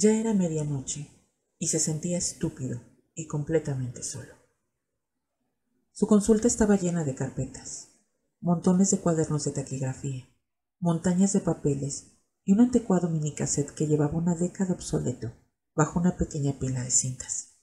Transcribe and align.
Ya 0.00 0.12
era 0.12 0.32
medianoche 0.32 1.10
y 1.58 1.66
se 1.66 1.80
sentía 1.80 2.18
estúpido 2.18 2.80
y 3.16 3.26
completamente 3.26 4.04
solo. 4.04 4.32
Su 5.90 6.06
consulta 6.06 6.46
estaba 6.46 6.76
llena 6.76 7.02
de 7.02 7.16
carpetas, 7.16 7.88
montones 8.40 8.92
de 8.92 9.00
cuadernos 9.00 9.42
de 9.42 9.50
taquigrafía, 9.50 10.28
montañas 10.78 11.32
de 11.32 11.40
papeles 11.40 12.12
y 12.44 12.52
un 12.52 12.60
anticuado 12.60 13.10
minicassette 13.10 13.72
que 13.72 13.88
llevaba 13.88 14.16
una 14.16 14.36
década 14.36 14.72
obsoleto 14.72 15.32
bajo 15.74 15.98
una 15.98 16.16
pequeña 16.16 16.56
pila 16.60 16.84
de 16.84 16.92
cintas. 16.92 17.54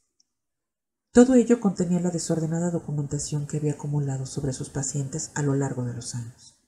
Todo 1.14 1.36
ello 1.36 1.62
contenía 1.62 2.02
la 2.02 2.12
desordenada 2.12 2.70
documentación 2.70 3.48
que 3.48 3.60
había 3.60 3.76
acumulado 3.76 4.26
sobre 4.26 4.52
sus 4.52 4.68
pacientes 4.70 5.32
a 5.36 5.42
lo 5.42 5.56
largo 5.56 5.86
de 5.86 5.94
los 5.94 6.16
años. 6.16 6.60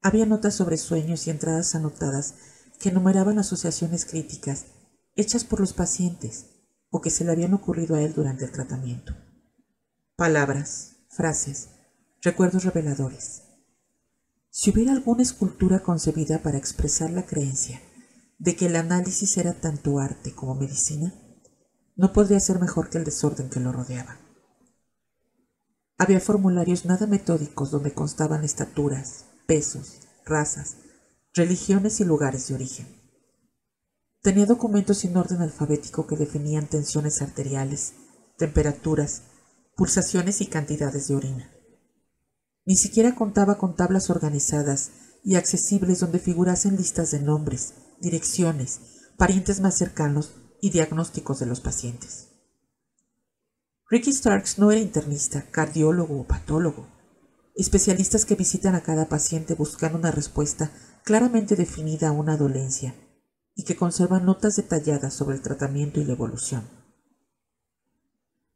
Había 0.00 0.26
notas 0.26 0.54
sobre 0.54 0.76
sueños 0.76 1.26
y 1.26 1.30
entradas 1.30 1.74
anotadas 1.74 2.36
que 2.82 2.88
enumeraban 2.88 3.38
asociaciones 3.38 4.04
críticas 4.04 4.66
hechas 5.14 5.44
por 5.44 5.60
los 5.60 5.72
pacientes 5.72 6.46
o 6.90 7.00
que 7.00 7.10
se 7.10 7.24
le 7.24 7.30
habían 7.30 7.54
ocurrido 7.54 7.94
a 7.94 8.02
él 8.02 8.12
durante 8.12 8.44
el 8.44 8.50
tratamiento. 8.50 9.14
Palabras, 10.16 10.96
frases, 11.08 11.68
recuerdos 12.20 12.64
reveladores. 12.64 13.42
Si 14.50 14.70
hubiera 14.70 14.92
alguna 14.92 15.22
escultura 15.22 15.80
concebida 15.80 16.42
para 16.42 16.58
expresar 16.58 17.10
la 17.10 17.24
creencia 17.24 17.80
de 18.38 18.56
que 18.56 18.66
el 18.66 18.74
análisis 18.74 19.36
era 19.36 19.54
tanto 19.54 20.00
arte 20.00 20.34
como 20.34 20.56
medicina, 20.56 21.14
no 21.94 22.12
podría 22.12 22.40
ser 22.40 22.58
mejor 22.58 22.90
que 22.90 22.98
el 22.98 23.04
desorden 23.04 23.48
que 23.48 23.60
lo 23.60 23.70
rodeaba. 23.70 24.18
Había 25.98 26.18
formularios 26.18 26.84
nada 26.84 27.06
metódicos 27.06 27.70
donde 27.70 27.94
constaban 27.94 28.42
estaturas, 28.42 29.26
pesos, 29.46 30.00
razas, 30.24 30.78
religiones 31.34 32.00
y 32.00 32.04
lugares 32.04 32.48
de 32.48 32.54
origen. 32.54 32.86
Tenía 34.20 34.46
documentos 34.46 34.98
sin 34.98 35.16
orden 35.16 35.40
alfabético 35.40 36.06
que 36.06 36.16
definían 36.16 36.68
tensiones 36.68 37.22
arteriales, 37.22 37.94
temperaturas, 38.36 39.22
pulsaciones 39.74 40.40
y 40.42 40.46
cantidades 40.46 41.08
de 41.08 41.16
orina. 41.16 41.50
Ni 42.64 42.76
siquiera 42.76 43.14
contaba 43.14 43.56
con 43.56 43.74
tablas 43.74 44.10
organizadas 44.10 44.90
y 45.24 45.36
accesibles 45.36 46.00
donde 46.00 46.18
figurasen 46.18 46.76
listas 46.76 47.10
de 47.10 47.20
nombres, 47.20 47.74
direcciones, 48.00 48.80
parientes 49.16 49.60
más 49.60 49.76
cercanos 49.76 50.34
y 50.60 50.70
diagnósticos 50.70 51.40
de 51.40 51.46
los 51.46 51.60
pacientes. 51.60 52.28
Ricky 53.88 54.12
Starks 54.12 54.58
no 54.58 54.70
era 54.70 54.80
internista, 54.80 55.50
cardiólogo 55.50 56.20
o 56.20 56.26
patólogo, 56.26 56.86
especialistas 57.54 58.24
que 58.24 58.34
visitan 58.34 58.74
a 58.74 58.82
cada 58.82 59.08
paciente 59.08 59.54
buscando 59.54 59.98
una 59.98 60.10
respuesta 60.10 60.70
claramente 61.04 61.56
definida 61.56 62.08
a 62.08 62.12
una 62.12 62.36
dolencia 62.36 62.94
y 63.54 63.64
que 63.64 63.76
conservan 63.76 64.24
notas 64.24 64.56
detalladas 64.56 65.12
sobre 65.14 65.36
el 65.36 65.42
tratamiento 65.42 66.00
y 66.00 66.04
la 66.04 66.12
evolución. 66.12 66.68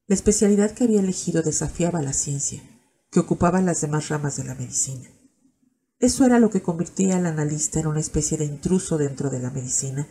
La 0.07 0.15
especialidad 0.15 0.71
que 0.71 0.85
había 0.85 1.01
elegido 1.01 1.43
desafiaba 1.43 2.01
la 2.01 2.13
ciencia, 2.13 2.63
que 3.11 3.21
ocupaba 3.21 3.61
las 3.61 3.81
demás 3.81 4.09
ramas 4.09 4.37
de 4.37 4.45
la 4.45 4.55
medicina. 4.55 5.09
Eso 5.99 6.25
era 6.25 6.39
lo 6.39 6.51
que 6.51 6.63
convertía 6.63 7.17
al 7.17 7.27
analista 7.27 7.81
en 7.81 7.87
una 7.87 8.01
especie 8.01 8.39
de 8.39 8.45
intruso 8.45 8.99
dentro 8.99 9.31
de 9.31 9.41
la 9.41 9.51
medicina 9.51 10.07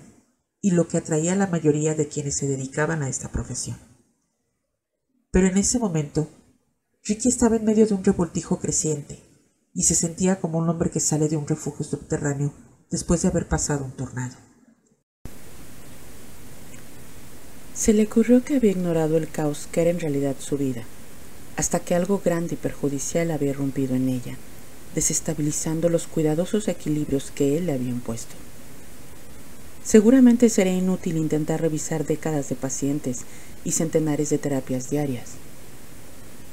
y 0.59 0.71
lo 0.71 0.87
que 0.87 0.97
atraía 0.97 1.33
a 1.33 1.37
la 1.37 1.47
mayoría 1.47 1.93
de 1.95 2.07
quienes 2.07 2.37
se 2.37 2.47
dedicaban 2.47 3.03
a 3.03 3.09
esta 3.09 3.31
profesión. 3.31 3.77
Pero 5.31 5.47
en 5.47 5.57
ese 5.57 5.79
momento, 5.79 6.27
Ricky 7.07 7.29
estaba 7.29 7.55
en 7.55 7.65
medio 7.65 7.85
de 7.85 7.93
un 7.93 8.03
revoltijo 8.03 8.57
creciente 8.57 9.19
y 9.75 9.83
se 9.83 9.93
sentía 9.93 10.39
como 10.39 10.57
un 10.57 10.67
hombre 10.69 10.89
que 10.89 10.99
sale 10.99 11.29
de 11.29 11.37
un 11.37 11.47
refugio 11.47 11.85
subterráneo 11.85 12.51
después 12.89 13.21
de 13.21 13.27
haber 13.27 13.47
pasado 13.47 13.85
un 13.85 13.91
tornado. 13.91 14.35
Se 17.75 17.93
le 17.93 18.05
ocurrió 18.05 18.43
que 18.43 18.55
había 18.55 18.71
ignorado 18.71 19.17
el 19.17 19.29
caos 19.29 19.67
que 19.71 19.81
era 19.81 19.91
en 19.91 19.99
realidad 19.99 20.35
su 20.39 20.57
vida, 20.57 20.81
hasta 21.57 21.79
que 21.79 21.93
algo 21.93 22.23
grande 22.25 22.55
y 22.55 22.57
perjudicial 22.57 23.29
había 23.29 23.53
rompido 23.53 23.93
en 23.95 24.09
ella, 24.09 24.35
desestabilizando 24.95 25.89
los 25.89 26.07
cuidadosos 26.07 26.67
equilibrios 26.67 27.29
que 27.29 27.55
él 27.55 27.67
le 27.67 27.73
había 27.73 27.89
impuesto. 27.89 28.33
Seguramente 29.83 30.49
sería 30.49 30.73
inútil 30.73 31.17
intentar 31.17 31.61
revisar 31.61 32.07
décadas 32.07 32.49
de 32.49 32.55
pacientes 32.55 33.25
y 33.63 33.73
centenares 33.73 34.31
de 34.31 34.39
terapias 34.39 34.89
diarias, 34.89 35.33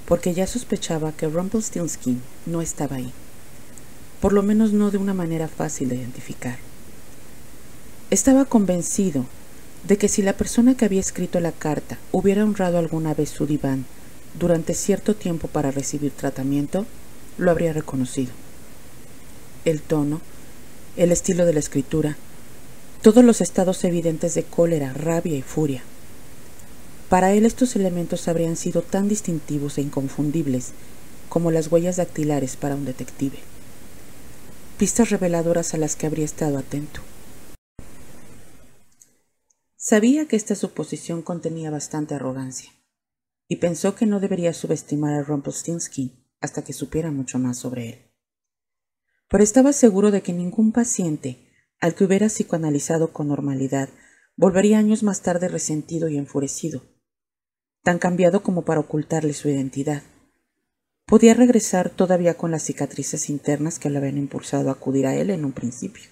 porque 0.07 0.35
ya 0.35 0.47
sospechaba 0.47 1.13
que 1.13 1.29
Rumpelstiltskin 1.29 2.23
no 2.47 2.61
estaba 2.63 2.97
ahí, 2.97 3.13
por 4.21 4.33
lo 4.33 4.43
menos 4.43 4.73
no 4.73 4.91
de 4.91 4.99
una 4.99 5.15
manera 5.15 5.49
fácil 5.49 5.89
de 5.89 5.97
identificar. 5.97 6.59
Estaba 8.11 8.45
convencido 8.45 9.27
de 9.87 9.97
que 9.97 10.09
si 10.09 10.23
la 10.23 10.35
persona 10.35 10.77
que 10.77 10.85
había 10.85 11.01
escrito 11.01 11.41
la 11.41 11.53
carta 11.53 11.99
hubiera 12.13 12.45
honrado 12.45 12.79
alguna 12.79 13.15
vez 13.15 13.31
su 13.31 13.47
diván 13.47 13.85
durante 14.39 14.75
cierto 14.75 15.15
tiempo 15.15 15.49
para 15.49 15.71
recibir 15.71 16.13
tratamiento, 16.13 16.87
lo 17.39 17.51
habría 17.51 17.73
reconocido. 17.73 18.33
El 19.65 19.81
tono, 19.83 20.21
el 20.97 21.13
estilo 21.13 21.47
de 21.47 21.55
la 21.55 21.61
escritura, 21.61 22.17
todos 23.03 23.25
los 23.25 23.41
estados 23.41 23.83
evidentes 23.85 24.35
de 24.35 24.45
cólera, 24.45 24.93
rabia 24.93 25.37
y 25.37 25.43
furia. 25.43 25.83
Para 27.13 27.35
él 27.35 27.45
estos 27.45 27.77
elementos 27.77 28.27
habrían 28.27 28.57
sido 28.57 28.81
tan 28.81 29.07
distintivos 29.07 29.77
e 29.77 29.83
inconfundibles 29.83 30.73
como 31.29 31.51
las 31.51 31.71
huellas 31.71 31.97
dactilares 31.99 32.57
para 32.57 32.75
un 32.75 32.87
detective. 32.87 33.37
Pistas 34.79 35.11
reveladoras 35.11 35.75
a 35.75 35.77
las 35.77 35.95
que 35.95 36.07
habría 36.07 36.25
estado 36.25 36.57
atento. 36.57 37.03
Sabía 39.77 40.27
que 40.27 40.37
esta 40.37 40.55
suposición 40.55 41.21
contenía 41.21 41.71
bastante 41.71 42.15
arrogancia, 42.15 42.73
y 43.47 43.57
pensó 43.57 43.95
que 43.95 44.07
no 44.07 44.19
debería 44.19 44.55
subestimar 44.55 45.13
a 45.13 45.23
Rumpelstiltskin 45.23 46.25
hasta 46.41 46.65
que 46.65 46.73
supiera 46.73 47.11
mucho 47.11 47.39
más 47.39 47.59
sobre 47.59 47.91
él. 47.91 48.11
Pero 49.29 49.45
estaba 49.45 49.75
seguro 49.75 50.13
de 50.13 50.23
que 50.23 50.33
ningún 50.33 50.73
paciente 50.73 51.47
al 51.79 51.95
que 51.95 52.05
hubiera 52.05 52.31
psicoanalizado 52.31 53.13
con 53.13 53.29
normalidad, 53.29 53.91
volvería 54.35 54.79
años 54.79 55.03
más 55.03 55.21
tarde 55.21 55.49
resentido 55.49 56.09
y 56.09 56.17
enfurecido, 56.17 56.91
tan 57.83 57.99
cambiado 57.99 58.43
como 58.43 58.63
para 58.65 58.81
ocultarle 58.81 59.33
su 59.33 59.49
identidad. 59.49 60.03
Podía 61.07 61.35
regresar 61.35 61.91
todavía 61.91 62.35
con 62.35 62.51
las 62.51 62.63
cicatrices 62.63 63.29
internas 63.29 63.79
que 63.79 63.91
le 63.91 63.99
habían 63.99 64.19
impulsado 64.19 64.69
a 64.69 64.73
acudir 64.73 65.07
a 65.07 65.15
él 65.15 65.31
en 65.31 65.45
un 65.45 65.53
principio. 65.53 66.05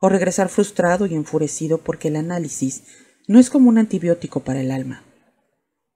O 0.00 0.08
regresar 0.08 0.48
frustrado 0.48 1.06
y 1.06 1.14
enfurecido 1.14 1.78
porque 1.78 2.08
el 2.08 2.16
análisis 2.16 2.84
no 3.28 3.38
es 3.38 3.50
como 3.50 3.68
un 3.68 3.78
antibiótico 3.78 4.40
para 4.40 4.60
el 4.60 4.70
alma. 4.70 5.04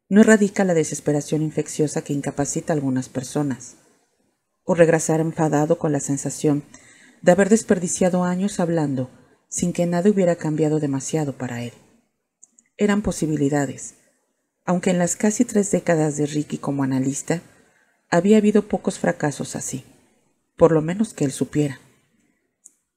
No 0.09 0.20
erradica 0.20 0.65
la 0.65 0.75
desesperación 0.75 1.43
infecciosa 1.43 2.03
que 2.03 2.12
incapacita 2.12 2.73
a 2.73 2.76
algunas 2.76 3.09
personas. 3.09 3.76
O 4.64 4.75
regresar 4.75 5.21
enfadado 5.21 5.79
con 5.79 5.93
la 5.93 6.00
sensación 6.00 6.62
de 7.21 7.32
haber 7.32 7.49
desperdiciado 7.49 8.25
años 8.25 8.61
hablando 8.61 9.11
sin 9.49 9.73
que 9.73 9.87
nada 9.87 10.11
hubiera 10.11 10.37
cambiado 10.37 10.79
demasiado 10.79 11.32
para 11.37 11.62
él. 11.62 11.73
Eran 12.76 13.03
posibilidades, 13.03 13.94
aunque 14.69 14.91
en 14.91 14.99
las 14.99 15.17
casi 15.17 15.47
tres 15.47 15.70
décadas 15.70 16.19
de 16.19 16.26
Ricky 16.26 16.59
como 16.59 16.82
analista 16.82 17.41
había 18.11 18.37
habido 18.37 18.69
pocos 18.69 18.99
fracasos 18.99 19.56
así, 19.56 19.82
por 20.59 20.73
lo 20.73 20.82
menos 20.82 21.15
que 21.15 21.25
él 21.25 21.32
supiera. 21.32 21.81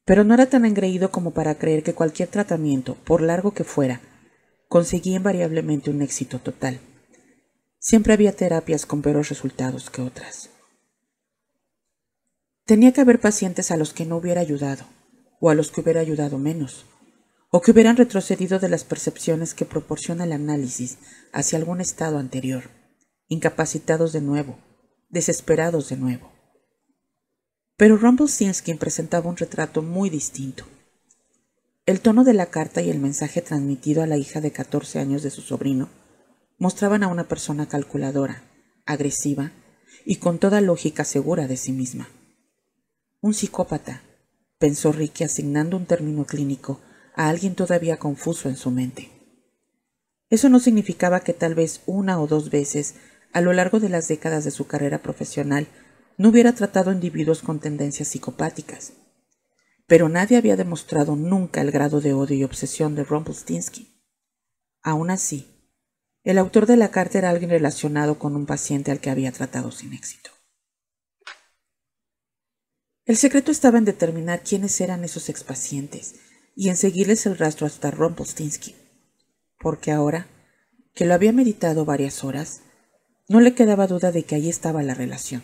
Pero 0.03 0.25
no 0.25 0.33
era 0.33 0.47
tan 0.47 0.65
engreído 0.65 1.11
como 1.11 1.31
para 1.31 1.55
creer 1.55 1.81
que 1.81 1.93
cualquier 1.93 2.27
tratamiento, 2.27 2.95
por 3.05 3.21
largo 3.21 3.53
que 3.53 3.63
fuera, 3.63 4.01
conseguía 4.67 5.15
invariablemente 5.15 5.89
un 5.89 6.01
éxito 6.01 6.39
total. 6.39 6.81
Siempre 7.79 8.11
había 8.11 8.35
terapias 8.35 8.85
con 8.85 9.01
peores 9.01 9.29
resultados 9.29 9.89
que 9.89 10.01
otras. 10.01 10.49
Tenía 12.65 12.91
que 12.91 12.99
haber 12.99 13.21
pacientes 13.21 13.71
a 13.71 13.77
los 13.77 13.93
que 13.93 14.05
no 14.05 14.17
hubiera 14.17 14.41
ayudado, 14.41 14.83
o 15.39 15.49
a 15.49 15.55
los 15.55 15.71
que 15.71 15.79
hubiera 15.79 16.01
ayudado 16.01 16.37
menos, 16.37 16.85
o 17.51 17.61
que 17.61 17.71
hubieran 17.71 17.97
retrocedido 17.97 18.59
de 18.59 18.69
las 18.69 18.85
percepciones 18.85 19.53
que 19.53 19.65
proporciona 19.65 20.23
el 20.23 20.31
análisis 20.31 20.97
hacia 21.33 21.59
algún 21.59 21.81
estado 21.81 22.17
anterior, 22.17 22.71
incapacitados 23.27 24.13
de 24.13 24.21
nuevo, 24.21 24.57
desesperados 25.09 25.89
de 25.89 25.97
nuevo. 25.97 26.31
Pero 27.75 27.97
Rumpelstiltskin 27.97 28.77
presentaba 28.77 29.29
un 29.29 29.35
retrato 29.35 29.81
muy 29.81 30.09
distinto. 30.09 30.63
El 31.85 31.99
tono 31.99 32.23
de 32.23 32.33
la 32.33 32.45
carta 32.45 32.81
y 32.81 32.89
el 32.89 32.99
mensaje 32.99 33.41
transmitido 33.41 34.01
a 34.01 34.07
la 34.07 34.15
hija 34.15 34.39
de 34.39 34.51
14 34.51 34.99
años 34.99 35.21
de 35.21 35.29
su 35.29 35.41
sobrino 35.41 35.89
mostraban 36.57 37.03
a 37.03 37.07
una 37.07 37.27
persona 37.27 37.67
calculadora, 37.67 38.43
agresiva 38.85 39.51
y 40.05 40.17
con 40.17 40.39
toda 40.39 40.61
lógica 40.61 41.03
segura 41.03 41.47
de 41.47 41.57
sí 41.57 41.73
misma. 41.73 42.07
Un 43.19 43.33
psicópata, 43.33 44.03
pensó 44.57 44.93
Ricky 44.93 45.25
asignando 45.25 45.75
un 45.75 45.85
término 45.85 46.25
clínico 46.25 46.79
a 47.15 47.29
alguien 47.29 47.55
todavía 47.55 47.97
confuso 47.97 48.49
en 48.49 48.57
su 48.57 48.71
mente. 48.71 49.11
Eso 50.29 50.49
no 50.49 50.59
significaba 50.59 51.19
que 51.19 51.33
tal 51.33 51.55
vez 51.55 51.81
una 51.85 52.21
o 52.21 52.27
dos 52.27 52.49
veces 52.49 52.95
a 53.33 53.41
lo 53.41 53.53
largo 53.53 53.79
de 53.79 53.89
las 53.89 54.07
décadas 54.07 54.43
de 54.43 54.51
su 54.51 54.65
carrera 54.67 55.01
profesional 55.01 55.67
no 56.17 56.29
hubiera 56.29 56.53
tratado 56.53 56.91
individuos 56.91 57.41
con 57.41 57.59
tendencias 57.59 58.09
psicopáticas, 58.09 58.93
pero 59.87 60.07
nadie 60.07 60.37
había 60.37 60.55
demostrado 60.55 61.15
nunca 61.15 61.61
el 61.61 61.71
grado 61.71 61.99
de 61.99 62.13
odio 62.13 62.37
y 62.37 62.43
obsesión 62.43 62.95
de 62.95 63.03
Rumpelstiltskin. 63.03 63.87
Aún 64.81 65.09
así, 65.09 65.47
el 66.23 66.37
autor 66.37 66.65
de 66.65 66.77
la 66.77 66.91
carta 66.91 67.17
era 67.17 67.29
alguien 67.29 67.49
relacionado 67.49 68.19
con 68.19 68.35
un 68.35 68.45
paciente 68.45 68.91
al 68.91 68.99
que 68.99 69.09
había 69.09 69.31
tratado 69.31 69.71
sin 69.71 69.93
éxito. 69.93 70.31
El 73.05 73.17
secreto 73.17 73.51
estaba 73.51 73.79
en 73.79 73.85
determinar 73.85 74.43
quiénes 74.43 74.79
eran 74.79 75.03
esos 75.03 75.27
expacientes 75.27 76.15
y 76.55 76.69
en 76.69 76.77
seguirles 76.77 77.25
el 77.25 77.37
rastro 77.37 77.67
hasta 77.67 77.91
Rumpelstiltskin, 77.91 78.75
porque 79.59 79.91
ahora, 79.91 80.27
que 80.93 81.05
lo 81.05 81.13
había 81.13 81.31
meditado 81.31 81.85
varias 81.85 82.23
horas, 82.23 82.61
no 83.27 83.39
le 83.39 83.53
quedaba 83.53 83.87
duda 83.87 84.11
de 84.11 84.23
que 84.23 84.35
ahí 84.35 84.49
estaba 84.49 84.83
la 84.83 84.93
relación. 84.93 85.43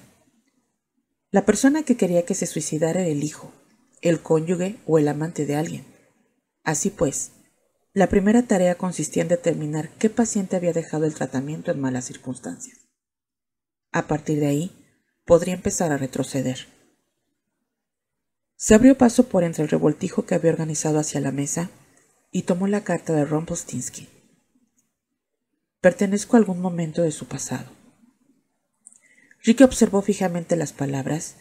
La 1.31 1.45
persona 1.45 1.83
que 1.83 1.98
quería 1.98 2.25
que 2.25 2.36
se 2.36 2.45
suicidara 2.45 3.01
era 3.01 3.09
el 3.09 3.24
hijo, 3.24 3.51
el 4.01 4.21
cónyuge 4.21 4.77
o 4.86 4.98
el 4.98 5.07
amante 5.07 5.45
de 5.45 5.56
alguien. 5.56 5.86
Así 6.63 6.89
pues, 6.89 7.31
la 7.94 8.07
primera 8.07 8.44
tarea 8.44 8.75
consistía 8.75 9.24
en 9.24 9.30
determinar 9.30 9.89
qué 9.98 10.09
paciente 10.09 10.56
había 10.56 10.74
dejado 10.74 11.06
el 11.06 11.15
tratamiento 11.15 11.71
en 11.71 11.80
malas 11.80 12.06
circunstancias. 12.06 12.88
A 13.92 14.07
partir 14.07 14.39
de 14.39 14.48
ahí, 14.48 14.71
podría 15.25 15.54
empezar 15.54 15.92
a 15.92 15.98
retroceder. 15.98 16.68
Se 18.57 18.74
abrió 18.74 18.98
paso 18.98 19.30
por 19.30 19.44
entre 19.44 19.63
el 19.63 19.69
revoltijo 19.69 20.25
que 20.25 20.33
había 20.33 20.51
organizado 20.51 20.98
hacia 20.98 21.21
la 21.21 21.31
mesa 21.31 21.69
y 22.31 22.42
tomó 22.42 22.68
la 22.68 22.83
carta 22.83 23.13
de 23.13 23.24
Rumpelstiltskin. 23.24 24.09
Pertenezco 25.80 26.36
a 26.36 26.39
algún 26.39 26.59
momento 26.59 27.04
de 27.04 27.12
su 27.12 27.27
pasado. 27.27 27.71
Ricky 29.44 29.63
observó 29.63 30.01
fijamente 30.01 30.56
las 30.56 30.74
palabras 30.74 31.36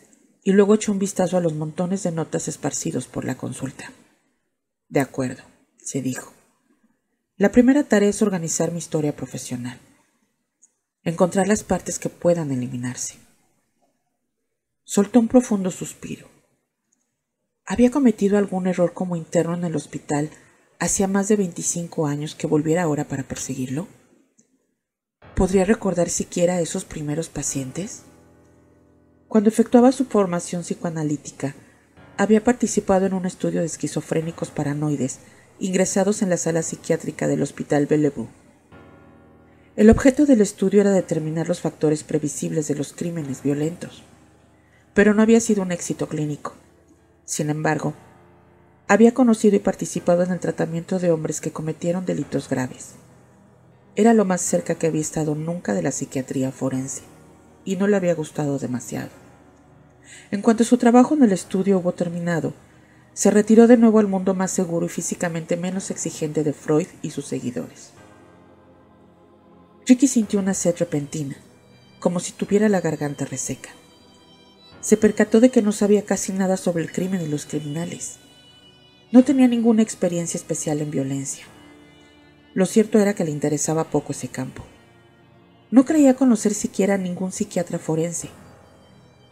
y 0.45 0.53
luego 0.53 0.75
echó 0.75 0.93
un 0.93 0.99
vistazo 0.99 1.39
a 1.39 1.41
los 1.41 1.55
montones 1.55 2.03
de 2.03 2.13
notas 2.13 2.49
esparcidos 2.49 3.07
por 3.07 3.25
la 3.25 3.37
consulta. 3.37 3.91
De 4.91 5.01
acuerdo, 5.01 5.43
se 5.79 6.03
dijo. 6.03 6.35
La 7.39 7.51
primera 7.51 7.83
tarea 7.85 8.11
es 8.11 8.21
organizar 8.21 8.73
mi 8.73 8.79
historia 8.79 9.17
profesional. 9.17 9.81
Encontrar 11.03 11.49
las 11.49 11.65
partes 11.65 11.99
que 11.99 12.11
puedan 12.11 12.53
eliminarse. 12.53 13.17
Soltó 14.85 15.19
un 15.19 15.29
profundo 15.29 15.71
suspiro. 15.71 16.36
Había 17.69 17.91
cometido 17.91 18.39
algún 18.39 18.69
error 18.69 18.93
como 18.95 19.17
interno 19.17 19.55
en 19.55 19.65
el 19.65 19.75
hospital 19.75 20.31
hacía 20.79 21.09
más 21.09 21.27
de 21.27 21.35
25 21.35 22.07
años 22.07 22.37
que 22.37 22.47
volviera 22.47 22.85
ahora 22.85 23.05
para 23.05 23.25
perseguirlo. 23.25 23.89
¿Podría 25.35 25.65
recordar 25.65 26.09
siquiera 26.09 26.55
a 26.55 26.61
esos 26.61 26.85
primeros 26.85 27.29
pacientes? 27.29 28.03
Cuando 29.27 29.49
efectuaba 29.49 29.91
su 29.91 30.05
formación 30.05 30.63
psicoanalítica, 30.63 31.57
había 32.17 32.45
participado 32.45 33.07
en 33.07 33.15
un 33.15 33.27
estudio 33.27 33.61
de 33.61 33.67
esquizofrénicos 33.67 34.51
paranoides 34.51 35.19
ingresados 35.59 36.23
en 36.23 36.31
la 36.31 36.37
sala 36.37 36.63
psiquiátrica 36.63 37.27
del 37.27 37.43
Hospital 37.43 37.87
Bellevue. 37.87 38.29
El 39.75 39.91
objeto 39.91 40.25
del 40.25 40.41
estudio 40.41 40.83
era 40.83 40.93
determinar 40.93 41.49
los 41.49 41.61
factores 41.61 42.05
previsibles 42.05 42.69
de 42.69 42.77
los 42.77 42.93
crímenes 42.93 43.43
violentos, 43.43 44.05
pero 44.95 45.15
no 45.15 45.23
había 45.23 45.41
sido 45.41 45.63
un 45.63 45.73
éxito 45.73 46.09
clínico. 46.09 46.55
Sin 47.27 47.51
embargo, 47.51 47.93
había 48.87 49.13
conocido 49.13 49.57
y 49.57 49.59
participado 49.59 50.23
en 50.23 50.31
el 50.31 50.39
tratamiento 50.39 51.01
de 51.01 51.11
hombres 51.11 51.41
que 51.41 51.51
cometieron 51.51 52.07
delitos 52.07 52.49
graves. 52.49 52.93
Era 53.97 54.15
lo 54.15 54.25
más 54.25 54.41
cerca 54.41 54.77
que 54.77 54.87
había 54.87 55.01
estado 55.01 55.35
nunca 55.35 55.75
de 55.75 55.83
la 55.83 55.91
psiquiatría 55.91 56.53
forense 56.53 57.03
y 57.65 57.75
no 57.77 57.89
le 57.89 57.97
había 57.97 58.15
gustado 58.15 58.59
demasiado. 58.61 59.11
En 60.31 60.41
cuanto 60.41 60.63
su 60.63 60.79
trabajo 60.79 61.15
en 61.15 61.25
el 61.25 61.33
estudio 61.33 61.79
hubo 61.79 61.93
terminado, 61.93 62.55
se 63.13 63.33
retiró 63.33 63.67
de 63.67 63.77
nuevo 63.77 63.99
al 63.99 64.07
mundo 64.07 64.35
más 64.35 64.53
seguro 64.53 64.87
y 64.87 64.91
físicamente 64.91 65.57
menos 65.57 65.91
exigente 65.91 66.45
de 66.45 66.53
Freud 66.53 66.87
y 67.03 67.11
sus 67.11 67.27
seguidores. 67.27 67.91
Ricky 69.85 70.07
sintió 70.07 70.39
una 70.39 70.55
sed 70.55 70.77
repentina, 70.79 71.37
como 71.99 72.21
si 72.21 72.33
tuviera 72.33 72.69
la 72.69 72.81
garganta 72.81 73.25
reseca. 73.25 73.71
Se 74.87 74.97
percató 74.97 75.41
de 75.41 75.51
que 75.51 75.63
no 75.63 75.73
sabía 75.73 76.05
casi 76.05 76.33
nada 76.33 76.57
sobre 76.57 76.85
el 76.85 76.93
crimen 76.93 77.21
y 77.21 77.27
los 77.27 77.45
criminales. 77.45 78.19
No 79.11 79.25
tenía 79.25 79.49
ninguna 79.49 79.83
experiencia 79.83 80.39
especial 80.39 80.81
en 80.81 80.93
violencia. 80.93 81.45
Lo 82.55 82.67
cierto 82.67 83.01
era 83.01 83.13
que 83.13 83.25
le 83.25 83.33
interesaba 83.33 83.91
poco 83.91 84.13
ese 84.13 84.29
campo. 84.29 84.65
No 85.73 85.85
creía 85.85 86.15
conocer 86.15 86.55
siquiera 86.55 86.95
a 86.95 86.99
ningún 86.99 87.33
psiquiatra 87.33 87.81
forense. 87.81 88.29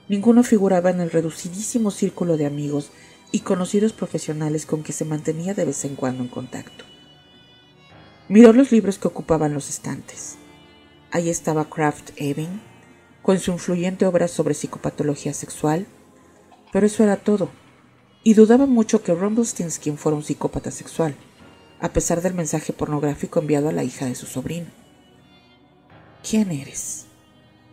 Ninguno 0.09 0.43
figuraba 0.43 0.91
en 0.91 0.99
el 0.99 1.13
reducidísimo 1.13 1.93
círculo 1.93 2.37
de 2.37 2.47
amigos 2.47 2.91
y 3.31 3.39
conocidos 3.39 3.93
profesionales 3.93 4.67
con 4.67 4.83
que 4.83 4.93
se 4.93 5.05
mantenía 5.05 5.55
de 5.55 5.67
vez 5.67 5.85
en 5.85 5.95
cuando 5.95 6.25
en 6.25 6.31
contacto. 6.31 6.85
Miró 8.29 8.53
los 8.53 8.73
libros 8.73 8.99
que 8.99 9.07
ocupaban 9.07 9.55
los 9.55 9.71
estantes. 9.71 10.35
Ahí 11.13 11.31
estaba 11.31 11.71
Kraft 11.71 12.11
Ebing, 12.17 12.61
con 13.25 13.41
su 13.41 13.53
influyente 13.53 14.05
obra 14.05 14.29
sobre 14.29 14.53
psicopatología 14.53 15.33
sexual, 15.33 15.87
pero 16.73 16.85
eso 16.85 17.03
era 17.03 17.17
todo, 17.17 17.49
y 18.23 18.35
dudaba 18.35 18.67
mucho 18.67 19.03
que 19.03 19.15
Rumpelstiltskin 19.15 19.97
fuera 19.97 20.15
un 20.15 20.23
psicópata 20.23 20.71
sexual, 20.71 21.17
a 21.81 21.89
pesar 21.89 22.21
del 22.21 22.35
mensaje 22.35 22.75
pornográfico 22.75 23.41
enviado 23.41 23.71
a 23.71 23.73
la 23.73 23.83
hija 23.83 24.05
de 24.05 24.15
su 24.15 24.27
sobrino. 24.27 24.67
¿Quién 26.23 26.53
eres? 26.53 27.07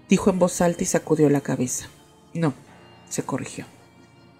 dijo 0.08 0.29
en 0.29 0.39
voz 0.39 0.62
alta 0.62 0.84
y 0.84 0.86
sacudió 0.86 1.29
la 1.29 1.41
cabeza. 1.41 1.89
No, 2.34 2.53
se 3.10 3.24
corrigió. 3.24 3.65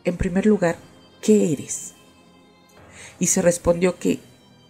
En 0.06 0.16
primer 0.16 0.46
lugar, 0.46 0.78
¿qué 1.22 1.52
eres? 1.52 1.94
Y 3.20 3.28
se 3.28 3.42
respondió 3.42 4.00
que, 4.00 4.22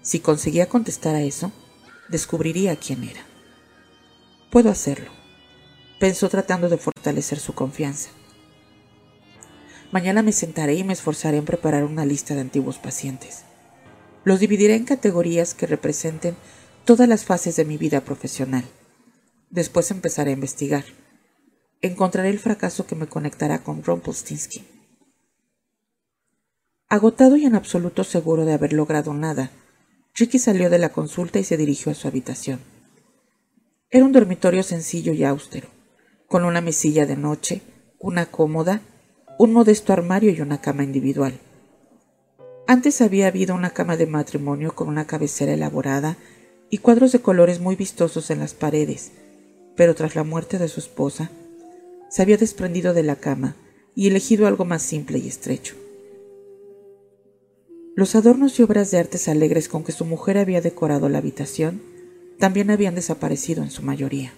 si 0.02 0.20
conseguía 0.20 0.68
contestar 0.68 1.14
a 1.14 1.22
eso, 1.22 1.52
descubriría 2.10 2.76
quién 2.78 3.04
era. 3.04 3.22
Puedo 4.50 4.72
hacerlo, 4.72 5.21
pensó 6.02 6.28
tratando 6.28 6.68
de 6.68 6.78
fortalecer 6.78 7.40
su 7.40 7.54
confianza. 7.54 8.10
Mañana 9.94 10.22
me 10.22 10.34
sentaré 10.34 10.74
y 10.76 10.84
me 10.84 10.92
esforzaré 10.92 11.38
en 11.38 11.46
preparar 11.46 11.86
una 11.86 12.04
lista 12.04 12.36
de 12.36 12.42
antiguos 12.42 12.78
pacientes. 12.78 13.46
Los 14.26 14.42
dividiré 14.42 14.76
en 14.76 14.84
categorías 14.84 15.54
que 15.54 15.68
representen 15.68 16.36
todas 16.84 17.08
las 17.08 17.24
fases 17.24 17.56
de 17.56 17.64
mi 17.64 17.78
vida 17.78 18.02
profesional 18.02 18.66
Después 19.52 19.92
empezaré 19.92 20.32
a 20.32 20.36
investigar. 20.36 20.86
Encontraré 21.82 22.30
el 22.30 22.40
fracaso 22.40 22.88
que 22.88 22.96
me 22.96 23.08
conectará 23.08 23.62
con 23.62 23.84
Rumpelstiltskin. 23.84 24.66
Agotado 26.88 27.36
y 27.36 27.46
en 27.46 27.56
absoluto 27.56 28.06
seguro 28.06 28.46
de 28.46 28.54
haber 28.54 28.72
logrado 28.72 29.14
nada, 29.14 29.52
Ricky 30.16 30.40
salió 30.40 30.70
de 30.70 30.80
la 30.80 30.90
consulta 30.90 31.38
y 31.38 31.44
se 31.44 31.58
dirigió 31.58 31.92
a 31.92 31.96
su 31.96 32.08
habitación. 32.08 32.62
Era 33.90 34.06
un 34.06 34.14
dormitorio 34.14 34.64
sencillo 34.64 35.12
y 35.12 35.26
austero, 35.26 35.68
con 36.32 36.46
una 36.46 36.62
mesilla 36.62 37.06
de 37.06 37.18
noche, 37.18 37.62
una 38.00 38.26
cómoda, 38.26 38.80
un 39.38 39.52
modesto 39.52 39.92
armario 39.92 40.32
y 40.32 40.40
una 40.40 40.62
cama 40.62 40.86
individual. 40.86 41.34
Antes 42.68 43.02
había 43.02 43.28
habido 43.28 43.54
una 43.54 43.72
cama 43.72 43.98
de 43.98 44.06
matrimonio 44.06 44.74
con 44.74 44.88
una 44.88 45.06
cabecera 45.06 45.52
elaborada 45.52 46.16
y 46.70 46.78
cuadros 46.78 47.12
de 47.12 47.20
colores 47.20 47.60
muy 47.60 47.76
vistosos 47.76 48.30
en 48.30 48.40
las 48.40 48.54
paredes, 48.54 49.12
pero 49.76 49.94
tras 49.94 50.16
la 50.16 50.24
muerte 50.24 50.58
de 50.58 50.70
su 50.70 50.80
esposa, 50.80 51.32
se 52.10 52.22
había 52.22 52.38
desprendido 52.38 52.94
de 52.94 53.04
la 53.04 53.18
cama 53.18 53.58
y 53.94 54.08
elegido 54.08 54.48
algo 54.48 54.64
más 54.64 54.84
simple 54.84 55.18
y 55.18 55.28
estrecho. 55.28 55.76
Los 57.94 58.16
adornos 58.16 58.58
y 58.58 58.64
obras 58.64 58.90
de 58.90 59.00
artes 59.00 59.28
alegres 59.28 59.68
con 59.68 59.84
que 59.84 59.92
su 59.92 60.06
mujer 60.06 60.38
había 60.38 60.62
decorado 60.62 61.10
la 61.10 61.18
habitación 61.18 61.82
también 62.40 62.72
habían 62.72 62.96
desaparecido 62.96 63.64
en 63.64 63.70
su 63.70 63.82
mayoría. 63.82 64.32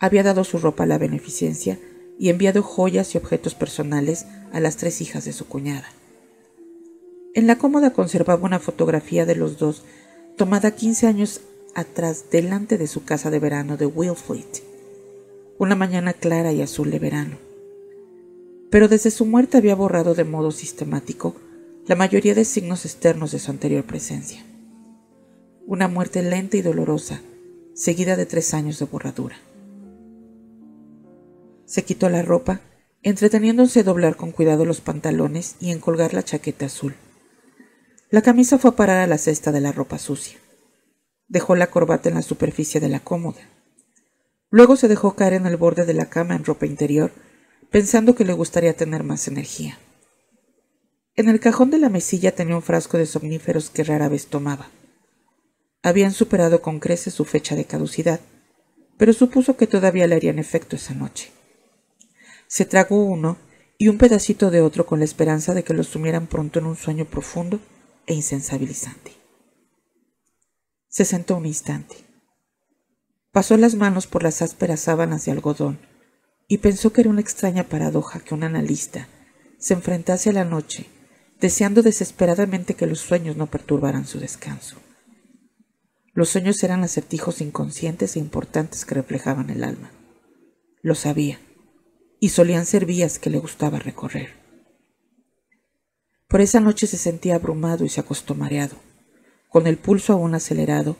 Había 0.00 0.22
dado 0.22 0.44
su 0.44 0.58
ropa 0.58 0.84
a 0.84 0.86
la 0.86 0.98
beneficencia 0.98 1.78
y 2.18 2.30
enviado 2.30 2.62
joyas 2.62 3.14
y 3.14 3.18
objetos 3.18 3.54
personales 3.54 4.26
a 4.52 4.60
las 4.60 4.76
tres 4.76 5.00
hijas 5.00 5.24
de 5.24 5.32
su 5.32 5.46
cuñada. 5.46 5.88
En 7.34 7.46
la 7.46 7.58
cómoda 7.58 7.92
conservaba 7.92 8.44
una 8.44 8.58
fotografía 8.58 9.24
de 9.24 9.36
los 9.36 9.58
dos 9.58 9.84
tomada 10.36 10.72
quince 10.72 11.06
años 11.06 11.42
atrás 11.74 12.24
delante 12.30 12.78
de 12.78 12.86
su 12.86 13.04
casa 13.04 13.30
de 13.30 13.38
verano 13.38 13.76
de 13.76 13.86
Wilfleet, 13.86 14.62
una 15.58 15.76
mañana 15.76 16.12
clara 16.12 16.52
y 16.52 16.62
azul 16.62 16.90
de 16.90 16.98
verano. 16.98 17.36
Pero 18.70 18.88
desde 18.88 19.10
su 19.10 19.26
muerte 19.26 19.58
había 19.58 19.74
borrado 19.74 20.14
de 20.14 20.24
modo 20.24 20.50
sistemático 20.50 21.36
la 21.86 21.96
mayoría 21.96 22.34
de 22.34 22.44
signos 22.44 22.84
externos 22.84 23.32
de 23.32 23.38
su 23.38 23.50
anterior 23.50 23.84
presencia. 23.84 24.44
Una 25.66 25.88
muerte 25.88 26.22
lenta 26.22 26.56
y 26.56 26.62
dolorosa, 26.62 27.20
seguida 27.74 28.16
de 28.16 28.26
tres 28.26 28.54
años 28.54 28.78
de 28.78 28.86
borradura. 28.86 29.36
Se 31.70 31.84
quitó 31.84 32.08
la 32.08 32.22
ropa, 32.22 32.62
entreteniéndose 33.04 33.78
a 33.78 33.82
doblar 33.84 34.16
con 34.16 34.32
cuidado 34.32 34.64
los 34.64 34.80
pantalones 34.80 35.54
y 35.60 35.70
en 35.70 35.78
colgar 35.78 36.14
la 36.14 36.24
chaqueta 36.24 36.66
azul. 36.66 36.96
La 38.10 38.22
camisa 38.22 38.58
fue 38.58 38.70
a 38.70 38.74
parar 38.74 38.98
a 38.98 39.06
la 39.06 39.18
cesta 39.18 39.52
de 39.52 39.60
la 39.60 39.70
ropa 39.70 39.98
sucia. 39.98 40.36
Dejó 41.28 41.54
la 41.54 41.68
corbata 41.68 42.08
en 42.08 42.16
la 42.16 42.22
superficie 42.22 42.80
de 42.80 42.88
la 42.88 42.98
cómoda. 42.98 43.48
Luego 44.50 44.74
se 44.74 44.88
dejó 44.88 45.14
caer 45.14 45.34
en 45.34 45.46
el 45.46 45.56
borde 45.56 45.86
de 45.86 45.94
la 45.94 46.06
cama 46.06 46.34
en 46.34 46.44
ropa 46.44 46.66
interior, 46.66 47.12
pensando 47.70 48.16
que 48.16 48.24
le 48.24 48.32
gustaría 48.32 48.74
tener 48.74 49.04
más 49.04 49.28
energía. 49.28 49.78
En 51.14 51.28
el 51.28 51.38
cajón 51.38 51.70
de 51.70 51.78
la 51.78 51.88
mesilla 51.88 52.34
tenía 52.34 52.56
un 52.56 52.62
frasco 52.62 52.98
de 52.98 53.06
somníferos 53.06 53.70
que 53.70 53.84
rara 53.84 54.08
vez 54.08 54.26
tomaba. 54.26 54.70
Habían 55.84 56.14
superado 56.14 56.62
con 56.62 56.80
creces 56.80 57.14
su 57.14 57.24
fecha 57.24 57.54
de 57.54 57.64
caducidad, 57.64 58.18
pero 58.98 59.12
supuso 59.12 59.56
que 59.56 59.68
todavía 59.68 60.08
le 60.08 60.16
harían 60.16 60.40
efecto 60.40 60.74
esa 60.74 60.94
noche. 60.94 61.30
Se 62.50 62.64
tragó 62.64 63.04
uno 63.04 63.38
y 63.78 63.86
un 63.86 63.96
pedacito 63.96 64.50
de 64.50 64.60
otro 64.60 64.84
con 64.84 64.98
la 64.98 65.04
esperanza 65.04 65.54
de 65.54 65.62
que 65.62 65.72
lo 65.72 65.84
sumieran 65.84 66.26
pronto 66.26 66.58
en 66.58 66.66
un 66.66 66.74
sueño 66.74 67.04
profundo 67.04 67.60
e 68.08 68.14
insensabilizante. 68.14 69.12
Se 70.88 71.04
sentó 71.04 71.36
un 71.36 71.46
instante. 71.46 71.94
Pasó 73.30 73.56
las 73.56 73.76
manos 73.76 74.08
por 74.08 74.24
las 74.24 74.42
ásperas 74.42 74.80
sábanas 74.80 75.24
de 75.24 75.30
algodón 75.30 75.78
y 76.48 76.58
pensó 76.58 76.92
que 76.92 77.02
era 77.02 77.10
una 77.10 77.20
extraña 77.20 77.68
paradoja 77.68 78.18
que 78.18 78.34
un 78.34 78.42
analista 78.42 79.06
se 79.56 79.74
enfrentase 79.74 80.30
a 80.30 80.32
la 80.32 80.44
noche 80.44 80.88
deseando 81.40 81.82
desesperadamente 81.82 82.74
que 82.74 82.88
los 82.88 82.98
sueños 82.98 83.36
no 83.36 83.46
perturbaran 83.46 84.08
su 84.08 84.18
descanso. 84.18 84.76
Los 86.14 86.30
sueños 86.30 86.60
eran 86.64 86.82
acertijos 86.82 87.40
inconscientes 87.42 88.16
e 88.16 88.18
importantes 88.18 88.84
que 88.84 88.96
reflejaban 88.96 89.50
el 89.50 89.62
alma. 89.62 89.92
Lo 90.82 90.96
sabía, 90.96 91.38
y 92.20 92.28
solían 92.28 92.66
ser 92.66 92.84
vías 92.84 93.18
que 93.18 93.30
le 93.30 93.38
gustaba 93.38 93.78
recorrer. 93.78 94.34
Por 96.28 96.42
esa 96.42 96.60
noche 96.60 96.86
se 96.86 96.98
sentía 96.98 97.34
abrumado 97.34 97.84
y 97.84 97.88
se 97.88 98.00
acostó 98.00 98.34
mareado, 98.36 98.76
con 99.48 99.66
el 99.66 99.78
pulso 99.78 100.12
aún 100.12 100.34
acelerado 100.34 100.96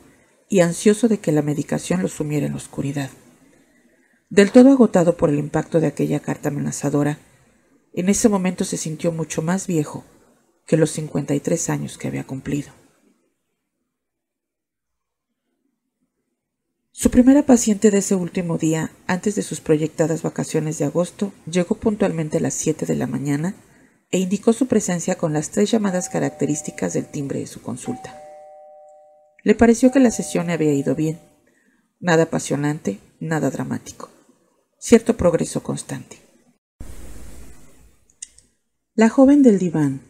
y 0.49 0.59
ansioso 0.59 1.07
de 1.07 1.19
que 1.19 1.31
la 1.31 1.43
medicación 1.43 2.01
lo 2.01 2.09
sumiera 2.09 2.47
en 2.47 2.51
la 2.51 2.57
oscuridad. 2.57 3.11
Del 4.29 4.51
todo 4.51 4.71
agotado 4.71 5.15
por 5.15 5.29
el 5.29 5.39
impacto 5.39 5.79
de 5.79 5.87
aquella 5.87 6.19
carta 6.19 6.49
amenazadora, 6.49 7.19
en 7.93 8.09
ese 8.09 8.27
momento 8.27 8.65
se 8.65 8.77
sintió 8.77 9.11
mucho 9.11 9.41
más 9.41 9.67
viejo 9.67 10.03
que 10.65 10.75
los 10.75 10.91
53 10.91 11.69
años 11.69 11.97
que 11.97 12.07
había 12.07 12.25
cumplido. 12.25 12.80
Su 17.01 17.09
primera 17.09 17.41
paciente 17.41 17.89
de 17.89 17.97
ese 17.97 18.13
último 18.13 18.59
día, 18.59 18.91
antes 19.07 19.33
de 19.33 19.41
sus 19.41 19.59
proyectadas 19.59 20.21
vacaciones 20.21 20.77
de 20.77 20.85
agosto, 20.85 21.33
llegó 21.51 21.73
puntualmente 21.73 22.37
a 22.37 22.41
las 22.41 22.53
7 22.53 22.85
de 22.85 22.95
la 22.95 23.07
mañana 23.07 23.55
e 24.11 24.19
indicó 24.19 24.53
su 24.53 24.67
presencia 24.67 25.15
con 25.15 25.33
las 25.33 25.49
tres 25.49 25.71
llamadas 25.71 26.09
características 26.09 26.93
del 26.93 27.07
timbre 27.07 27.39
de 27.39 27.47
su 27.47 27.59
consulta. 27.63 28.21
Le 29.43 29.55
pareció 29.55 29.91
que 29.91 29.99
la 29.99 30.11
sesión 30.11 30.51
había 30.51 30.75
ido 30.75 30.93
bien. 30.93 31.19
Nada 31.99 32.25
apasionante, 32.25 32.99
nada 33.19 33.49
dramático. 33.49 34.11
Cierto 34.77 35.17
progreso 35.17 35.63
constante. 35.63 36.17
La 38.93 39.09
joven 39.09 39.41
del 39.41 39.57
diván 39.57 40.01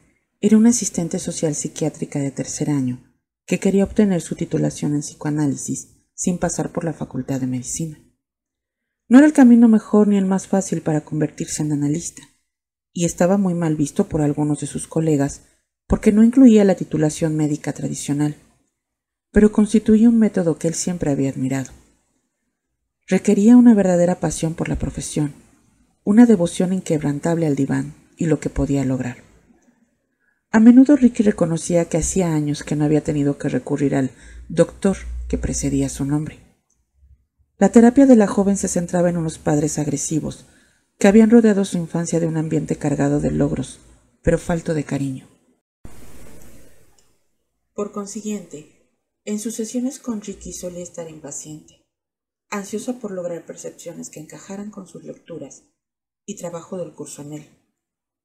era 0.42 0.58
una 0.58 0.72
asistente 0.72 1.20
social 1.20 1.56
psiquiátrica 1.56 2.20
de 2.20 2.32
tercer 2.32 2.70
año 2.70 3.02
que 3.46 3.60
quería 3.60 3.86
obtener 3.86 4.22
su 4.22 4.36
titulación 4.36 4.94
en 4.94 5.00
psicoanálisis 5.00 5.91
sin 6.22 6.38
pasar 6.38 6.72
por 6.72 6.84
la 6.84 6.94
Facultad 6.94 7.40
de 7.40 7.48
Medicina. 7.48 7.98
No 9.10 9.18
era 9.18 9.26
el 9.26 9.34
camino 9.34 9.68
mejor 9.68 10.08
ni 10.08 10.18
el 10.18 10.28
más 10.28 10.46
fácil 10.46 10.84
para 10.84 11.02
convertirse 11.02 11.64
en 11.64 11.72
analista, 11.72 12.22
y 12.94 13.06
estaba 13.06 13.38
muy 13.38 13.56
mal 13.56 13.76
visto 13.76 14.08
por 14.08 14.22
algunos 14.22 14.60
de 14.60 14.68
sus 14.68 14.88
colegas 14.88 15.48
porque 15.88 16.12
no 16.12 16.24
incluía 16.24 16.64
la 16.64 16.76
titulación 16.76 17.36
médica 17.36 17.74
tradicional, 17.74 18.36
pero 19.32 19.52
constituía 19.52 20.10
un 20.10 20.20
método 20.20 20.60
que 20.60 20.68
él 20.68 20.76
siempre 20.76 21.10
había 21.10 21.32
admirado. 21.32 21.72
Requería 23.08 23.58
una 23.58 23.74
verdadera 23.74 24.20
pasión 24.20 24.54
por 24.54 24.70
la 24.70 24.78
profesión, 24.78 25.34
una 26.04 26.28
devoción 26.28 26.72
inquebrantable 26.72 27.48
al 27.48 27.56
diván 27.56 27.96
y 28.16 28.28
lo 28.28 28.40
que 28.40 28.52
podía 28.52 28.86
lograr. 28.86 29.18
A 30.52 30.60
menudo 30.60 30.96
Ricky 30.96 31.24
reconocía 31.24 31.86
que 31.86 31.98
hacía 31.98 32.32
años 32.32 32.62
que 32.64 32.76
no 32.76 32.86
había 32.86 33.02
tenido 33.02 33.40
que 33.40 33.50
recurrir 33.50 33.96
al 33.96 34.12
doctor 34.50 34.98
que 35.32 35.38
precedía 35.38 35.88
su 35.88 36.04
nombre. 36.04 36.40
La 37.58 37.72
terapia 37.72 38.06
de 38.06 38.18
la 38.18 38.28
joven 38.28 38.58
se 38.58 38.68
centraba 38.68 39.10
en 39.10 39.16
unos 39.16 39.38
padres 39.38 39.80
agresivos 39.80 40.46
que 41.00 41.08
habían 41.08 41.30
rodeado 41.30 41.64
su 41.64 41.78
infancia 41.78 42.20
de 42.20 42.28
un 42.28 42.36
ambiente 42.36 42.76
cargado 42.76 43.22
de 43.22 43.32
logros, 43.32 43.80
pero 44.24 44.38
falto 44.38 44.74
de 44.74 44.84
cariño. 44.84 45.30
Por 47.74 47.94
consiguiente, 47.94 48.92
en 49.24 49.40
sus 49.40 49.56
sesiones 49.56 50.00
con 50.00 50.20
Ricky 50.20 50.52
solía 50.52 50.84
estar 50.84 51.10
impaciente, 51.10 51.88
ansiosa 52.50 53.00
por 53.00 53.12
lograr 53.12 53.46
percepciones 53.46 54.10
que 54.10 54.20
encajaran 54.20 54.70
con 54.70 54.86
sus 54.86 55.06
lecturas 55.06 55.64
y 56.26 56.36
trabajo 56.36 56.78
del 56.78 56.92
curso 56.92 57.22
en 57.22 57.32
él, 57.32 57.50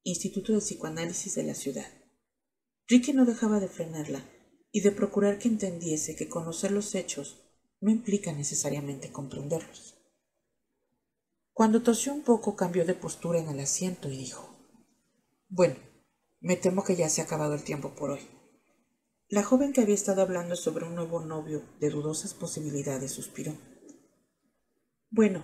Instituto 0.03 0.51
de 0.51 0.59
Psicoanálisis 0.59 1.35
de 1.35 1.43
la 1.43 1.55
ciudad. 1.55 1.87
Ricky 2.85 3.13
no 3.13 3.23
dejaba 3.23 3.61
de 3.61 3.69
frenarla 3.69 4.25
y 4.71 4.81
de 4.81 4.91
procurar 4.91 5.39
que 5.39 5.47
entendiese 5.47 6.15
que 6.15 6.29
conocer 6.29 6.71
los 6.71 6.95
hechos 6.95 7.43
no 7.79 7.91
implica 7.91 8.31
necesariamente 8.31 9.11
comprenderlos. 9.11 9.97
Cuando 11.53 11.81
tosió 11.81 12.13
un 12.13 12.21
poco 12.21 12.55
cambió 12.55 12.85
de 12.85 12.93
postura 12.93 13.39
en 13.39 13.49
el 13.49 13.59
asiento 13.59 14.09
y 14.09 14.17
dijo, 14.17 14.55
Bueno, 15.49 15.75
me 16.39 16.55
temo 16.55 16.83
que 16.83 16.95
ya 16.95 17.09
se 17.09 17.21
ha 17.21 17.23
acabado 17.23 17.55
el 17.55 17.63
tiempo 17.63 17.95
por 17.95 18.11
hoy. 18.11 18.21
La 19.29 19.43
joven 19.43 19.73
que 19.73 19.81
había 19.81 19.95
estado 19.95 20.21
hablando 20.21 20.55
sobre 20.55 20.85
un 20.85 20.95
nuevo 20.95 21.19
novio 21.19 21.63
de 21.79 21.89
dudosas 21.89 22.33
posibilidades 22.33 23.11
suspiró. 23.11 23.53
Bueno, 25.09 25.43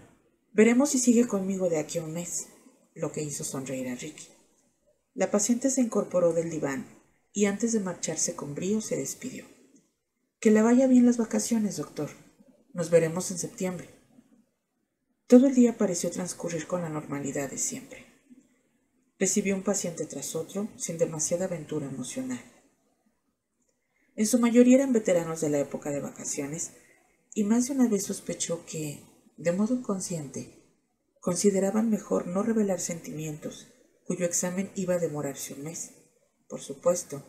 veremos 0.53 0.91
si 0.91 0.99
sigue 0.99 1.27
conmigo 1.27 1.69
de 1.69 1.79
aquí 1.79 1.97
a 1.97 2.03
un 2.03 2.13
mes, 2.13 2.47
lo 2.93 3.11
que 3.11 3.23
hizo 3.23 3.43
sonreír 3.43 3.89
a 3.89 3.95
Ricky. 3.95 4.27
La 5.15 5.31
paciente 5.31 5.69
se 5.69 5.81
incorporó 5.81 6.33
del 6.33 6.49
diván 6.49 7.02
y 7.33 7.45
antes 7.45 7.73
de 7.73 7.79
marcharse 7.79 8.35
con 8.35 8.53
brío 8.53 8.79
se 8.79 8.95
despidió. 8.95 9.45
Que 10.39 10.51
le 10.51 10.61
vaya 10.61 10.87
bien 10.87 11.05
las 11.05 11.17
vacaciones, 11.17 11.77
doctor. 11.77 12.11
Nos 12.73 12.91
veremos 12.91 13.31
en 13.31 13.39
septiembre. 13.39 13.89
Todo 15.25 15.47
el 15.47 15.55
día 15.55 15.77
pareció 15.77 16.11
transcurrir 16.11 16.67
con 16.67 16.83
la 16.83 16.89
normalidad 16.89 17.49
de 17.49 17.57
siempre. 17.57 18.05
Recibió 19.17 19.55
un 19.55 19.63
paciente 19.63 20.05
tras 20.05 20.35
otro 20.35 20.69
sin 20.77 20.97
demasiada 20.97 21.45
aventura 21.45 21.87
emocional. 21.87 22.41
En 24.15 24.27
su 24.27 24.37
mayoría 24.37 24.75
eran 24.75 24.93
veteranos 24.93 25.41
de 25.41 25.49
la 25.49 25.59
época 25.59 25.89
de 25.89 26.01
vacaciones 26.01 26.73
y 27.33 27.45
más 27.45 27.67
de 27.67 27.73
una 27.73 27.87
vez 27.87 28.03
sospechó 28.03 28.63
que, 28.65 29.01
de 29.37 29.51
modo 29.53 29.73
inconsciente, 29.73 30.61
consideraban 31.19 31.89
mejor 31.89 32.27
no 32.27 32.43
revelar 32.43 32.79
sentimientos 32.79 33.69
cuyo 34.03 34.25
examen 34.25 34.71
iba 34.75 34.95
a 34.95 34.99
demorarse 34.99 35.53
un 35.53 35.63
mes 35.63 36.02
por 36.53 36.61
supuesto, 36.61 37.23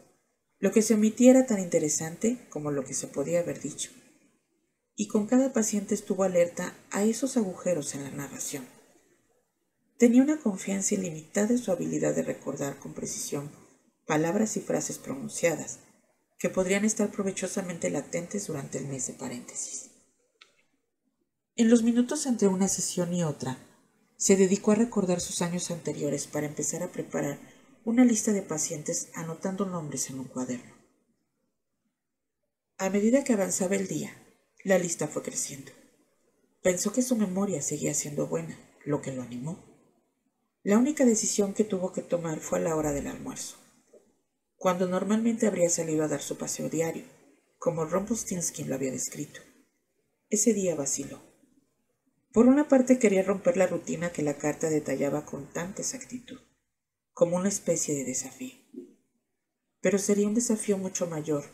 lo 0.59 0.71
que 0.71 0.83
se 0.83 0.93
omitía 0.93 1.31
era 1.31 1.47
tan 1.47 1.59
interesante 1.59 2.47
como 2.51 2.71
lo 2.71 2.85
que 2.85 2.93
se 2.93 3.07
podía 3.07 3.41
haber 3.41 3.59
dicho. 3.59 3.91
Y 4.97 5.09
con 5.09 5.27
cada 5.27 5.55
paciente 5.55 5.95
estuvo 5.95 6.25
alerta 6.25 6.77
a 6.91 7.05
esos 7.05 7.39
agujeros 7.39 7.95
en 7.95 8.05
la 8.05 8.11
narración. 8.11 8.67
Tenía 9.97 10.23
una 10.23 10.37
confianza 10.37 10.95
ilimitada 10.95 11.53
en 11.53 11.59
su 11.59 11.73
habilidad 11.73 12.15
de 12.15 12.23
recordar 12.23 12.79
con 12.79 12.93
precisión 12.93 13.51
palabras 14.07 14.59
y 14.59 14.61
frases 14.61 14.99
pronunciadas 14.99 15.79
que 16.39 16.51
podrían 16.51 16.85
estar 16.85 17.11
provechosamente 17.11 17.89
latentes 17.89 18.49
durante 18.49 18.77
el 18.77 18.89
mes 18.89 19.07
de 19.07 19.15
paréntesis. 19.15 19.89
En 21.57 21.71
los 21.71 21.83
minutos 21.83 22.27
entre 22.27 22.49
una 22.49 22.69
sesión 22.69 23.15
y 23.15 23.25
otra, 23.25 23.57
se 24.19 24.37
dedicó 24.37 24.73
a 24.73 24.75
recordar 24.75 25.23
sus 25.23 25.41
años 25.41 25.71
anteriores 25.71 26.27
para 26.27 26.45
empezar 26.45 26.83
a 26.83 26.93
preparar 26.93 27.54
una 27.87 28.03
lista 28.03 28.33
de 28.33 28.41
pacientes 28.41 29.11
anotando 29.13 29.67
nombres 29.67 30.09
en 30.09 30.19
un 30.19 30.25
cuaderno. 30.25 30.75
A 32.79 32.89
medida 32.89 33.25
que 33.25 33.35
avanzaba 33.35 33.77
el 33.77 33.89
día, 33.89 34.11
la 34.65 34.79
lista 34.79 35.07
fue 35.07 35.23
creciendo. 35.23 35.71
Pensó 36.63 36.95
que 36.95 37.03
su 37.03 37.15
memoria 37.15 37.61
seguía 37.61 37.93
siendo 37.93 38.27
buena, 38.27 38.59
lo 38.87 39.03
que 39.03 39.13
lo 39.13 39.21
animó. 39.21 39.63
La 40.63 40.79
única 40.79 41.05
decisión 41.05 41.53
que 41.53 41.65
tuvo 41.65 41.93
que 41.93 42.01
tomar 42.01 42.41
fue 42.41 42.59
a 42.59 42.63
la 42.63 42.75
hora 42.75 42.95
del 42.95 43.07
almuerzo, 43.07 43.59
cuando 44.57 44.89
normalmente 44.89 45.47
habría 45.47 45.69
salido 45.69 46.05
a 46.05 46.09
dar 46.09 46.23
su 46.23 46.39
paseo 46.39 46.71
diario, 46.71 47.05
como 47.59 47.85
Rumpelstiltskin 47.85 48.71
lo 48.71 48.77
había 48.77 48.93
descrito. 48.93 49.41
Ese 50.31 50.55
día 50.55 50.75
vaciló. 50.75 51.21
Por 52.33 52.47
una 52.47 52.67
parte 52.67 52.99
quería 52.99 53.23
romper 53.23 53.59
la 53.59 53.67
rutina 53.67 54.11
que 54.11 54.23
la 54.23 54.39
carta 54.39 54.71
detallaba 54.71 55.27
con 55.27 55.53
tanta 55.53 55.83
exactitud 55.83 56.41
como 57.15 57.37
una 57.37 57.49
especie 57.49 57.95
de 57.95 58.05
desafío. 58.05 58.55
Pero 59.81 59.99
sería 59.99 60.27
un 60.27 60.35
desafío 60.35 60.77
mucho 60.77 61.07
mayor 61.07 61.45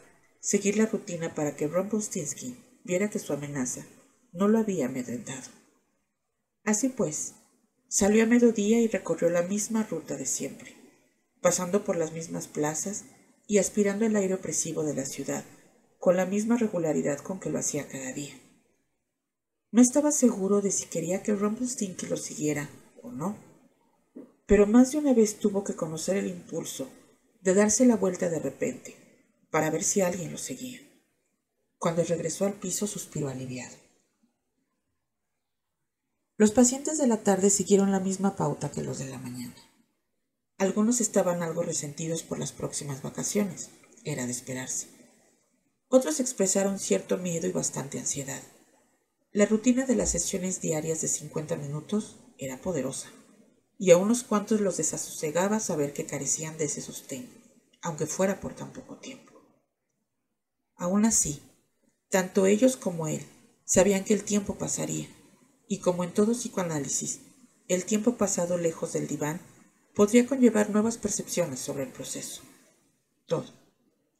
seguir 0.40 0.78
la 0.78 0.86
rutina 0.86 1.34
para 1.34 1.54
que 1.54 1.68
Rumpelstiltskin 1.68 2.56
viera 2.82 3.10
que 3.10 3.18
su 3.18 3.32
amenaza 3.32 3.84
no 4.32 4.48
lo 4.48 4.58
había 4.58 4.86
amedrentado. 4.86 5.50
Así 6.64 6.88
pues, 6.88 7.34
salió 7.88 8.22
a 8.24 8.26
mediodía 8.26 8.80
y 8.80 8.88
recorrió 8.88 9.28
la 9.28 9.42
misma 9.42 9.82
ruta 9.84 10.16
de 10.16 10.26
siempre, 10.26 10.74
pasando 11.42 11.84
por 11.84 11.96
las 11.96 12.12
mismas 12.12 12.48
plazas 12.48 13.04
y 13.46 13.58
aspirando 13.58 14.06
el 14.06 14.16
aire 14.16 14.34
opresivo 14.34 14.82
de 14.82 14.94
la 14.94 15.04
ciudad 15.04 15.44
con 15.98 16.16
la 16.16 16.24
misma 16.24 16.56
regularidad 16.56 17.18
con 17.18 17.40
que 17.40 17.50
lo 17.50 17.58
hacía 17.58 17.86
cada 17.86 18.12
día. 18.14 18.32
No 19.70 19.82
estaba 19.82 20.12
seguro 20.12 20.62
de 20.62 20.70
si 20.70 20.86
quería 20.86 21.22
que 21.22 21.34
Rumpelstiltskin 21.34 22.08
lo 22.08 22.16
siguiera 22.16 22.70
o 23.02 23.12
no 23.12 23.49
pero 24.50 24.66
más 24.66 24.90
de 24.90 24.98
una 24.98 25.14
vez 25.14 25.38
tuvo 25.38 25.62
que 25.62 25.76
conocer 25.76 26.16
el 26.16 26.26
impulso 26.26 26.90
de 27.40 27.54
darse 27.54 27.86
la 27.86 27.94
vuelta 27.94 28.28
de 28.28 28.40
repente 28.40 28.96
para 29.48 29.70
ver 29.70 29.84
si 29.84 30.00
alguien 30.00 30.32
lo 30.32 30.38
seguía. 30.38 30.80
Cuando 31.78 32.02
regresó 32.02 32.46
al 32.46 32.54
piso 32.54 32.88
suspiró 32.88 33.28
aliviado. 33.28 33.76
Los 36.36 36.50
pacientes 36.50 36.98
de 36.98 37.06
la 37.06 37.22
tarde 37.22 37.48
siguieron 37.48 37.92
la 37.92 38.00
misma 38.00 38.34
pauta 38.34 38.72
que 38.72 38.82
los 38.82 38.98
de 38.98 39.08
la 39.08 39.18
mañana. 39.18 39.54
Algunos 40.58 41.00
estaban 41.00 41.44
algo 41.44 41.62
resentidos 41.62 42.24
por 42.24 42.40
las 42.40 42.50
próximas 42.50 43.02
vacaciones, 43.02 43.70
era 44.02 44.26
de 44.26 44.32
esperarse. 44.32 44.88
Otros 45.86 46.18
expresaron 46.18 46.80
cierto 46.80 47.18
miedo 47.18 47.46
y 47.46 47.52
bastante 47.52 48.00
ansiedad. 48.00 48.42
La 49.30 49.46
rutina 49.46 49.86
de 49.86 49.94
las 49.94 50.10
sesiones 50.10 50.60
diarias 50.60 51.02
de 51.02 51.06
50 51.06 51.54
minutos 51.54 52.16
era 52.36 52.60
poderosa, 52.60 53.12
y 53.82 53.92
a 53.92 53.96
unos 53.96 54.24
cuantos 54.24 54.60
los 54.60 54.76
desasosegaba 54.76 55.58
saber 55.58 55.94
que 55.94 56.04
carecían 56.04 56.58
de 56.58 56.66
ese 56.66 56.82
sostén, 56.82 57.30
aunque 57.80 58.04
fuera 58.04 58.38
por 58.38 58.54
tan 58.54 58.74
poco 58.74 58.98
tiempo. 58.98 59.32
Aún 60.76 61.06
así, 61.06 61.40
tanto 62.10 62.44
ellos 62.44 62.76
como 62.76 63.08
él 63.08 63.24
sabían 63.64 64.04
que 64.04 64.12
el 64.12 64.22
tiempo 64.22 64.56
pasaría, 64.56 65.08
y 65.66 65.78
como 65.78 66.04
en 66.04 66.12
todo 66.12 66.32
psicoanálisis, 66.32 67.20
el 67.68 67.86
tiempo 67.86 68.18
pasado 68.18 68.58
lejos 68.58 68.92
del 68.92 69.06
diván 69.06 69.40
podría 69.94 70.26
conllevar 70.26 70.68
nuevas 70.68 70.98
percepciones 70.98 71.58
sobre 71.58 71.84
el 71.84 71.88
proceso. 71.90 72.42
Todo, 73.24 73.46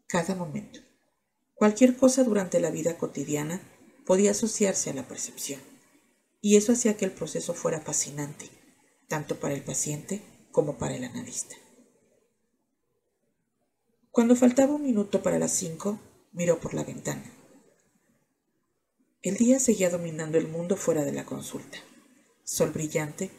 cada 0.07 0.35
momento, 0.35 0.81
cualquier 1.52 1.99
cosa 1.99 2.25
durante 2.25 2.61
la 2.61 2.71
vida 2.71 2.97
cotidiana 2.97 3.61
podía 4.07 4.31
asociarse 4.31 4.88
a 4.88 4.95
la 4.95 5.07
percepción, 5.07 5.61
y 6.40 6.57
eso 6.57 6.73
hacía 6.73 6.97
que 6.97 7.05
el 7.05 7.12
proceso 7.12 7.52
fuera 7.52 7.83
fascinante, 7.83 8.60
tanto 9.11 9.40
para 9.40 9.55
el 9.55 9.62
paciente 9.62 10.23
como 10.52 10.79
para 10.79 10.95
el 10.95 11.02
analista. 11.02 11.57
Cuando 14.12 14.37
faltaba 14.37 14.76
un 14.76 14.85
minuto 14.85 15.21
para 15.21 15.40
las 15.40 15.50
cinco, 15.50 15.99
miró 16.33 16.61
por 16.61 16.75
la 16.75 16.85
ventana. 16.85 17.25
El 19.21 19.35
día 19.35 19.59
seguía 19.59 19.90
dominando 19.90 20.38
el 20.38 20.47
mundo 20.47 20.76
fuera 20.76 21.05
de 21.05 21.11
la 21.11 21.26
consulta. 21.26 21.79
Sol 22.45 22.71
brillante, 22.71 23.33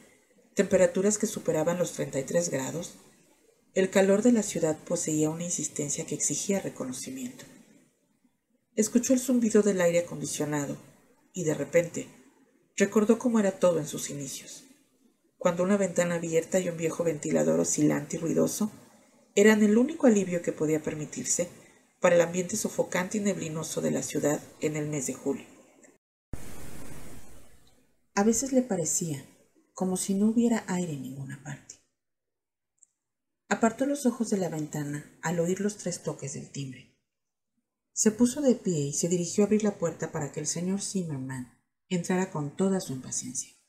temperaturas 0.55 1.17
que 1.17 1.25
superaban 1.25 1.79
los 1.79 1.93
33 1.93 2.49
grados, 2.49 2.95
el 3.73 3.89
calor 3.89 4.23
de 4.23 4.33
la 4.33 4.43
ciudad 4.43 4.77
poseía 4.77 5.29
una 5.29 5.45
insistencia 5.45 6.05
que 6.05 6.15
exigía 6.15 6.59
reconocimiento. 6.59 7.45
Escuchó 8.75 9.13
el 9.13 9.21
zumbido 9.21 9.63
del 9.63 9.79
aire 9.79 9.99
acondicionado 9.99 10.75
y 11.31 11.45
de 11.45 11.53
repente 11.53 12.09
recordó 12.75 13.17
cómo 13.17 13.39
era 13.39 13.53
todo 13.53 13.79
en 13.79 13.87
sus 13.87 14.09
inicios, 14.09 14.65
cuando 15.41 15.63
una 15.63 15.75
ventana 15.75 16.15
abierta 16.15 16.59
y 16.59 16.69
un 16.69 16.77
viejo 16.77 17.03
ventilador 17.03 17.59
oscilante 17.59 18.15
y 18.15 18.19
ruidoso 18.19 18.71
eran 19.33 19.63
el 19.63 19.75
único 19.75 20.05
alivio 20.05 20.43
que 20.43 20.51
podía 20.51 20.83
permitirse 20.83 21.49
para 21.99 22.13
el 22.13 22.21
ambiente 22.21 22.55
sofocante 22.55 23.17
y 23.17 23.21
neblinoso 23.21 23.81
de 23.81 23.89
la 23.89 24.03
ciudad 24.03 24.39
en 24.59 24.75
el 24.75 24.87
mes 24.87 25.07
de 25.07 25.15
julio. 25.15 25.47
A 28.13 28.23
veces 28.23 28.53
le 28.53 28.61
parecía 28.61 29.25
como 29.73 29.97
si 29.97 30.13
no 30.13 30.27
hubiera 30.27 30.63
aire 30.67 30.93
en 30.93 31.01
ninguna 31.01 31.41
parte. 31.43 31.73
Apartó 33.49 33.87
los 33.87 34.05
ojos 34.05 34.29
de 34.29 34.37
la 34.37 34.49
ventana 34.49 35.11
al 35.23 35.39
oír 35.39 35.59
los 35.59 35.77
tres 35.77 36.03
toques 36.03 36.35
del 36.35 36.51
timbre. 36.51 36.95
Se 37.93 38.11
puso 38.11 38.41
de 38.41 38.53
pie 38.53 38.77
y 38.77 38.93
se 38.93 39.09
dirigió 39.09 39.43
a 39.43 39.47
abrir 39.47 39.63
la 39.63 39.79
puerta 39.79 40.11
para 40.11 40.31
que 40.31 40.39
el 40.39 40.45
señor 40.45 40.83
Zimmerman 40.83 41.59
entrara 41.89 42.29
con 42.29 42.55
toda 42.55 42.79
su 42.79 42.93
impaciencia. 42.93 43.60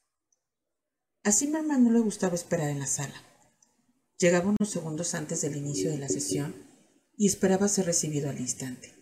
A 1.25 1.31
Zimmerman 1.31 1.85
no 1.85 1.93
le 1.93 2.01
gustaba 2.01 2.35
esperar 2.35 2.71
en 2.71 2.81
la 2.81 2.87
sala. 2.89 3.15
Llegaba 4.19 4.51
unos 4.51 4.71
segundos 4.71 5.15
antes 5.15 5.41
del 5.43 5.57
inicio 5.57 5.89
de 5.91 5.99
la 5.99 6.09
sesión 6.09 6.53
y 7.17 7.29
esperaba 7.29 7.69
ser 7.69 7.87
recibido 7.87 8.29
al 8.29 8.41
instante. 8.41 8.93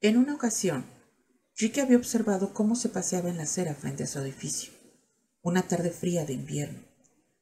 En 0.00 0.18
una 0.18 0.36
ocasión, 0.36 0.86
Ricky 1.56 1.80
había 1.80 1.96
observado 1.96 2.54
cómo 2.54 2.76
se 2.76 2.90
paseaba 2.90 3.28
en 3.28 3.38
la 3.38 3.42
acera 3.42 3.74
frente 3.74 4.04
a 4.04 4.06
su 4.06 4.20
edificio, 4.20 4.72
una 5.42 5.62
tarde 5.62 5.90
fría 5.90 6.24
de 6.24 6.34
invierno, 6.34 6.84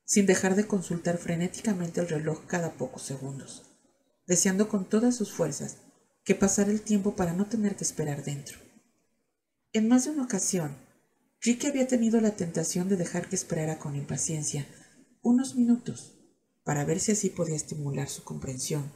sin 0.04 0.24
dejar 0.24 0.54
de 0.54 0.66
consultar 0.66 1.18
frenéticamente 1.18 2.00
el 2.00 2.08
reloj 2.08 2.46
cada 2.46 2.72
pocos 2.72 3.02
segundos, 3.02 3.64
deseando 4.26 4.70
con 4.70 4.88
todas 4.88 5.14
sus 5.14 5.30
fuerzas 5.30 5.76
que 6.24 6.34
pasara 6.34 6.70
el 6.70 6.80
tiempo 6.80 7.16
para 7.16 7.34
no 7.34 7.48
tener 7.48 7.76
que 7.76 7.84
esperar 7.84 8.24
dentro. 8.24 8.56
En 9.74 9.88
más 9.88 10.04
de 10.04 10.12
una 10.12 10.22
ocasión, 10.22 10.74
Ricky 11.44 11.66
había 11.66 11.86
tenido 11.86 12.22
la 12.22 12.36
tentación 12.36 12.88
de 12.88 12.96
dejar 12.96 13.28
que 13.28 13.36
esperara 13.36 13.78
con 13.78 13.96
impaciencia 13.96 14.66
unos 15.20 15.56
minutos 15.56 16.14
para 16.64 16.86
ver 16.86 17.00
si 17.00 17.12
así 17.12 17.28
podía 17.28 17.54
estimular 17.54 18.08
su 18.08 18.24
comprensión 18.24 18.90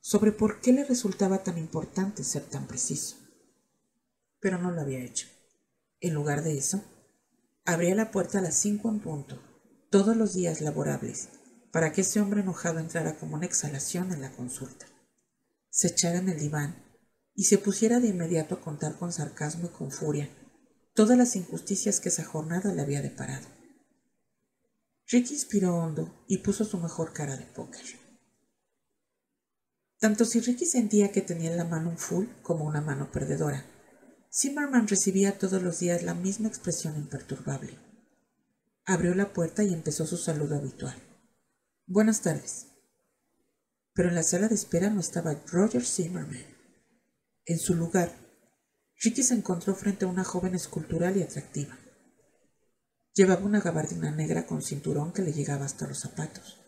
sobre 0.00 0.32
por 0.32 0.62
qué 0.62 0.72
le 0.72 0.84
resultaba 0.84 1.42
tan 1.42 1.58
importante 1.58 2.24
ser 2.24 2.44
tan 2.44 2.66
preciso 2.66 3.16
pero 4.40 4.58
no 4.58 4.72
lo 4.72 4.80
había 4.80 5.04
hecho. 5.04 5.28
En 6.00 6.14
lugar 6.14 6.42
de 6.42 6.58
eso, 6.58 6.82
abría 7.64 7.94
la 7.94 8.10
puerta 8.10 8.40
a 8.40 8.42
las 8.42 8.56
cinco 8.56 8.88
en 8.88 8.98
punto, 8.98 9.40
todos 9.88 10.16
los 10.16 10.34
días 10.34 10.60
laborables, 10.60 11.28
para 11.70 11.92
que 11.92 12.00
ese 12.00 12.20
hombre 12.20 12.40
enojado 12.40 12.80
entrara 12.80 13.14
como 13.14 13.36
una 13.36 13.46
exhalación 13.46 14.12
en 14.12 14.20
la 14.20 14.32
consulta, 14.32 14.86
se 15.70 15.88
echara 15.88 16.18
en 16.18 16.28
el 16.28 16.40
diván 16.40 16.74
y 17.36 17.44
se 17.44 17.56
pusiera 17.56 18.00
de 18.00 18.08
inmediato 18.08 18.56
a 18.56 18.60
contar 18.60 18.98
con 18.98 19.12
sarcasmo 19.12 19.66
y 19.68 19.76
con 19.76 19.92
furia 19.92 20.28
todas 20.94 21.16
las 21.16 21.36
injusticias 21.36 22.00
que 22.00 22.08
esa 22.08 22.24
jornada 22.24 22.72
le 22.72 22.82
había 22.82 23.02
deparado. 23.02 23.46
Ricky 25.08 25.34
inspiró 25.34 25.76
hondo 25.76 26.24
y 26.26 26.38
puso 26.38 26.64
su 26.64 26.78
mejor 26.78 27.12
cara 27.12 27.36
de 27.36 27.46
póker. 27.46 27.84
Tanto 29.98 30.24
si 30.24 30.40
Ricky 30.40 30.66
sentía 30.66 31.12
que 31.12 31.22
tenía 31.22 31.50
en 31.50 31.56
la 31.56 31.64
mano 31.64 31.90
un 31.90 31.98
full 31.98 32.26
como 32.42 32.64
una 32.64 32.80
mano 32.80 33.10
perdedora, 33.12 33.64
Zimmerman 34.34 34.88
recibía 34.88 35.38
todos 35.38 35.62
los 35.62 35.78
días 35.78 36.02
la 36.02 36.14
misma 36.14 36.48
expresión 36.48 36.96
imperturbable. 36.96 37.78
Abrió 38.84 39.14
la 39.14 39.32
puerta 39.32 39.62
y 39.62 39.72
empezó 39.72 40.06
su 40.06 40.16
saludo 40.16 40.56
habitual. 40.56 40.96
Buenas 41.86 42.22
tardes. 42.22 42.68
Pero 43.92 44.08
en 44.08 44.14
la 44.14 44.22
sala 44.22 44.48
de 44.48 44.54
espera 44.54 44.88
no 44.88 45.00
estaba 45.00 45.34
Roger 45.46 45.84
Zimmerman. 45.84 46.46
En 47.44 47.58
su 47.58 47.74
lugar, 47.74 48.10
Ricky 49.04 49.24
se 49.24 49.34
encontró 49.34 49.74
frente 49.74 50.04
a 50.04 50.08
una 50.08 50.22
joven 50.22 50.54
escultural 50.54 51.16
y 51.16 51.22
atractiva. 51.22 51.76
Llevaba 53.14 53.44
una 53.44 53.60
gabardina 53.60 54.12
negra 54.12 54.46
con 54.46 54.62
cinturón 54.62 55.12
que 55.12 55.22
le 55.22 55.32
llegaba 55.32 55.64
hasta 55.64 55.88
los 55.88 55.98
zapatos, 55.98 56.60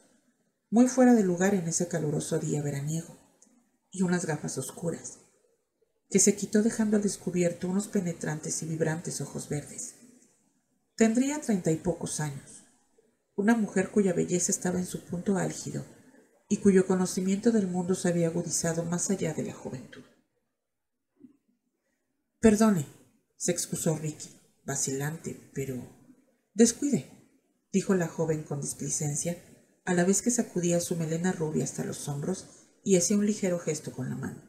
muy 0.69 0.89
fuera 0.89 1.15
de 1.15 1.23
lugar 1.23 1.55
en 1.55 1.69
ese 1.69 1.87
caluroso 1.87 2.41
día 2.41 2.61
veraniego, 2.61 3.17
y 3.93 4.03
unas 4.03 4.27
gafas 4.27 4.59
oscuras 4.59 5.21
que 6.11 6.19
se 6.19 6.35
quitó 6.35 6.63
dejando 6.63 6.97
al 6.97 7.05
descubierto 7.05 7.69
unos 7.69 7.87
penetrantes 7.87 8.63
y 8.63 8.67
vibrantes 8.67 9.21
ojos 9.21 9.49
verdes. 9.49 9.95
Tendría 10.97 11.41
treinta 11.41 11.71
y 11.71 11.77
pocos 11.77 12.19
años, 12.19 12.65
una 13.37 13.57
mujer 13.57 13.91
cuya 13.91 14.13
belleza 14.13 14.51
estaba 14.51 14.81
en 14.81 14.87
su 14.87 15.05
punto 15.05 15.37
álgido 15.37 15.85
y 16.49 16.57
cuyo 16.57 16.87
conocimiento 16.89 17.53
del 17.53 17.69
mundo 17.69 17.95
se 17.95 18.09
había 18.09 18.27
agudizado 18.27 18.85
más 18.85 19.09
allá 19.11 19.35
de 19.35 19.45
la 19.45 19.55
juventud. 19.55 20.03
Perdone, 22.45 22.85
se 23.39 23.53
excusó 23.53 23.97
Ricky, 23.97 24.29
vacilante, 24.67 25.51
pero... 25.55 25.83
Descuide, 26.53 27.09
dijo 27.73 27.95
la 27.95 28.07
joven 28.07 28.43
con 28.43 28.61
displicencia, 28.61 29.43
a 29.87 29.95
la 29.95 30.05
vez 30.05 30.21
que 30.21 30.31
sacudía 30.31 30.79
su 30.81 30.95
melena 30.95 31.33
rubia 31.33 31.65
hasta 31.65 31.85
los 31.85 32.07
hombros 32.07 32.45
y 32.85 32.97
hacía 32.97 33.17
un 33.17 33.25
ligero 33.25 33.59
gesto 33.59 33.93
con 33.93 34.11
la 34.11 34.17
mano. 34.17 34.43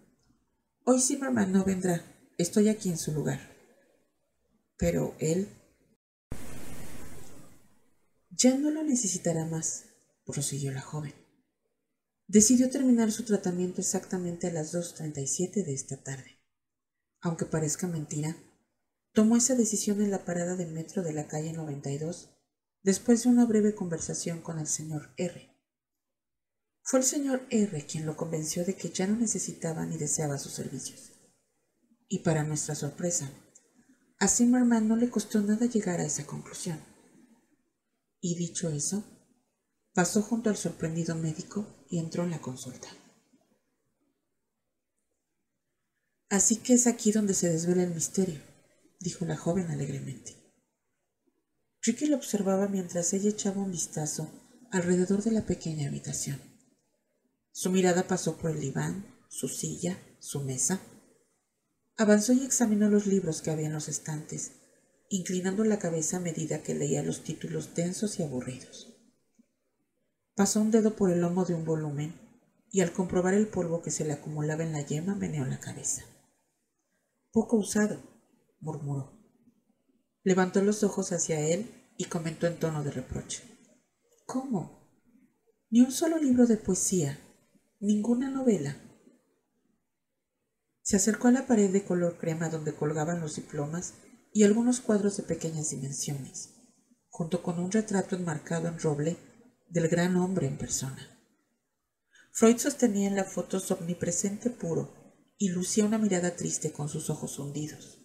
Hoy 0.84 1.00
Zimmerman 1.00 1.54
no 1.54 1.64
vendrá. 1.64 2.04
Estoy 2.38 2.68
aquí 2.68 2.90
en 2.90 2.98
su 2.98 3.14
lugar. 3.14 3.40
Pero 4.78 5.16
él... 5.20 5.48
Ya 8.30 8.58
no 8.58 8.72
lo 8.72 8.84
necesitará 8.84 9.46
más, 9.46 9.86
prosiguió 10.26 10.74
la 10.74 10.82
joven. 10.82 11.14
Decidió 12.28 12.70
terminar 12.70 13.14
su 13.14 13.24
tratamiento 13.24 13.80
exactamente 13.80 14.48
a 14.48 14.52
las 14.52 14.74
2.37 14.74 15.64
de 15.64 15.74
esta 15.74 16.04
tarde. 16.04 16.35
Aunque 17.26 17.46
parezca 17.46 17.88
mentira, 17.88 18.38
tomó 19.12 19.36
esa 19.36 19.56
decisión 19.56 20.00
en 20.00 20.12
la 20.12 20.26
parada 20.26 20.56
de 20.56 20.68
metro 20.68 21.02
de 21.02 21.12
la 21.12 21.28
calle 21.28 21.54
92 21.54 22.30
después 22.84 23.24
de 23.24 23.30
una 23.30 23.48
breve 23.48 23.74
conversación 23.74 24.42
con 24.42 24.60
el 24.60 24.68
señor 24.68 25.12
R. 25.18 25.50
Fue 26.84 27.00
el 27.00 27.04
señor 27.04 27.48
R 27.50 27.84
quien 27.88 28.06
lo 28.06 28.16
convenció 28.16 28.64
de 28.64 28.76
que 28.76 28.90
ya 28.90 29.08
no 29.08 29.16
necesitaba 29.16 29.88
ni 29.88 29.98
deseaba 29.98 30.38
sus 30.38 30.52
servicios. 30.54 31.14
Y 32.08 32.20
para 32.20 32.44
nuestra 32.44 32.76
sorpresa, 32.76 33.32
a 34.20 34.28
Zimmerman 34.28 34.88
no 34.88 34.96
le 34.96 35.10
costó 35.10 35.42
nada 35.42 35.66
llegar 35.66 36.00
a 36.02 36.06
esa 36.06 36.28
conclusión. 36.28 36.80
Y 38.22 38.36
dicho 38.36 38.70
eso, 38.70 39.04
pasó 39.96 40.22
junto 40.22 40.52
al 40.52 40.58
sorprendido 40.58 41.16
médico 41.16 41.66
y 41.90 41.98
entró 41.98 42.24
en 42.24 42.30
la 42.30 42.40
consulta. 42.40 42.88
Así 46.30 46.58
que 46.58 46.74
es 46.74 46.88
aquí 46.88 47.12
donde 47.12 47.34
se 47.34 47.50
desvela 47.50 47.84
el 47.84 47.94
misterio, 47.94 48.42
dijo 49.00 49.26
la 49.26 49.38
joven 49.38 49.70
alegremente. 49.70 50.36
Ricky 51.84 52.08
lo 52.08 52.16
observaba 52.16 52.68
mientras 52.68 53.14
ella 53.14 53.30
echaba 53.30 53.62
un 53.62 53.72
vistazo 53.72 54.32
alrededor 54.72 55.24
de 55.24 55.32
la 55.32 55.46
pequeña 55.46 55.88
habitación. 55.88 56.42
Su 57.52 57.70
mirada 57.70 58.08
pasó 58.08 58.38
por 58.38 58.52
el 58.52 58.60
diván, 58.60 59.06
su 59.30 59.48
silla, 59.48 60.00
su 60.20 60.42
mesa. 60.42 60.82
Avanzó 61.96 62.34
y 62.34 62.44
examinó 62.44 62.90
los 62.90 63.06
libros 63.06 63.42
que 63.42 63.52
había 63.52 63.68
en 63.68 63.74
los 63.74 63.88
estantes, 63.88 64.54
inclinando 65.10 65.64
la 65.64 65.78
cabeza 65.78 66.18
a 66.18 66.22
medida 66.22 66.64
que 66.64 66.74
leía 66.74 67.04
los 67.04 67.24
títulos 67.24 67.76
densos 67.76 68.20
y 68.20 68.24
aburridos. 68.24 68.98
Pasó 70.36 70.60
un 70.60 70.72
dedo 70.72 70.96
por 70.96 71.12
el 71.12 71.22
lomo 71.22 71.46
de 71.46 71.54
un 71.54 71.66
volumen 71.66 72.20
y 72.72 72.82
al 72.82 72.92
comprobar 72.92 73.36
el 73.36 73.48
polvo 73.48 73.84
que 73.84 73.92
se 73.92 74.04
le 74.04 74.14
acumulaba 74.14 74.64
en 74.64 74.74
la 74.74 74.82
yema 74.82 75.16
meneó 75.16 75.46
la 75.46 75.60
cabeza. 75.60 76.04
Poco 77.36 77.58
usado, 77.58 78.02
murmuró. 78.62 79.12
Levantó 80.24 80.62
los 80.62 80.84
ojos 80.84 81.12
hacia 81.12 81.42
él 81.42 81.70
y 81.98 82.06
comentó 82.06 82.48
en 82.48 82.58
tono 82.58 82.82
de 82.82 82.92
reproche. 82.92 83.44
¿Cómo? 84.26 84.88
Ni 85.70 85.82
un 85.82 85.92
solo 85.92 86.18
libro 86.18 86.48
de 86.48 86.56
poesía, 86.56 87.20
ninguna 87.82 88.30
novela. 88.30 88.78
Se 90.82 90.96
acercó 90.96 91.28
a 91.28 91.34
la 91.34 91.46
pared 91.46 91.74
de 91.74 91.84
color 91.84 92.18
crema 92.18 92.48
donde 92.48 92.74
colgaban 92.74 93.20
los 93.20 93.36
diplomas 93.36 93.96
y 94.32 94.44
algunos 94.44 94.80
cuadros 94.80 95.18
de 95.18 95.24
pequeñas 95.24 95.72
dimensiones, 95.72 96.54
junto 97.10 97.44
con 97.44 97.60
un 97.60 97.70
retrato 97.70 98.16
enmarcado 98.16 98.70
en 98.70 98.80
roble 98.80 99.18
del 99.68 99.90
gran 99.90 100.16
hombre 100.16 100.48
en 100.48 100.58
persona. 100.58 101.20
Freud 102.32 102.60
sostenía 102.60 103.10
en 103.10 103.18
la 103.18 103.26
foto 103.26 103.60
su 103.60 103.74
omnipresente 103.74 104.50
puro 104.50 105.05
y 105.38 105.50
lucía 105.50 105.86
una 105.86 105.98
mirada 105.98 106.36
triste 106.36 106.72
con 106.72 106.90
sus 106.90 107.10
ojos 107.10 107.40
hundidos. 107.40 108.00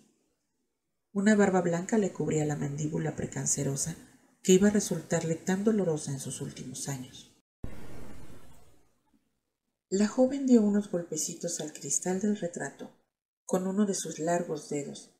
Una 1.13 1.35
barba 1.35 1.61
blanca 1.61 1.99
le 1.99 2.13
cubría 2.13 2.45
la 2.45 2.57
mandíbula 2.57 3.17
precancerosa 3.17 3.97
que 4.43 4.53
iba 4.53 4.69
a 4.69 4.73
resultarle 4.73 5.35
tan 5.35 5.65
dolorosa 5.65 6.13
en 6.13 6.21
sus 6.21 6.41
últimos 6.41 6.89
años. 6.89 7.31
La 9.89 10.07
joven 10.07 10.47
dio 10.47 10.63
unos 10.63 10.91
golpecitos 10.91 11.61
al 11.61 11.73
cristal 11.73 12.21
del 12.21 12.37
retrato 12.37 12.93
con 13.45 13.67
uno 13.67 13.87
de 13.87 13.97
sus 13.97 14.21
largos 14.21 14.69
dedos, 14.69 15.11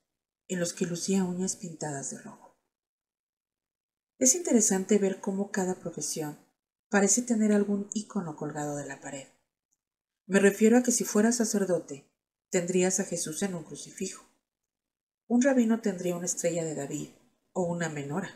en 0.47 0.61
los 0.61 0.73
que 0.73 0.87
lucía 0.87 1.25
uñas 1.25 1.57
pintadas 1.57 2.11
de 2.11 2.19
rojo. 2.19 2.57
Es 4.21 4.37
interesante 4.37 4.99
ver 4.99 5.21
cómo 5.21 5.51
cada 5.51 5.81
profesión 5.81 6.39
parece 6.89 7.23
tener 7.23 7.53
algún 7.53 7.91
icono 7.93 8.37
colgado 8.37 8.77
de 8.77 8.87
la 8.87 9.01
pared. 9.01 9.27
Me 10.31 10.39
refiero 10.39 10.79
a 10.79 10.85
que 10.85 10.93
si 10.93 11.03
fueras 11.03 11.39
sacerdote, 11.39 12.05
tendrías 12.51 13.01
a 13.01 13.05
Jesús 13.05 13.43
en 13.43 13.57
un 13.57 13.65
crucifijo. 13.65 14.25
Un 15.27 15.43
rabino 15.43 15.81
tendría 15.81 16.15
una 16.15 16.27
estrella 16.27 16.65
de 16.65 16.77
David 16.77 17.09
o 17.53 17.63
una 17.65 17.89
menora. 17.89 18.31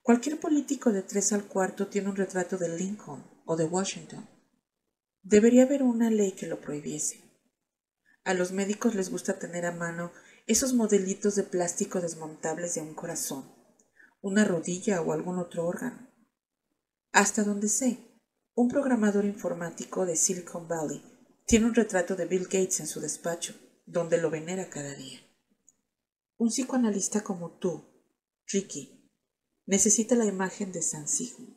Cualquier 0.00 0.40
político 0.40 0.90
de 0.90 1.02
tres 1.02 1.34
al 1.34 1.44
cuarto 1.44 1.88
tiene 1.88 2.08
un 2.08 2.16
retrato 2.16 2.56
de 2.56 2.70
Lincoln 2.70 3.22
o 3.44 3.56
de 3.56 3.66
Washington. 3.66 4.26
Debería 5.22 5.64
haber 5.64 5.82
una 5.82 6.08
ley 6.08 6.32
que 6.32 6.46
lo 6.46 6.58
prohibiese. 6.58 7.20
A 8.24 8.32
los 8.32 8.52
médicos 8.52 8.94
les 8.94 9.10
gusta 9.10 9.38
tener 9.38 9.66
a 9.66 9.72
mano 9.72 10.10
esos 10.46 10.72
modelitos 10.72 11.34
de 11.34 11.42
plástico 11.42 12.00
desmontables 12.00 12.76
de 12.76 12.80
un 12.80 12.94
corazón, 12.94 13.44
una 14.22 14.46
rodilla 14.46 15.02
o 15.02 15.12
algún 15.12 15.38
otro 15.38 15.66
órgano. 15.66 16.08
Hasta 17.12 17.44
donde 17.44 17.68
sé, 17.68 18.07
un 18.58 18.66
programador 18.66 19.24
informático 19.24 20.04
de 20.04 20.16
Silicon 20.16 20.66
Valley 20.66 21.00
tiene 21.46 21.66
un 21.66 21.76
retrato 21.76 22.16
de 22.16 22.26
Bill 22.26 22.46
Gates 22.46 22.80
en 22.80 22.88
su 22.88 22.98
despacho, 23.00 23.54
donde 23.86 24.18
lo 24.18 24.30
venera 24.30 24.68
cada 24.68 24.96
día. 24.96 25.20
Un 26.38 26.48
psicoanalista 26.48 27.22
como 27.22 27.52
tú, 27.52 27.84
Ricky, 28.48 29.08
necesita 29.64 30.16
la 30.16 30.24
imagen 30.24 30.72
de 30.72 30.82
San 30.82 31.06
Sigmund. 31.06 31.54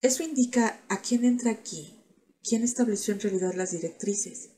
Eso 0.00 0.22
indica 0.22 0.80
a 0.88 1.02
quién 1.02 1.26
entra 1.26 1.50
aquí 1.50 2.02
quién 2.42 2.62
estableció 2.62 3.12
en 3.12 3.20
realidad 3.20 3.52
las 3.52 3.72
directrices, 3.72 4.52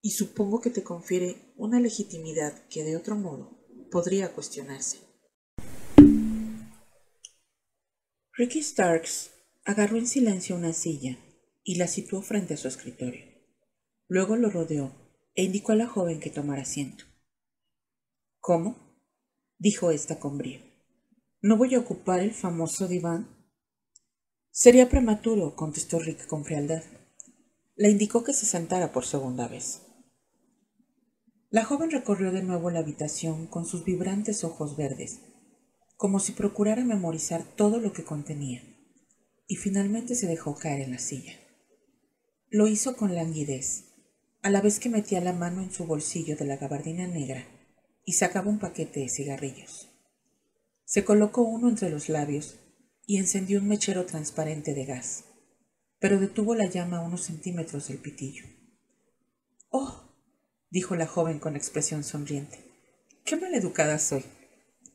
y 0.00 0.12
supongo 0.12 0.62
que 0.62 0.70
te 0.70 0.82
confiere 0.82 1.52
una 1.58 1.80
legitimidad 1.80 2.66
que 2.70 2.82
de 2.82 2.96
otro 2.96 3.14
modo 3.14 3.60
podría 3.90 4.32
cuestionarse. 4.32 5.00
Ricky 8.32 8.62
Starks 8.62 9.32
agarró 9.64 9.96
en 9.96 10.06
silencio 10.06 10.56
una 10.56 10.72
silla 10.72 11.18
y 11.62 11.76
la 11.76 11.86
situó 11.86 12.22
frente 12.22 12.54
a 12.54 12.56
su 12.56 12.68
escritorio. 12.68 13.24
Luego 14.08 14.36
lo 14.36 14.50
rodeó 14.50 14.92
e 15.34 15.44
indicó 15.44 15.72
a 15.72 15.76
la 15.76 15.86
joven 15.86 16.20
que 16.20 16.30
tomara 16.30 16.62
asiento. 16.62 17.04
¿Cómo? 18.40 18.76
dijo 19.58 19.90
ésta 19.90 20.18
con 20.18 20.38
brío. 20.38 20.60
¿No 21.42 21.56
voy 21.56 21.74
a 21.74 21.80
ocupar 21.80 22.20
el 22.20 22.32
famoso 22.32 22.88
diván? 22.88 23.28
Sería 24.50 24.88
prematuro, 24.88 25.54
contestó 25.54 25.98
Rick 25.98 26.26
con 26.26 26.44
frialdad 26.44 26.82
le 27.80 27.88
indicó 27.88 28.24
que 28.24 28.34
se 28.34 28.44
sentara 28.44 28.92
por 28.92 29.06
segunda 29.06 29.48
vez. 29.48 29.80
La 31.48 31.64
joven 31.64 31.90
recorrió 31.90 32.30
de 32.30 32.42
nuevo 32.42 32.68
la 32.68 32.80
habitación 32.80 33.46
con 33.46 33.64
sus 33.64 33.86
vibrantes 33.86 34.44
ojos 34.44 34.76
verdes, 34.76 35.20
como 35.96 36.20
si 36.20 36.32
procurara 36.32 36.84
memorizar 36.84 37.42
todo 37.56 37.78
lo 37.78 37.94
que 37.94 38.04
contenía, 38.04 38.62
y 39.50 39.56
finalmente 39.56 40.14
se 40.14 40.28
dejó 40.28 40.54
caer 40.54 40.80
en 40.80 40.92
la 40.92 40.98
silla. 40.98 41.32
Lo 42.48 42.68
hizo 42.68 42.96
con 42.96 43.14
languidez, 43.14 43.86
a 44.42 44.48
la 44.48 44.60
vez 44.60 44.78
que 44.78 44.88
metía 44.88 45.20
la 45.20 45.32
mano 45.32 45.60
en 45.60 45.72
su 45.72 45.84
bolsillo 45.84 46.36
de 46.36 46.44
la 46.44 46.56
gabardina 46.56 47.06
negra 47.08 47.44
y 48.04 48.12
sacaba 48.12 48.48
un 48.48 48.60
paquete 48.60 49.00
de 49.00 49.08
cigarrillos. 49.08 49.88
Se 50.84 51.04
colocó 51.04 51.42
uno 51.42 51.68
entre 51.68 51.90
los 51.90 52.08
labios 52.08 52.60
y 53.06 53.18
encendió 53.18 53.58
un 53.58 53.66
mechero 53.66 54.06
transparente 54.06 54.72
de 54.72 54.84
gas 54.84 55.24
pero 55.98 56.18
detuvo 56.18 56.54
la 56.54 56.64
llama 56.64 56.98
a 56.98 57.02
unos 57.02 57.24
centímetros 57.24 57.88
del 57.88 57.98
pitillo. 57.98 58.44
Oh, 59.68 60.14
dijo 60.70 60.96
la 60.96 61.06
joven 61.06 61.40
con 61.40 61.56
expresión 61.56 62.04
sonriente, 62.04 62.58
qué 63.24 63.36
maleducada 63.36 63.98
soy. 63.98 64.24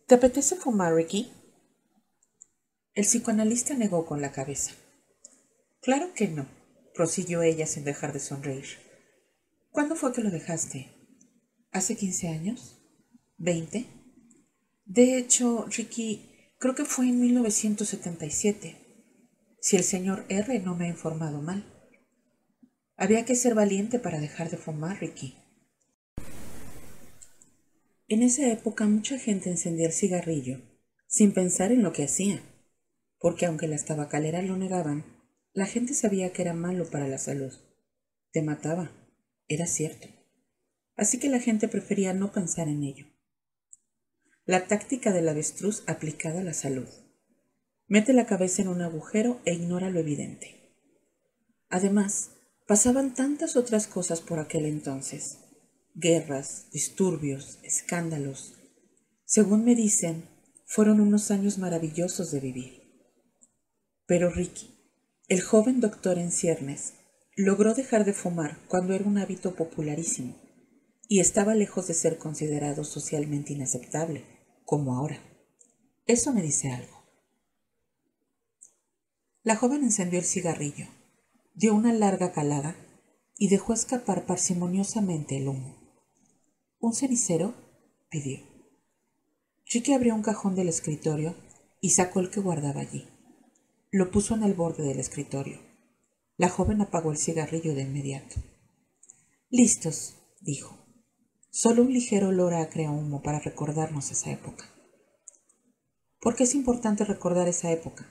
¿Te 0.07 0.15
apetece 0.15 0.55
fumar, 0.55 0.95
Ricky? 0.95 1.31
El 2.95 3.03
psicoanalista 3.03 3.73
negó 3.73 4.05
con 4.05 4.21
la 4.21 4.31
cabeza. 4.31 4.71
Claro 5.81 6.13
que 6.13 6.29
no, 6.29 6.47
prosiguió 6.93 7.41
ella 7.41 7.67
sin 7.67 7.83
dejar 7.83 8.13
de 8.13 8.21
sonreír. 8.21 8.65
¿Cuándo 9.69 9.97
fue 9.97 10.13
que 10.13 10.21
lo 10.21 10.31
dejaste? 10.31 10.87
¿Hace 11.73 11.97
quince 11.97 12.29
años? 12.29 12.79
¿Veinte? 13.37 13.85
De 14.85 15.17
hecho, 15.17 15.65
Ricky, 15.65 16.53
creo 16.57 16.73
que 16.73 16.85
fue 16.85 17.09
en 17.09 17.19
1977 17.19 18.77
si 19.59 19.75
el 19.75 19.83
señor 19.83 20.25
R 20.29 20.57
no 20.59 20.73
me 20.73 20.85
ha 20.85 20.89
informado 20.89 21.41
mal. 21.41 21.65
Había 22.95 23.25
que 23.25 23.35
ser 23.35 23.55
valiente 23.55 23.99
para 23.99 24.21
dejar 24.21 24.49
de 24.49 24.55
fumar, 24.55 25.01
Ricky. 25.01 25.35
En 28.07 28.23
esa 28.23 28.49
época 28.49 28.85
mucha 28.85 29.19
gente 29.19 29.49
encendía 29.49 29.87
el 29.87 29.93
cigarrillo 29.93 30.61
sin 31.07 31.33
pensar 31.33 31.73
en 31.73 31.83
lo 31.83 31.91
que 31.91 32.05
hacía, 32.05 32.41
porque 33.19 33.45
aunque 33.45 33.67
las 33.67 33.85
tabacaleras 33.85 34.43
lo 34.45 34.57
negaban, 34.57 35.05
la 35.53 35.65
gente 35.65 35.93
sabía 35.93 36.33
que 36.33 36.41
era 36.41 36.53
malo 36.53 36.89
para 36.89 37.07
la 37.07 37.17
salud. 37.17 37.53
Te 38.31 38.41
mataba, 38.41 38.91
era 39.47 39.67
cierto. 39.67 40.07
Así 40.95 41.19
que 41.19 41.29
la 41.29 41.39
gente 41.39 41.67
prefería 41.67 42.13
no 42.13 42.31
pensar 42.31 42.67
en 42.67 42.83
ello. 42.83 43.05
La 44.45 44.67
táctica 44.67 45.11
del 45.11 45.29
avestruz 45.29 45.83
aplicada 45.87 46.41
a 46.41 46.43
la 46.43 46.53
salud. 46.53 46.87
Mete 47.87 48.13
la 48.13 48.25
cabeza 48.25 48.61
en 48.61 48.67
un 48.67 48.81
agujero 48.81 49.39
e 49.45 49.53
ignora 49.53 49.89
lo 49.89 49.99
evidente. 49.99 50.75
Además, 51.69 52.31
pasaban 52.67 53.13
tantas 53.13 53.55
otras 53.55 53.87
cosas 53.87 54.21
por 54.21 54.39
aquel 54.39 54.65
entonces. 54.65 55.39
Guerras, 55.93 56.67
disturbios, 56.71 57.59
escándalos. 57.63 58.55
Según 59.23 59.63
me 59.65 59.75
dicen, 59.75 60.27
fueron 60.65 60.99
unos 60.99 61.31
años 61.31 61.57
maravillosos 61.57 62.31
de 62.31 62.39
vivir. 62.39 62.84
Pero 64.07 64.29
Ricky, 64.29 64.69
el 65.27 65.41
joven 65.41 65.79
doctor 65.79 66.19
en 66.19 66.31
ciernes, 66.31 66.93
logró 67.35 67.73
dejar 67.73 68.05
de 68.05 68.13
fumar 68.13 68.59
cuando 68.67 68.93
era 68.93 69.05
un 69.05 69.17
hábito 69.17 69.55
popularísimo 69.55 70.35
y 71.07 71.19
estaba 71.19 71.55
lejos 71.55 71.87
de 71.87 71.93
ser 71.93 72.17
considerado 72.17 72.83
socialmente 72.83 73.53
inaceptable, 73.53 74.23
como 74.63 74.95
ahora. 74.95 75.19
Eso 76.05 76.33
me 76.33 76.41
dice 76.41 76.71
algo. 76.71 77.03
La 79.43 79.55
joven 79.55 79.83
encendió 79.83 80.19
el 80.19 80.25
cigarrillo, 80.25 80.87
dio 81.53 81.75
una 81.75 81.93
larga 81.93 82.31
calada 82.31 82.75
y 83.37 83.49
dejó 83.49 83.73
escapar 83.73 84.25
parsimoniosamente 84.25 85.37
el 85.37 85.47
humo. 85.47 85.75
¿Un 86.79 86.93
cenicero? 86.93 87.53
pidió. 88.09 88.39
Chiqui 89.65 89.93
abrió 89.93 90.13
un 90.13 90.21
cajón 90.21 90.55
del 90.55 90.69
escritorio 90.69 91.35
y 91.81 91.89
sacó 91.91 92.19
el 92.19 92.29
que 92.29 92.39
guardaba 92.39 92.81
allí. 92.81 93.07
Lo 93.91 94.11
puso 94.11 94.35
en 94.35 94.43
el 94.43 94.53
borde 94.53 94.83
del 94.83 94.99
escritorio. 94.99 95.59
La 96.37 96.49
joven 96.49 96.81
apagó 96.81 97.11
el 97.11 97.17
cigarrillo 97.17 97.73
de 97.75 97.83
inmediato. 97.83 98.35
Listos, 99.49 100.15
dijo. 100.41 100.77
Solo 101.49 101.83
un 101.83 101.93
ligero 101.93 102.29
olor 102.29 102.53
acre 102.55 102.85
a 102.85 102.91
humo 102.91 103.21
para 103.21 103.39
recordarnos 103.39 104.11
esa 104.11 104.31
época. 104.31 104.65
¿Por 106.19 106.35
qué 106.35 106.43
es 106.43 106.55
importante 106.55 107.05
recordar 107.05 107.47
esa 107.47 107.71
época? 107.71 108.09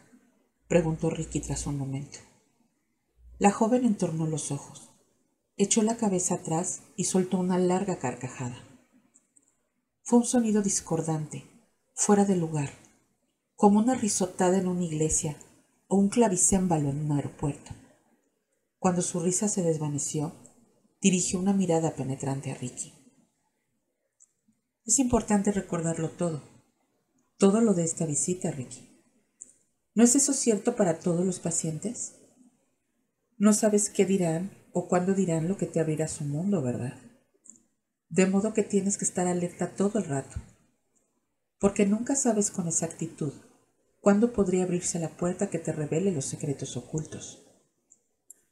preguntó 0.68 1.10
Ricky 1.10 1.40
tras 1.40 1.66
un 1.66 1.76
momento. 1.76 2.20
La 3.38 3.50
joven 3.50 3.84
entornó 3.84 4.26
los 4.26 4.52
ojos, 4.52 4.90
echó 5.56 5.82
la 5.82 5.96
cabeza 5.96 6.36
atrás 6.36 6.82
y 6.96 7.04
soltó 7.04 7.38
una 7.38 7.58
larga 7.58 7.98
carcajada. 7.98 8.56
Fue 10.02 10.20
un 10.20 10.24
sonido 10.24 10.62
discordante, 10.62 11.44
fuera 11.94 12.24
de 12.24 12.36
lugar, 12.36 12.70
como 13.56 13.80
una 13.80 13.94
risotada 13.94 14.56
en 14.56 14.68
una 14.68 14.84
iglesia 14.84 15.36
o 15.94 15.96
un 15.96 16.08
clavicémbalo 16.08 16.90
en 16.90 17.04
un 17.04 17.12
aeropuerto. 17.12 17.70
Cuando 18.80 19.00
su 19.00 19.20
risa 19.20 19.46
se 19.46 19.62
desvaneció, 19.62 20.34
dirigió 21.00 21.38
una 21.38 21.52
mirada 21.52 21.94
penetrante 21.94 22.50
a 22.50 22.56
Ricky. 22.56 22.92
Es 24.84 24.98
importante 24.98 25.52
recordarlo 25.52 26.10
todo, 26.10 26.42
todo 27.38 27.60
lo 27.60 27.74
de 27.74 27.84
esta 27.84 28.06
visita, 28.06 28.50
Ricky. 28.50 28.88
¿No 29.94 30.02
es 30.02 30.16
eso 30.16 30.32
cierto 30.32 30.74
para 30.74 30.98
todos 30.98 31.24
los 31.24 31.38
pacientes? 31.38 32.16
No 33.38 33.52
sabes 33.52 33.88
qué 33.88 34.04
dirán 34.04 34.50
o 34.72 34.88
cuándo 34.88 35.14
dirán 35.14 35.46
lo 35.46 35.56
que 35.56 35.66
te 35.66 35.78
abrirá 35.78 36.08
su 36.08 36.24
mundo, 36.24 36.60
¿verdad? 36.60 36.98
De 38.08 38.26
modo 38.26 38.52
que 38.52 38.64
tienes 38.64 38.98
que 38.98 39.04
estar 39.04 39.28
alerta 39.28 39.76
todo 39.76 40.00
el 40.00 40.06
rato, 40.06 40.42
porque 41.60 41.86
nunca 41.86 42.16
sabes 42.16 42.50
con 42.50 42.66
exactitud 42.66 43.32
cuándo 44.04 44.34
podría 44.34 44.64
abrirse 44.64 44.98
la 44.98 45.08
puerta 45.08 45.48
que 45.48 45.58
te 45.58 45.72
revele 45.72 46.12
los 46.12 46.26
secretos 46.26 46.76
ocultos. 46.76 47.42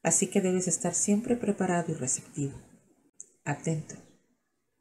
Así 0.03 0.29
que 0.29 0.41
debes 0.41 0.67
estar 0.67 0.95
siempre 0.95 1.37
preparado 1.37 1.93
y 1.93 1.95
receptivo, 1.95 2.55
atento, 3.45 3.95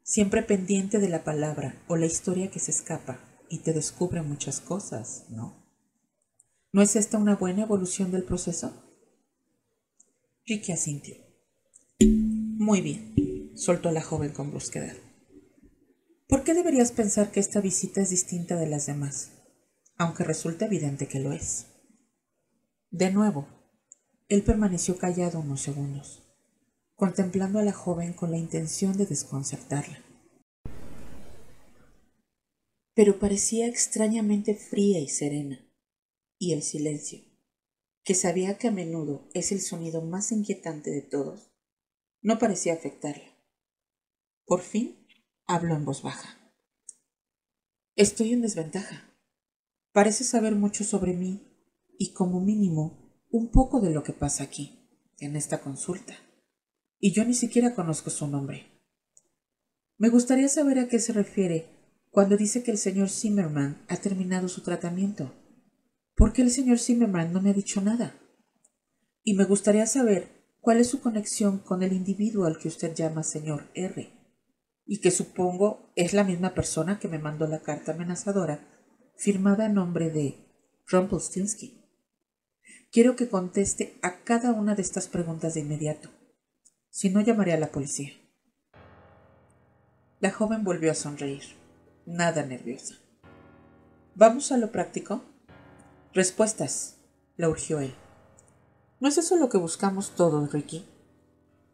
siempre 0.02 0.42
pendiente 0.42 0.98
de 0.98 1.10
la 1.10 1.24
palabra 1.24 1.84
o 1.88 1.96
la 1.96 2.06
historia 2.06 2.50
que 2.50 2.58
se 2.58 2.70
escapa 2.70 3.20
y 3.50 3.58
te 3.58 3.74
descubre 3.74 4.22
muchas 4.22 4.60
cosas, 4.60 5.26
¿no? 5.28 5.62
¿No 6.72 6.80
es 6.80 6.96
esta 6.96 7.18
una 7.18 7.36
buena 7.36 7.64
evolución 7.64 8.10
del 8.10 8.24
proceso? 8.24 8.72
Ricky 10.46 10.72
asintió. 10.72 11.16
Muy 12.00 12.80
bien, 12.80 13.52
soltó 13.56 13.92
la 13.92 14.00
joven 14.00 14.32
con 14.32 14.50
brusquedad. 14.50 14.96
¿Por 16.28 16.44
qué 16.44 16.54
deberías 16.54 16.92
pensar 16.92 17.30
que 17.30 17.40
esta 17.40 17.60
visita 17.60 18.00
es 18.00 18.08
distinta 18.08 18.56
de 18.56 18.68
las 18.68 18.86
demás? 18.86 19.41
Aunque 19.96 20.24
resulta 20.24 20.66
evidente 20.66 21.06
que 21.06 21.20
lo 21.20 21.32
es. 21.32 21.66
De 22.90 23.10
nuevo, 23.10 23.48
él 24.28 24.42
permaneció 24.42 24.98
callado 24.98 25.40
unos 25.40 25.60
segundos, 25.60 26.22
contemplando 26.94 27.58
a 27.58 27.62
la 27.62 27.72
joven 27.72 28.12
con 28.12 28.30
la 28.30 28.38
intención 28.38 28.96
de 28.96 29.06
desconcertarla. 29.06 30.02
Pero 32.94 33.18
parecía 33.18 33.66
extrañamente 33.66 34.54
fría 34.54 35.00
y 35.00 35.08
serena 35.08 35.66
y 36.38 36.52
el 36.52 36.62
silencio, 36.62 37.20
que 38.04 38.14
sabía 38.14 38.58
que 38.58 38.68
a 38.68 38.72
menudo 38.72 39.28
es 39.32 39.52
el 39.52 39.60
sonido 39.60 40.02
más 40.02 40.32
inquietante 40.32 40.90
de 40.90 41.02
todos, 41.02 41.52
no 42.20 42.38
parecía 42.38 42.74
afectarla. 42.74 43.36
Por 44.44 44.60
fin 44.60 45.06
habló 45.46 45.74
en 45.76 45.84
voz 45.84 46.02
baja. 46.02 46.52
Estoy 47.96 48.32
en 48.32 48.42
desventaja. 48.42 49.11
Parece 49.92 50.24
saber 50.24 50.54
mucho 50.54 50.84
sobre 50.84 51.12
mí 51.12 51.52
y 51.98 52.12
como 52.14 52.40
mínimo 52.40 53.26
un 53.30 53.50
poco 53.50 53.80
de 53.80 53.90
lo 53.90 54.02
que 54.02 54.12
pasa 54.12 54.42
aquí, 54.44 54.88
en 55.18 55.36
esta 55.36 55.60
consulta. 55.60 56.14
Y 56.98 57.12
yo 57.12 57.24
ni 57.24 57.34
siquiera 57.34 57.74
conozco 57.74 58.10
su 58.10 58.26
nombre. 58.26 58.66
Me 59.98 60.08
gustaría 60.08 60.48
saber 60.48 60.78
a 60.78 60.88
qué 60.88 60.98
se 60.98 61.12
refiere 61.12 61.66
cuando 62.10 62.36
dice 62.36 62.62
que 62.62 62.70
el 62.70 62.78
señor 62.78 63.08
Zimmerman 63.08 63.84
ha 63.88 63.96
terminado 63.96 64.48
su 64.48 64.62
tratamiento. 64.62 65.32
¿Por 66.14 66.32
qué 66.32 66.42
el 66.42 66.50
señor 66.50 66.78
Zimmerman 66.78 67.32
no 67.32 67.40
me 67.40 67.50
ha 67.50 67.54
dicho 67.54 67.80
nada? 67.80 68.18
Y 69.22 69.34
me 69.34 69.44
gustaría 69.44 69.86
saber 69.86 70.56
cuál 70.60 70.78
es 70.78 70.88
su 70.88 71.00
conexión 71.00 71.58
con 71.58 71.82
el 71.82 71.92
individuo 71.92 72.46
al 72.46 72.58
que 72.58 72.68
usted 72.68 72.94
llama 72.94 73.22
señor 73.22 73.70
R, 73.74 74.10
y 74.86 75.00
que 75.00 75.10
supongo 75.10 75.92
es 75.96 76.12
la 76.12 76.24
misma 76.24 76.54
persona 76.54 76.98
que 76.98 77.08
me 77.08 77.18
mandó 77.18 77.46
la 77.46 77.60
carta 77.60 77.92
amenazadora 77.92 78.71
firmada 79.16 79.66
a 79.66 79.68
nombre 79.68 80.10
de 80.10 80.38
Rumpelstiltskin. 80.86 81.80
Quiero 82.90 83.16
que 83.16 83.28
conteste 83.28 83.98
a 84.02 84.22
cada 84.22 84.52
una 84.52 84.74
de 84.74 84.82
estas 84.82 85.08
preguntas 85.08 85.54
de 85.54 85.60
inmediato. 85.60 86.10
Si 86.90 87.08
no, 87.08 87.20
llamaré 87.20 87.52
a 87.52 87.58
la 87.58 87.72
policía. 87.72 88.12
La 90.20 90.30
joven 90.30 90.62
volvió 90.62 90.92
a 90.92 90.94
sonreír, 90.94 91.42
nada 92.04 92.44
nerviosa. 92.44 92.96
¿Vamos 94.14 94.52
a 94.52 94.58
lo 94.58 94.70
práctico? 94.70 95.24
Respuestas, 96.12 96.98
le 97.36 97.48
urgió 97.48 97.80
él. 97.80 97.94
¿No 99.00 99.08
es 99.08 99.16
eso 99.16 99.36
lo 99.36 99.48
que 99.48 99.58
buscamos 99.58 100.14
todos, 100.14 100.52
Ricky? 100.52 100.86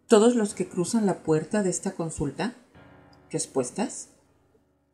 ¿Todos 0.07 0.37
los 0.37 0.55
que 0.55 0.69
cruzan 0.69 1.05
la 1.05 1.23
puerta 1.23 1.63
de 1.63 1.71
esta 1.71 1.93
consulta? 1.93 2.55
¿Respuestas? 3.31 4.11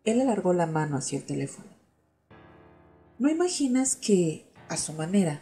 Él 0.05 0.21
alargó 0.21 0.53
la 0.55 0.67
mano 0.67 0.97
hacia 0.97 1.19
el 1.19 1.25
teléfono. 1.25 1.74
¿No 3.16 3.29
imaginas 3.29 3.94
que, 3.94 4.44
a 4.68 4.77
su 4.77 4.92
manera, 4.92 5.40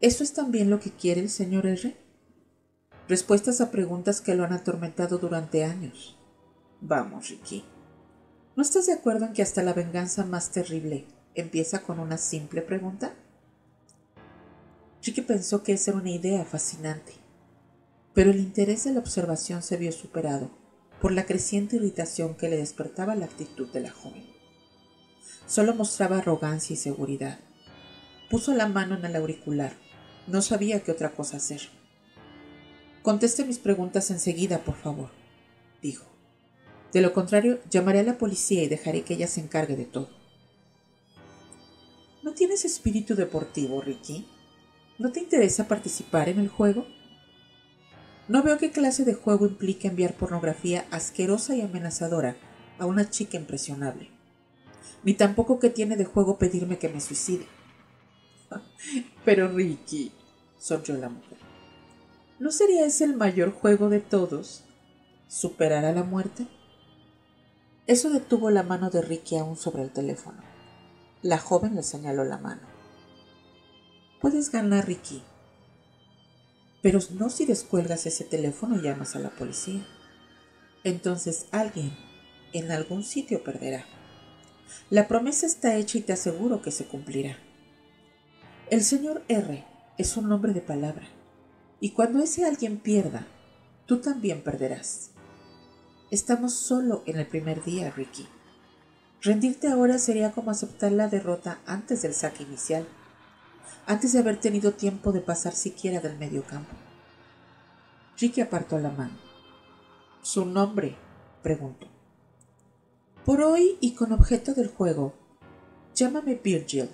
eso 0.00 0.22
es 0.22 0.34
también 0.34 0.68
lo 0.68 0.80
que 0.80 0.90
quiere 0.90 1.22
el 1.22 1.30
señor 1.30 1.64
R? 1.64 1.96
Respuestas 3.08 3.62
a 3.62 3.70
preguntas 3.70 4.20
que 4.20 4.34
lo 4.34 4.44
han 4.44 4.52
atormentado 4.52 5.16
durante 5.16 5.64
años. 5.64 6.18
Vamos, 6.82 7.30
Ricky. 7.30 7.64
¿No 8.54 8.62
estás 8.62 8.84
de 8.84 8.92
acuerdo 8.92 9.24
en 9.24 9.32
que 9.32 9.40
hasta 9.40 9.62
la 9.62 9.72
venganza 9.72 10.26
más 10.26 10.50
terrible 10.50 11.06
empieza 11.34 11.80
con 11.80 12.00
una 12.00 12.18
simple 12.18 12.60
pregunta? 12.60 13.14
Ricky 15.02 15.22
pensó 15.22 15.62
que 15.62 15.72
esa 15.72 15.92
era 15.92 16.00
una 16.00 16.10
idea 16.10 16.44
fascinante, 16.44 17.14
pero 18.12 18.30
el 18.30 18.40
interés 18.40 18.84
de 18.84 18.92
la 18.92 19.00
observación 19.00 19.62
se 19.62 19.78
vio 19.78 19.90
superado 19.92 20.50
por 21.00 21.12
la 21.12 21.24
creciente 21.24 21.76
irritación 21.76 22.34
que 22.34 22.50
le 22.50 22.58
despertaba 22.58 23.14
la 23.14 23.24
actitud 23.24 23.72
de 23.72 23.80
la 23.80 23.90
joven. 23.90 24.39
Solo 25.50 25.74
mostraba 25.74 26.18
arrogancia 26.18 26.74
y 26.74 26.76
seguridad. 26.76 27.40
Puso 28.30 28.54
la 28.54 28.68
mano 28.68 28.94
en 28.94 29.04
el 29.04 29.16
auricular. 29.16 29.72
No 30.28 30.42
sabía 30.42 30.84
qué 30.84 30.92
otra 30.92 31.10
cosa 31.10 31.38
hacer. 31.38 31.62
Conteste 33.02 33.44
mis 33.44 33.58
preguntas 33.58 34.12
enseguida, 34.12 34.60
por 34.60 34.76
favor, 34.76 35.10
dijo. 35.82 36.06
De 36.92 37.00
lo 37.00 37.12
contrario, 37.12 37.58
llamaré 37.68 37.98
a 37.98 38.04
la 38.04 38.16
policía 38.16 38.62
y 38.62 38.68
dejaré 38.68 39.02
que 39.02 39.14
ella 39.14 39.26
se 39.26 39.40
encargue 39.40 39.74
de 39.74 39.86
todo. 39.86 40.08
¿No 42.22 42.32
tienes 42.32 42.64
espíritu 42.64 43.16
deportivo, 43.16 43.80
Ricky? 43.80 44.28
¿No 45.00 45.10
te 45.10 45.18
interesa 45.18 45.66
participar 45.66 46.28
en 46.28 46.38
el 46.38 46.46
juego? 46.46 46.86
No 48.28 48.44
veo 48.44 48.56
qué 48.56 48.70
clase 48.70 49.04
de 49.04 49.14
juego 49.14 49.48
implica 49.48 49.88
enviar 49.88 50.14
pornografía 50.14 50.86
asquerosa 50.92 51.56
y 51.56 51.60
amenazadora 51.60 52.36
a 52.78 52.86
una 52.86 53.10
chica 53.10 53.36
impresionable. 53.36 54.19
Ni 55.02 55.14
tampoco 55.14 55.58
qué 55.58 55.70
tiene 55.70 55.96
de 55.96 56.04
juego 56.04 56.38
pedirme 56.38 56.78
que 56.78 56.88
me 56.88 57.00
suicide. 57.00 57.46
Pero 59.24 59.48
Ricky, 59.48 60.12
sonrió 60.58 60.96
la 60.96 61.08
mujer, 61.08 61.38
¿no 62.38 62.50
sería 62.50 62.84
ese 62.84 63.04
el 63.04 63.16
mayor 63.16 63.52
juego 63.52 63.88
de 63.88 64.00
todos? 64.00 64.64
¿Superar 65.28 65.84
a 65.84 65.92
la 65.92 66.02
muerte? 66.02 66.46
Eso 67.86 68.10
detuvo 68.10 68.50
la 68.50 68.62
mano 68.62 68.90
de 68.90 69.02
Ricky 69.02 69.36
aún 69.36 69.56
sobre 69.56 69.82
el 69.82 69.90
teléfono. 69.90 70.42
La 71.22 71.38
joven 71.38 71.74
le 71.76 71.82
señaló 71.82 72.24
la 72.24 72.38
mano. 72.38 72.62
Puedes 74.20 74.50
ganar, 74.50 74.86
Ricky. 74.86 75.22
Pero 76.82 77.00
no 77.12 77.30
si 77.30 77.46
descuelgas 77.46 78.06
ese 78.06 78.24
teléfono 78.24 78.76
y 78.76 78.82
llamas 78.82 79.16
a 79.16 79.18
la 79.18 79.30
policía. 79.30 79.86
Entonces 80.82 81.46
alguien 81.50 81.96
en 82.52 82.70
algún 82.70 83.02
sitio 83.02 83.44
perderá. 83.44 83.84
La 84.90 85.08
promesa 85.08 85.46
está 85.46 85.76
hecha 85.76 85.98
y 85.98 86.02
te 86.02 86.12
aseguro 86.12 86.62
que 86.62 86.70
se 86.70 86.86
cumplirá. 86.86 87.36
El 88.70 88.82
señor 88.82 89.24
R 89.28 89.64
es 89.98 90.16
un 90.16 90.30
hombre 90.32 90.52
de 90.52 90.60
palabra, 90.60 91.06
y 91.80 91.90
cuando 91.90 92.22
ese 92.22 92.44
alguien 92.44 92.78
pierda, 92.78 93.26
tú 93.86 94.00
también 94.00 94.42
perderás. 94.42 95.10
Estamos 96.10 96.54
solo 96.54 97.02
en 97.06 97.18
el 97.18 97.26
primer 97.26 97.64
día, 97.64 97.90
Ricky. 97.90 98.26
Rendirte 99.22 99.68
ahora 99.68 99.98
sería 99.98 100.32
como 100.32 100.50
aceptar 100.50 100.92
la 100.92 101.08
derrota 101.08 101.60
antes 101.66 102.02
del 102.02 102.14
saque 102.14 102.44
inicial, 102.44 102.86
antes 103.86 104.12
de 104.12 104.20
haber 104.20 104.40
tenido 104.40 104.72
tiempo 104.72 105.12
de 105.12 105.20
pasar 105.20 105.52
siquiera 105.52 106.00
del 106.00 106.16
medio 106.16 106.44
campo. 106.44 106.74
Ricky 108.18 108.40
apartó 108.40 108.78
la 108.78 108.90
mano. 108.90 109.18
¿Su 110.22 110.44
nombre? 110.46 110.96
preguntó. 111.42 111.89
Por 113.24 113.42
hoy 113.42 113.76
y 113.80 113.92
con 113.94 114.12
objeto 114.12 114.54
del 114.54 114.68
juego, 114.68 115.14
llámame 115.94 116.34
Virgil. 116.36 116.88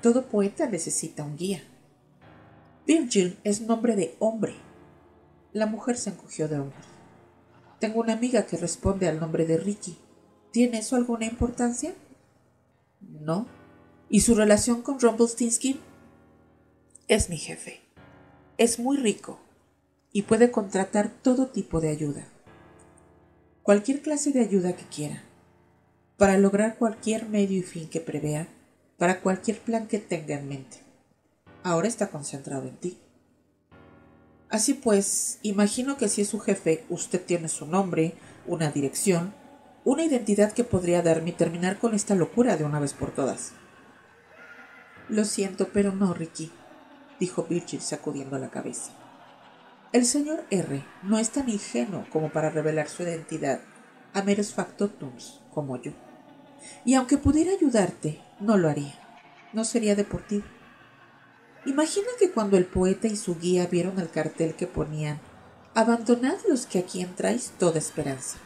Todo 0.00 0.26
poeta 0.26 0.68
necesita 0.68 1.24
un 1.24 1.36
guía. 1.36 1.62
Virgil 2.86 3.38
es 3.44 3.60
nombre 3.60 3.96
de 3.96 4.16
hombre. 4.20 4.54
La 5.52 5.66
mujer 5.66 5.96
se 5.96 6.10
encogió 6.10 6.48
de 6.48 6.60
hombros. 6.60 6.86
Tengo 7.80 8.00
una 8.00 8.12
amiga 8.12 8.46
que 8.46 8.56
responde 8.56 9.08
al 9.08 9.18
nombre 9.18 9.44
de 9.44 9.56
Ricky. 9.56 9.98
¿Tiene 10.52 10.78
eso 10.78 10.96
alguna 10.96 11.26
importancia? 11.26 11.94
No. 13.00 13.46
¿Y 14.08 14.20
su 14.20 14.34
relación 14.34 14.82
con 14.82 15.00
Rumpelstiltskin? 15.00 15.80
Es 17.08 17.28
mi 17.28 17.38
jefe. 17.38 17.80
es 18.56 18.78
muy 18.78 18.98
rico 18.98 19.40
y 20.12 20.22
puede 20.22 20.50
contratar 20.50 21.10
todo 21.22 21.46
tipo 21.46 21.80
de 21.80 21.88
ayuda. 21.88 22.26
Cualquier 23.62 24.02
clase 24.02 24.32
de 24.32 24.40
ayuda 24.40 24.76
que 24.76 24.84
quiera, 24.84 25.22
para 26.20 26.36
lograr 26.36 26.76
cualquier 26.76 27.30
medio 27.30 27.56
y 27.56 27.62
fin 27.62 27.88
que 27.88 27.98
prevea, 27.98 28.46
para 28.98 29.22
cualquier 29.22 29.58
plan 29.58 29.86
que 29.86 29.98
tenga 29.98 30.34
en 30.34 30.50
mente. 30.50 30.76
Ahora 31.62 31.88
está 31.88 32.08
concentrado 32.08 32.68
en 32.68 32.76
ti. 32.76 32.98
Así 34.50 34.74
pues, 34.74 35.38
imagino 35.40 35.96
que 35.96 36.10
si 36.10 36.20
es 36.20 36.28
su 36.28 36.38
jefe, 36.38 36.84
usted 36.90 37.24
tiene 37.24 37.48
su 37.48 37.64
nombre, 37.64 38.12
una 38.46 38.70
dirección, 38.70 39.32
una 39.82 40.04
identidad 40.04 40.52
que 40.52 40.62
podría 40.62 41.00
darme 41.00 41.30
y 41.30 41.32
terminar 41.32 41.78
con 41.78 41.94
esta 41.94 42.14
locura 42.14 42.58
de 42.58 42.64
una 42.64 42.80
vez 42.80 42.92
por 42.92 43.14
todas. 43.14 43.52
Lo 45.08 45.24
siento, 45.24 45.70
pero 45.72 45.90
no, 45.92 46.12
Ricky, 46.12 46.52
dijo 47.18 47.44
Virgil 47.44 47.80
sacudiendo 47.80 48.38
la 48.38 48.50
cabeza. 48.50 48.92
El 49.94 50.04
señor 50.04 50.44
R 50.50 50.84
no 51.02 51.18
es 51.18 51.30
tan 51.30 51.48
ingenuo 51.48 52.04
como 52.12 52.30
para 52.30 52.50
revelar 52.50 52.90
su 52.90 53.04
identidad 53.04 53.62
a 54.12 54.20
meros 54.20 54.52
factotums 54.52 55.40
como 55.54 55.80
yo. 55.80 55.92
Y 56.84 56.94
aunque 56.94 57.18
pudiera 57.18 57.52
ayudarte, 57.52 58.20
no 58.40 58.56
lo 58.56 58.68
haría. 58.68 58.94
No 59.52 59.64
sería 59.64 59.96
deportivo. 59.96 60.44
Imagina 61.66 62.08
que 62.18 62.30
cuando 62.30 62.56
el 62.56 62.64
poeta 62.64 63.06
y 63.06 63.16
su 63.16 63.38
guía 63.38 63.66
vieron 63.66 63.98
el 63.98 64.10
cartel 64.10 64.54
que 64.54 64.66
ponían 64.66 65.20
Abandonad 65.74 66.38
los 66.48 66.66
que 66.66 66.80
aquí 66.80 67.00
entráis 67.00 67.52
toda 67.58 67.78
esperanza. 67.78 68.38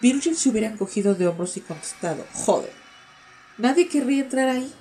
Virgil 0.00 0.36
se 0.36 0.48
hubiera 0.48 0.66
encogido 0.66 1.14
de 1.14 1.28
hombros 1.28 1.56
y 1.56 1.60
contestado 1.60 2.24
Joder. 2.34 2.72
Nadie 3.56 3.88
querría 3.88 4.22
entrar 4.22 4.48
ahí. 4.48 4.72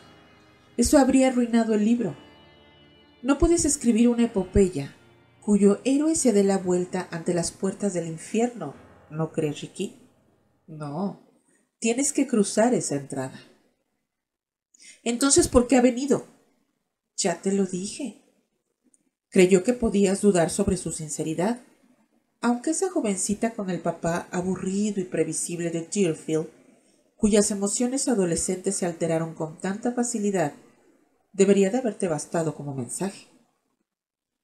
Eso 0.77 0.97
habría 0.97 1.27
arruinado 1.27 1.75
el 1.75 1.85
libro. 1.85 2.15
No 3.21 3.37
puedes 3.37 3.65
escribir 3.65 4.09
una 4.09 4.23
epopeya 4.23 4.95
cuyo 5.41 5.79
héroe 5.83 6.15
se 6.15 6.33
dé 6.33 6.43
la 6.43 6.57
vuelta 6.57 7.07
ante 7.11 7.33
las 7.33 7.51
puertas 7.51 7.93
del 7.93 8.07
infierno, 8.07 8.73
¿no 9.09 9.31
crees, 9.31 9.61
Ricky? 9.61 9.99
No, 10.67 11.19
tienes 11.81 12.13
que 12.13 12.27
cruzar 12.27 12.75
esa 12.75 12.95
entrada. 12.95 13.41
Entonces, 15.03 15.47
¿por 15.47 15.67
qué 15.67 15.77
ha 15.77 15.81
venido? 15.81 16.27
Ya 17.17 17.41
te 17.41 17.51
lo 17.51 17.65
dije. 17.65 18.21
Creyó 19.29 19.63
que 19.63 19.73
podías 19.73 20.21
dudar 20.21 20.51
sobre 20.51 20.77
su 20.77 20.91
sinceridad. 20.91 21.59
Aunque 22.39 22.69
esa 22.69 22.91
jovencita 22.91 23.55
con 23.55 23.71
el 23.71 23.79
papá 23.79 24.27
aburrido 24.31 25.01
y 25.01 25.05
previsible 25.05 25.71
de 25.71 25.89
Deerfield, 25.91 26.49
cuyas 27.17 27.49
emociones 27.49 28.07
adolescentes 28.07 28.75
se 28.75 28.85
alteraron 28.85 29.33
con 29.33 29.59
tanta 29.59 29.91
facilidad, 29.91 30.53
debería 31.33 31.71
de 31.71 31.79
haberte 31.79 32.07
bastado 32.07 32.53
como 32.53 32.75
mensaje. 32.75 33.27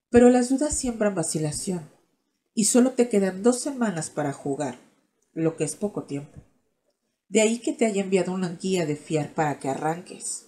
Pero 0.10 0.30
las 0.30 0.50
dudas 0.50 0.76
siembran 0.76 1.14
vacilación, 1.14 1.92
y 2.56 2.66
solo 2.66 2.94
te 2.94 3.10
quedan 3.10 3.44
dos 3.44 3.60
semanas 3.60 4.10
para 4.10 4.34
jugar, 4.34 4.80
lo 5.34 5.56
que 5.56 5.66
es 5.66 5.76
poco 5.76 6.06
tiempo. 6.06 6.42
De 7.30 7.42
ahí 7.42 7.60
que 7.60 7.74
te 7.74 7.86
haya 7.86 8.02
enviado 8.02 8.32
una 8.32 8.50
guía 8.50 8.86
de 8.86 8.96
fiar 8.96 9.34
para 9.34 9.60
que 9.60 9.70
arranques. 9.70 10.48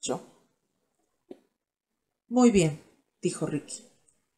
Yo. 0.00 0.22
Muy 2.28 2.50
bien, 2.50 2.82
dijo 3.20 3.46
Ricky. 3.46 3.84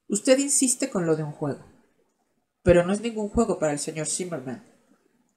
Usted 0.09 0.39
insiste 0.39 0.91
con 0.91 1.07
lo 1.07 1.15
de 1.15 1.23
un 1.23 1.33
juego. 1.33 1.65
Pero 2.63 2.85
no 2.85 2.93
es 2.93 3.01
ningún 3.01 3.29
juego 3.29 3.59
para 3.59 3.73
el 3.73 3.79
señor 3.79 4.07
Zimmerman. 4.07 4.65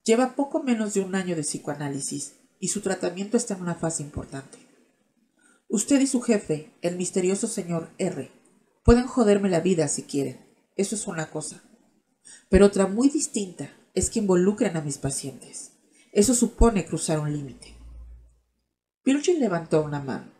Lleva 0.04 0.34
poco 0.34 0.62
menos 0.62 0.94
de 0.94 1.00
un 1.00 1.14
año 1.14 1.36
de 1.36 1.42
psicoanálisis 1.42 2.34
y 2.58 2.68
su 2.68 2.80
tratamiento 2.80 3.36
está 3.36 3.54
en 3.54 3.62
una 3.62 3.74
fase 3.74 4.02
importante. 4.02 4.58
Usted 5.68 6.00
y 6.00 6.06
su 6.06 6.20
jefe, 6.20 6.70
el 6.82 6.96
misterioso 6.96 7.46
señor 7.46 7.90
R, 7.98 8.30
pueden 8.84 9.06
joderme 9.06 9.48
la 9.48 9.60
vida 9.60 9.88
si 9.88 10.02
quieren. 10.02 10.44
Eso 10.76 10.94
es 10.96 11.06
una 11.06 11.30
cosa. 11.30 11.62
Pero 12.48 12.66
otra 12.66 12.86
muy 12.86 13.08
distinta 13.08 13.70
es 13.94 14.10
que 14.10 14.18
involucren 14.18 14.76
a 14.76 14.82
mis 14.82 14.98
pacientes. 14.98 15.71
Eso 16.12 16.34
supone 16.34 16.84
cruzar 16.84 17.18
un 17.18 17.32
límite. 17.32 17.74
Virgil 19.02 19.40
levantó 19.40 19.82
una 19.82 19.98
mano. 19.98 20.30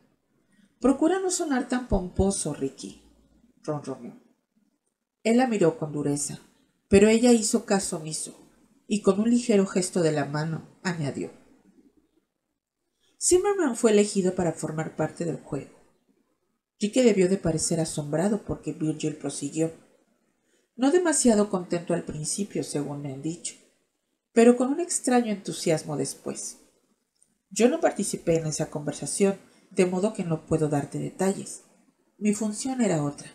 Procura 0.80 1.18
no 1.18 1.30
sonar 1.30 1.66
tan 1.68 1.88
pomposo, 1.88 2.52
Ricky, 2.52 3.02
ronroneó. 3.62 4.20
Él 5.22 5.38
la 5.38 5.46
miró 5.46 5.78
con 5.78 5.92
dureza, 5.92 6.40
pero 6.88 7.08
ella 7.08 7.32
hizo 7.32 7.64
caso 7.64 7.96
omiso 7.96 8.38
y 8.86 9.00
con 9.00 9.18
un 9.18 9.30
ligero 9.30 9.66
gesto 9.66 10.02
de 10.02 10.12
la 10.12 10.26
mano 10.26 10.78
añadió. 10.82 11.30
Zimmerman 13.18 13.74
fue 13.74 13.92
elegido 13.92 14.34
para 14.34 14.52
formar 14.52 14.94
parte 14.94 15.24
del 15.24 15.38
juego. 15.38 15.70
Ricky 16.78 17.00
debió 17.00 17.30
de 17.30 17.38
parecer 17.38 17.80
asombrado 17.80 18.44
porque 18.44 18.72
Virgil 18.72 19.16
prosiguió. 19.16 19.72
No 20.76 20.90
demasiado 20.90 21.48
contento 21.48 21.94
al 21.94 22.04
principio, 22.04 22.62
según 22.62 23.00
me 23.00 23.12
han 23.12 23.22
dicho, 23.22 23.54
pero 24.32 24.56
con 24.56 24.68
un 24.68 24.80
extraño 24.80 25.32
entusiasmo 25.32 25.96
después. 25.96 26.58
Yo 27.50 27.68
no 27.68 27.80
participé 27.80 28.36
en 28.36 28.46
esa 28.46 28.70
conversación, 28.70 29.38
de 29.70 29.86
modo 29.86 30.14
que 30.14 30.24
no 30.24 30.46
puedo 30.46 30.68
darte 30.68 30.98
detalles. 30.98 31.62
Mi 32.18 32.34
función 32.34 32.80
era 32.80 33.02
otra. 33.02 33.30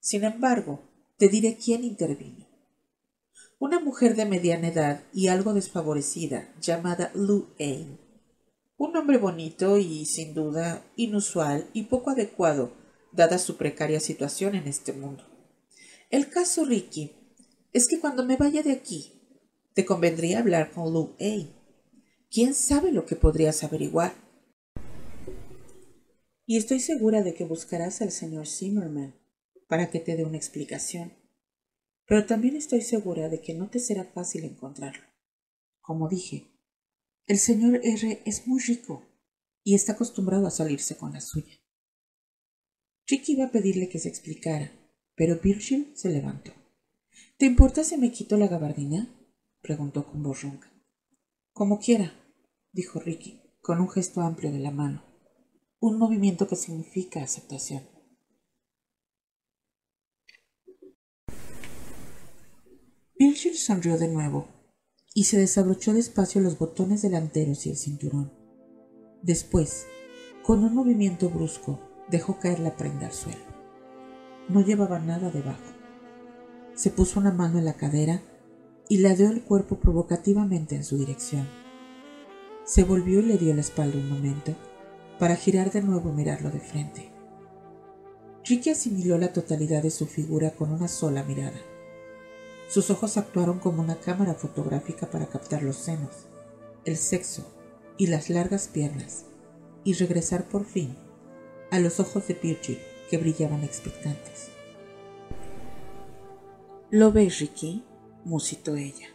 Sin 0.00 0.24
embargo, 0.24 0.82
te 1.16 1.28
diré 1.28 1.56
quién 1.56 1.84
intervino. 1.84 2.48
Una 3.58 3.78
mujer 3.78 4.16
de 4.16 4.24
mediana 4.24 4.68
edad 4.68 5.04
y 5.12 5.28
algo 5.28 5.52
desfavorecida, 5.52 6.52
llamada 6.60 7.10
Lou 7.14 7.48
Ain, 7.58 7.98
un 8.80 8.92
nombre 8.94 9.18
bonito 9.18 9.76
y, 9.76 10.06
sin 10.06 10.32
duda, 10.32 10.82
inusual 10.96 11.68
y 11.74 11.82
poco 11.82 12.10
adecuado, 12.12 12.72
dada 13.12 13.36
su 13.36 13.58
precaria 13.58 14.00
situación 14.00 14.54
en 14.54 14.66
este 14.66 14.94
mundo. 14.94 15.22
El 16.08 16.30
caso, 16.30 16.64
Ricky, 16.64 17.12
es 17.74 17.86
que 17.86 18.00
cuando 18.00 18.24
me 18.24 18.38
vaya 18.38 18.62
de 18.62 18.72
aquí, 18.72 19.19
te 19.80 19.86
convendría 19.86 20.40
hablar 20.40 20.72
con 20.72 20.92
Lou 20.92 21.16
A. 21.18 21.48
¿Quién 22.30 22.52
sabe 22.52 22.92
lo 22.92 23.06
que 23.06 23.16
podrías 23.16 23.64
averiguar? 23.64 24.12
Y 26.44 26.58
estoy 26.58 26.80
segura 26.80 27.22
de 27.22 27.32
que 27.32 27.46
buscarás 27.46 28.02
al 28.02 28.12
señor 28.12 28.46
Zimmerman 28.46 29.14
para 29.68 29.88
que 29.90 29.98
te 29.98 30.16
dé 30.16 30.24
una 30.26 30.36
explicación. 30.36 31.14
Pero 32.04 32.26
también 32.26 32.56
estoy 32.56 32.82
segura 32.82 33.30
de 33.30 33.40
que 33.40 33.54
no 33.54 33.70
te 33.70 33.78
será 33.78 34.04
fácil 34.04 34.44
encontrarlo. 34.44 35.02
Como 35.80 36.10
dije, 36.10 36.52
el 37.26 37.38
señor 37.38 37.80
R 37.82 38.22
es 38.26 38.46
muy 38.46 38.60
rico 38.60 39.08
y 39.64 39.74
está 39.74 39.92
acostumbrado 39.92 40.46
a 40.46 40.50
salirse 40.50 40.98
con 40.98 41.14
la 41.14 41.22
suya. 41.22 41.58
Ricky 43.06 43.32
iba 43.32 43.46
a 43.46 43.50
pedirle 43.50 43.88
que 43.88 43.98
se 43.98 44.10
explicara, 44.10 44.72
pero 45.14 45.40
Virgil 45.40 45.92
se 45.94 46.10
levantó. 46.10 46.52
¿Te 47.38 47.46
importa 47.46 47.82
si 47.82 47.96
me 47.96 48.12
quito 48.12 48.36
la 48.36 48.46
gabardina? 48.46 49.16
Preguntó 49.62 50.06
con 50.06 50.22
voz 50.22 50.42
ronca. 50.42 50.72
Como 51.52 51.78
quiera, 51.78 52.12
dijo 52.72 53.00
Ricky, 53.00 53.42
con 53.60 53.80
un 53.80 53.90
gesto 53.90 54.20
amplio 54.20 54.52
de 54.52 54.58
la 54.58 54.70
mano, 54.70 55.04
un 55.80 55.98
movimiento 55.98 56.46
que 56.46 56.56
significa 56.56 57.22
aceptación. 57.22 57.82
Virgil 63.18 63.54
sonrió 63.54 63.98
de 63.98 64.08
nuevo 64.08 64.48
y 65.14 65.24
se 65.24 65.38
desabrochó 65.38 65.92
despacio 65.92 66.40
los 66.40 66.58
botones 66.58 67.02
delanteros 67.02 67.66
y 67.66 67.70
el 67.70 67.76
cinturón. 67.76 68.32
Después, 69.22 69.86
con 70.42 70.64
un 70.64 70.74
movimiento 70.74 71.28
brusco, 71.28 71.80
dejó 72.08 72.38
caer 72.38 72.60
la 72.60 72.76
prenda 72.76 73.06
al 73.06 73.12
suelo. 73.12 73.44
No 74.48 74.62
llevaba 74.62 74.98
nada 74.98 75.30
debajo. 75.30 75.62
Se 76.74 76.90
puso 76.90 77.20
una 77.20 77.30
mano 77.30 77.58
en 77.58 77.66
la 77.66 77.74
cadera 77.74 78.22
y 78.90 78.98
ladeó 78.98 79.30
el 79.30 79.44
cuerpo 79.44 79.76
provocativamente 79.76 80.74
en 80.74 80.82
su 80.82 80.98
dirección. 80.98 81.48
Se 82.64 82.82
volvió 82.82 83.20
y 83.20 83.22
le 83.22 83.38
dio 83.38 83.54
la 83.54 83.60
espalda 83.60 83.96
un 83.96 84.10
momento 84.10 84.52
para 85.16 85.36
girar 85.36 85.70
de 85.70 85.80
nuevo 85.80 86.10
y 86.10 86.12
mirarlo 86.12 86.50
de 86.50 86.58
frente. 86.58 87.08
Ricky 88.44 88.70
asimiló 88.70 89.16
la 89.16 89.32
totalidad 89.32 89.84
de 89.84 89.92
su 89.92 90.06
figura 90.06 90.50
con 90.50 90.72
una 90.72 90.88
sola 90.88 91.22
mirada. 91.22 91.60
Sus 92.68 92.90
ojos 92.90 93.16
actuaron 93.16 93.60
como 93.60 93.80
una 93.80 93.94
cámara 94.00 94.34
fotográfica 94.34 95.08
para 95.08 95.26
captar 95.26 95.62
los 95.62 95.76
senos, 95.76 96.26
el 96.84 96.96
sexo 96.96 97.46
y 97.96 98.08
las 98.08 98.28
largas 98.28 98.66
piernas, 98.66 99.24
y 99.84 99.94
regresar 99.94 100.48
por 100.48 100.64
fin 100.64 100.96
a 101.70 101.78
los 101.78 102.00
ojos 102.00 102.26
de 102.26 102.34
Virgil 102.34 102.80
que 103.08 103.18
brillaban 103.18 103.62
expectantes. 103.62 104.48
¿Lo 106.90 107.12
ves, 107.12 107.38
Ricky? 107.38 107.84
Musitó 108.24 108.76
ella. 108.76 109.08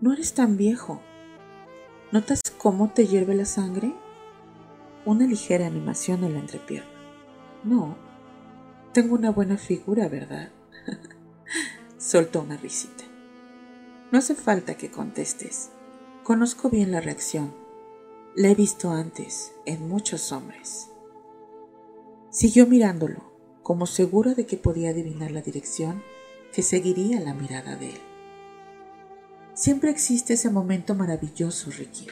No 0.00 0.12
eres 0.12 0.34
tan 0.34 0.56
viejo. 0.56 1.00
¿Notas 2.12 2.40
cómo 2.58 2.90
te 2.90 3.06
hierve 3.06 3.34
la 3.34 3.44
sangre? 3.44 3.94
Una 5.04 5.26
ligera 5.26 5.66
animación 5.66 6.24
en 6.24 6.34
la 6.34 6.40
entrepierna. 6.40 6.90
No, 7.64 7.96
tengo 8.92 9.14
una 9.14 9.30
buena 9.30 9.56
figura, 9.56 10.08
¿verdad? 10.08 10.50
soltó 11.98 12.40
una 12.42 12.56
risita. 12.56 13.04
No 14.10 14.18
hace 14.18 14.34
falta 14.34 14.76
que 14.76 14.90
contestes. 14.90 15.70
Conozco 16.24 16.70
bien 16.70 16.90
la 16.90 17.00
reacción. 17.00 17.54
La 18.34 18.48
he 18.48 18.54
visto 18.54 18.90
antes 18.90 19.52
en 19.66 19.88
muchos 19.88 20.32
hombres. 20.32 20.88
Siguió 22.30 22.66
mirándolo, 22.66 23.32
como 23.62 23.86
segura 23.86 24.34
de 24.34 24.46
que 24.46 24.56
podía 24.56 24.90
adivinar 24.90 25.30
la 25.30 25.42
dirección 25.42 26.02
que 26.52 26.62
seguiría 26.62 27.20
la 27.20 27.34
mirada 27.34 27.76
de 27.76 27.90
él. 27.90 28.09
Siempre 29.60 29.90
existe 29.90 30.32
ese 30.32 30.48
momento 30.48 30.94
maravilloso, 30.94 31.70
Ricky, 31.70 32.06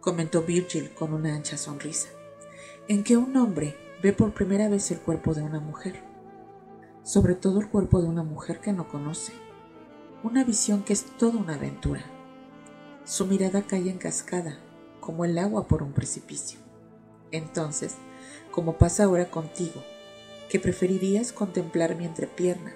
comentó 0.00 0.42
Virgil 0.42 0.90
con 0.90 1.12
una 1.12 1.34
ancha 1.34 1.58
sonrisa, 1.58 2.06
en 2.86 3.02
que 3.02 3.16
un 3.16 3.36
hombre 3.36 3.76
ve 4.04 4.12
por 4.12 4.32
primera 4.32 4.68
vez 4.68 4.92
el 4.92 5.00
cuerpo 5.00 5.34
de 5.34 5.42
una 5.42 5.58
mujer, 5.58 6.00
sobre 7.02 7.34
todo 7.34 7.58
el 7.58 7.68
cuerpo 7.68 8.00
de 8.00 8.06
una 8.06 8.22
mujer 8.22 8.60
que 8.60 8.72
no 8.72 8.86
conoce, 8.86 9.32
una 10.22 10.44
visión 10.44 10.84
que 10.84 10.92
es 10.92 11.06
toda 11.18 11.40
una 11.40 11.54
aventura. 11.54 12.04
Su 13.04 13.26
mirada 13.26 13.62
cae 13.62 13.90
en 13.90 13.98
cascada, 13.98 14.56
como 15.00 15.24
el 15.24 15.38
agua 15.38 15.66
por 15.66 15.82
un 15.82 15.92
precipicio. 15.92 16.60
Entonces, 17.32 17.96
como 18.52 18.78
pasa 18.78 19.02
ahora 19.02 19.28
contigo, 19.28 19.82
que 20.48 20.60
preferirías 20.60 21.32
contemplar 21.32 21.96
mi 21.96 22.04
entrepierna, 22.04 22.74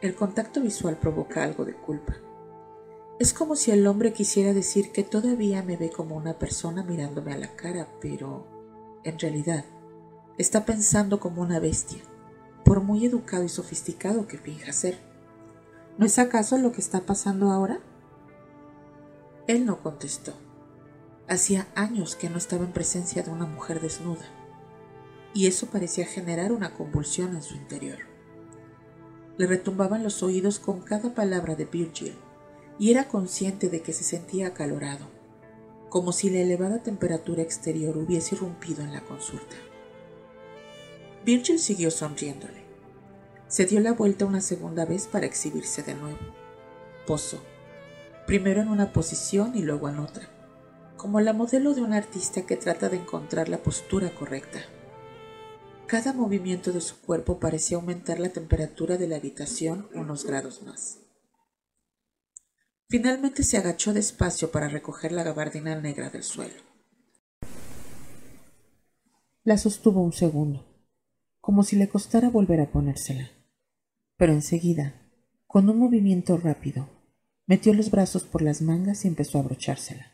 el 0.00 0.14
contacto 0.14 0.62
visual 0.62 0.96
provoca 0.96 1.44
algo 1.44 1.66
de 1.66 1.74
culpa. 1.74 2.16
Es 3.22 3.32
como 3.32 3.54
si 3.54 3.70
el 3.70 3.86
hombre 3.86 4.12
quisiera 4.12 4.52
decir 4.52 4.90
que 4.90 5.04
todavía 5.04 5.62
me 5.62 5.76
ve 5.76 5.90
como 5.90 6.16
una 6.16 6.40
persona 6.40 6.82
mirándome 6.82 7.32
a 7.32 7.38
la 7.38 7.54
cara, 7.54 7.86
pero 8.00 8.48
en 9.04 9.16
realidad 9.16 9.64
está 10.38 10.64
pensando 10.64 11.20
como 11.20 11.40
una 11.40 11.60
bestia, 11.60 12.02
por 12.64 12.80
muy 12.80 13.06
educado 13.06 13.44
y 13.44 13.48
sofisticado 13.48 14.26
que 14.26 14.38
finja 14.38 14.72
ser. 14.72 14.98
¿No 15.98 16.06
es 16.06 16.18
acaso 16.18 16.58
lo 16.58 16.72
que 16.72 16.80
está 16.80 17.02
pasando 17.02 17.52
ahora? 17.52 17.78
Él 19.46 19.66
no 19.66 19.80
contestó. 19.84 20.32
Hacía 21.28 21.68
años 21.76 22.16
que 22.16 22.28
no 22.28 22.38
estaba 22.38 22.64
en 22.64 22.72
presencia 22.72 23.22
de 23.22 23.30
una 23.30 23.46
mujer 23.46 23.80
desnuda, 23.80 24.26
y 25.32 25.46
eso 25.46 25.66
parecía 25.66 26.06
generar 26.06 26.50
una 26.50 26.74
convulsión 26.74 27.36
en 27.36 27.42
su 27.44 27.54
interior. 27.54 27.98
Le 29.38 29.46
retumbaban 29.46 30.02
los 30.02 30.24
oídos 30.24 30.58
con 30.58 30.80
cada 30.80 31.14
palabra 31.14 31.54
de 31.54 31.66
Virgil 31.66 32.16
y 32.78 32.90
era 32.90 33.08
consciente 33.08 33.68
de 33.68 33.82
que 33.82 33.92
se 33.92 34.04
sentía 34.04 34.48
acalorado, 34.48 35.06
como 35.88 36.12
si 36.12 36.30
la 36.30 36.38
elevada 36.38 36.82
temperatura 36.82 37.42
exterior 37.42 37.96
hubiese 37.98 38.34
irrumpido 38.34 38.82
en 38.82 38.92
la 38.92 39.02
consulta. 39.02 39.56
Virgil 41.24 41.58
siguió 41.58 41.90
sonriéndole. 41.90 42.62
Se 43.46 43.66
dio 43.66 43.80
la 43.80 43.92
vuelta 43.92 44.24
una 44.24 44.40
segunda 44.40 44.84
vez 44.84 45.06
para 45.06 45.26
exhibirse 45.26 45.82
de 45.82 45.94
nuevo. 45.94 46.18
Posó, 47.06 47.42
primero 48.26 48.62
en 48.62 48.68
una 48.68 48.92
posición 48.92 49.52
y 49.54 49.62
luego 49.62 49.88
en 49.88 49.98
otra, 49.98 50.28
como 50.96 51.20
la 51.20 51.32
modelo 51.32 51.74
de 51.74 51.82
un 51.82 51.92
artista 51.92 52.42
que 52.42 52.56
trata 52.56 52.88
de 52.88 52.96
encontrar 52.96 53.48
la 53.48 53.58
postura 53.58 54.14
correcta. 54.14 54.60
Cada 55.86 56.14
movimiento 56.14 56.72
de 56.72 56.80
su 56.80 56.98
cuerpo 57.02 57.38
parecía 57.38 57.76
aumentar 57.76 58.18
la 58.18 58.30
temperatura 58.30 58.96
de 58.96 59.08
la 59.08 59.16
habitación 59.16 59.88
unos 59.94 60.24
grados 60.24 60.62
más. 60.62 61.01
Finalmente 62.92 63.42
se 63.42 63.56
agachó 63.56 63.94
despacio 63.94 64.50
para 64.50 64.68
recoger 64.68 65.12
la 65.12 65.22
gabardina 65.22 65.74
negra 65.80 66.10
del 66.10 66.22
suelo. 66.22 66.60
La 69.44 69.56
sostuvo 69.56 70.02
un 70.02 70.12
segundo, 70.12 70.62
como 71.40 71.62
si 71.62 71.76
le 71.76 71.88
costara 71.88 72.28
volver 72.28 72.60
a 72.60 72.70
ponérsela. 72.70 73.30
Pero 74.18 74.34
enseguida, 74.34 75.00
con 75.46 75.70
un 75.70 75.78
movimiento 75.78 76.36
rápido, 76.36 76.86
metió 77.46 77.72
los 77.72 77.90
brazos 77.90 78.24
por 78.24 78.42
las 78.42 78.60
mangas 78.60 79.06
y 79.06 79.08
empezó 79.08 79.38
a 79.38 79.40
abrochársela. 79.40 80.12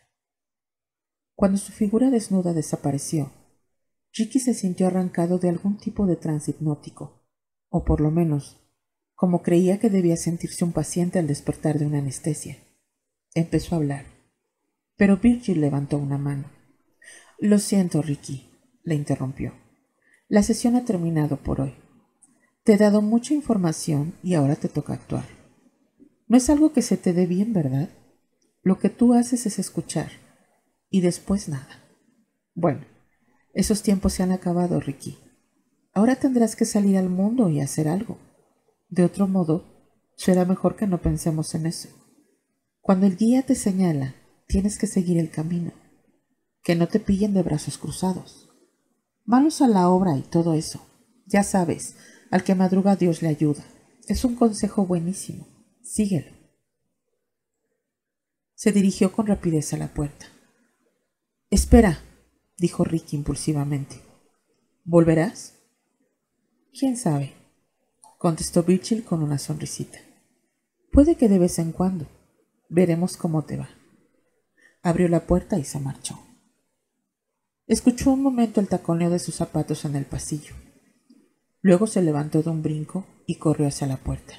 Cuando 1.35 1.59
su 1.59 1.73
figura 1.73 2.11
desnuda 2.11 2.53
desapareció, 2.53 3.33
Ricky 4.13 4.39
se 4.39 4.55
sintió 4.55 4.87
arrancado 4.87 5.41
de 5.41 5.49
algún 5.49 5.79
tipo 5.79 6.07
de 6.07 6.15
trance 6.15 6.53
hipnótico, 6.53 7.25
o 7.71 7.85
por 7.85 8.01
lo 8.01 8.13
menos, 8.13 8.61
como 9.17 9.43
creía 9.43 9.81
que 9.81 9.91
debía 9.91 10.17
sentirse 10.17 10.65
un 10.65 10.71
paciente 10.71 11.19
al 11.19 11.27
despertar 11.27 11.81
de 11.81 11.85
una 11.85 11.99
anestesia. 11.99 12.68
Empezó 13.35 13.75
a 13.75 13.79
hablar. 13.79 14.05
Pero 14.97 15.19
Virgil 15.19 15.61
levantó 15.61 15.99
una 15.99 16.19
mano. 16.19 16.51
Lo 17.39 17.59
siento, 17.59 18.03
Ricky, 18.03 18.51
le 18.83 18.95
interrumpió. 18.95 19.53
La 20.29 20.43
sesión 20.43 20.77
ha 20.77 20.85
terminado 20.85 21.37
por 21.37 21.61
hoy. 21.61 21.75
Te 22.65 22.75
he 22.75 22.77
dado 22.77 23.01
mucha 23.01 23.33
información 23.33 24.15
y 24.23 24.35
ahora 24.35 24.57
te 24.57 24.69
toca 24.69 24.93
actuar. 24.93 25.25
No 26.27 26.37
es 26.37 26.51
algo 26.51 26.73
que 26.73 26.83
se 26.83 26.97
te 26.97 27.13
dé 27.13 27.27
bien, 27.27 27.53
¿verdad? 27.53 27.89
Lo 28.63 28.79
que 28.79 28.91
tú 28.91 29.15
haces 29.15 29.47
es 29.47 29.59
escuchar 29.59 30.11
y 30.91 31.01
después 31.01 31.49
nada. 31.49 31.83
Bueno, 32.55 32.85
esos 33.55 33.83
tiempos 33.83 34.13
se 34.13 34.23
han 34.23 34.33
acabado, 34.33 34.81
Ricky. 34.81 35.19
Ahora 35.95 36.17
tendrás 36.17 36.57
que 36.57 36.65
salir 36.65 36.99
al 36.99 37.09
mundo 37.09 37.49
y 37.49 37.61
hacer 37.61 37.89
algo. 37.89 38.19
De 38.89 39.05
otro 39.05 39.27
modo, 39.29 39.65
será 40.17 40.45
mejor 40.45 40.77
que 40.77 40.87
no 40.87 41.01
pensemos 41.01 41.55
en 41.55 41.67
eso. 41.67 41.89
Cuando 42.89 43.05
el 43.05 43.19
guía 43.19 43.43
te 43.43 43.55
señala, 43.55 44.15
tienes 44.47 44.79
que 44.79 44.87
seguir 44.87 45.19
el 45.19 45.31
camino, 45.31 45.73
que 46.63 46.75
no 46.75 46.89
te 46.89 46.99
pillen 46.99 47.35
de 47.35 47.43
brazos 47.43 47.77
cruzados. 47.77 48.49
Manos 49.27 49.61
a 49.61 49.69
la 49.69 49.91
obra 49.91 50.17
y 50.17 50.23
todo 50.23 50.55
eso. 50.55 50.81
Ya 51.27 51.43
sabes, 51.43 51.97
al 52.31 52.45
que 52.45 52.55
madruga 52.55 52.97
Dios 52.97 53.21
le 53.21 53.29
ayuda. 53.29 53.63
Es 54.07 54.25
un 54.25 54.37
consejo 54.37 54.87
buenísimo. 54.87 55.47
Síguelo. 55.83 56.35
Se 58.55 58.73
dirigió 58.73 59.13
con 59.13 59.27
rapidez 59.27 59.75
a 59.75 59.77
la 59.77 59.93
puerta. 59.93 60.25
Espera, 61.51 62.01
dijo 62.57 62.85
Ricky 62.85 63.17
impulsivamente. 63.17 64.01
¿Volverás? 64.87 65.57
¿Quién 66.73 66.97
sabe? 66.97 67.35
contestó 68.17 68.63
Virgil 68.63 69.05
con 69.05 69.23
una 69.23 69.37
sonrisita. 69.37 69.99
Puede 70.91 71.17
que 71.17 71.29
de 71.29 71.39
vez 71.39 71.59
en 71.59 71.73
cuando. 71.73 72.07
Veremos 72.69 73.17
cómo 73.17 73.45
te 73.45 73.57
va. 73.57 73.71
Abrió 74.83 75.09
la 75.09 75.27
puerta 75.27 75.59
y 75.59 75.65
se 75.65 75.81
marchó. 75.81 76.19
Escuchó 77.67 78.13
un 78.13 78.23
momento 78.23 78.61
el 78.61 78.69
taconeo 78.69 79.11
de 79.11 79.19
sus 79.19 79.35
zapatos 79.35 79.85
en 79.85 79.97
el 79.97 80.05
pasillo. 80.05 80.55
Luego 81.61 81.87
se 81.87 82.03
levantó 82.03 82.43
de 82.43 82.51
un 82.51 82.63
brinco 82.63 83.07
y 83.27 83.37
corrió 83.37 83.67
hacia 83.67 83.87
la 83.87 83.97
puerta. 83.97 84.35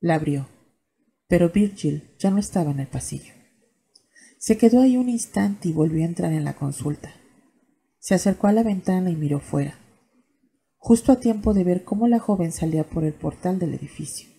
La 0.00 0.16
abrió, 0.16 0.48
pero 1.28 1.50
Virgil 1.50 2.14
ya 2.18 2.30
no 2.30 2.38
estaba 2.38 2.70
en 2.70 2.80
el 2.80 2.86
pasillo. 2.86 3.32
Se 4.38 4.58
quedó 4.58 4.82
ahí 4.82 4.98
un 4.98 5.08
instante 5.08 5.68
y 5.68 5.72
volvió 5.72 6.02
a 6.02 6.06
entrar 6.06 6.32
en 6.32 6.44
la 6.44 6.54
consulta. 6.54 7.14
Se 7.98 8.14
acercó 8.14 8.46
a 8.46 8.52
la 8.52 8.62
ventana 8.62 9.08
y 9.08 9.16
miró 9.16 9.40
fuera, 9.40 9.78
justo 10.76 11.12
a 11.12 11.20
tiempo 11.20 11.54
de 11.54 11.64
ver 11.64 11.84
cómo 11.84 12.06
la 12.06 12.18
joven 12.18 12.52
salía 12.52 12.84
por 12.84 13.04
el 13.04 13.14
portal 13.14 13.58
del 13.58 13.72
edificio. 13.72 14.33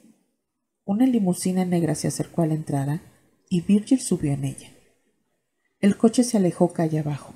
Una 0.85 1.07
limusina 1.07 1.65
negra 1.65 1.95
se 1.95 2.07
acercó 2.07 2.43
a 2.43 2.45
la 2.47 2.53
entrada 2.53 3.01
y 3.49 3.61
Virgil 3.61 3.99
subió 3.99 4.31
en 4.33 4.45
ella. 4.45 4.69
El 5.79 5.97
coche 5.97 6.23
se 6.23 6.37
alejó 6.37 6.73
calle 6.73 6.99
abajo, 6.99 7.33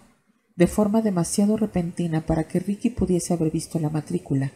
de 0.56 0.68
forma 0.68 1.02
demasiado 1.02 1.58
repentina 1.58 2.28
para 2.28 2.48
que 2.48 2.60
Ricky 2.60 2.92
pudiese 2.92 3.34
haber 3.34 3.52
visto 3.52 3.80
la 3.80 3.90
matrícula 3.90 4.52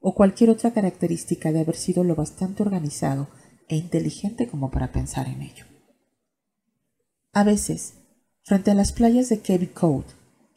o 0.00 0.14
cualquier 0.14 0.48
otra 0.48 0.72
característica 0.72 1.52
de 1.52 1.60
haber 1.60 1.76
sido 1.76 2.02
lo 2.02 2.14
bastante 2.14 2.62
organizado 2.62 3.28
e 3.68 3.76
inteligente 3.76 4.48
como 4.48 4.70
para 4.70 4.90
pensar 4.90 5.28
en 5.28 5.42
ello. 5.42 5.66
A 7.32 7.44
veces, 7.44 7.94
frente 8.42 8.70
a 8.70 8.74
las 8.74 8.92
playas 8.92 9.28
de 9.28 9.40
Cape 9.40 9.70
Cod, 9.72 10.04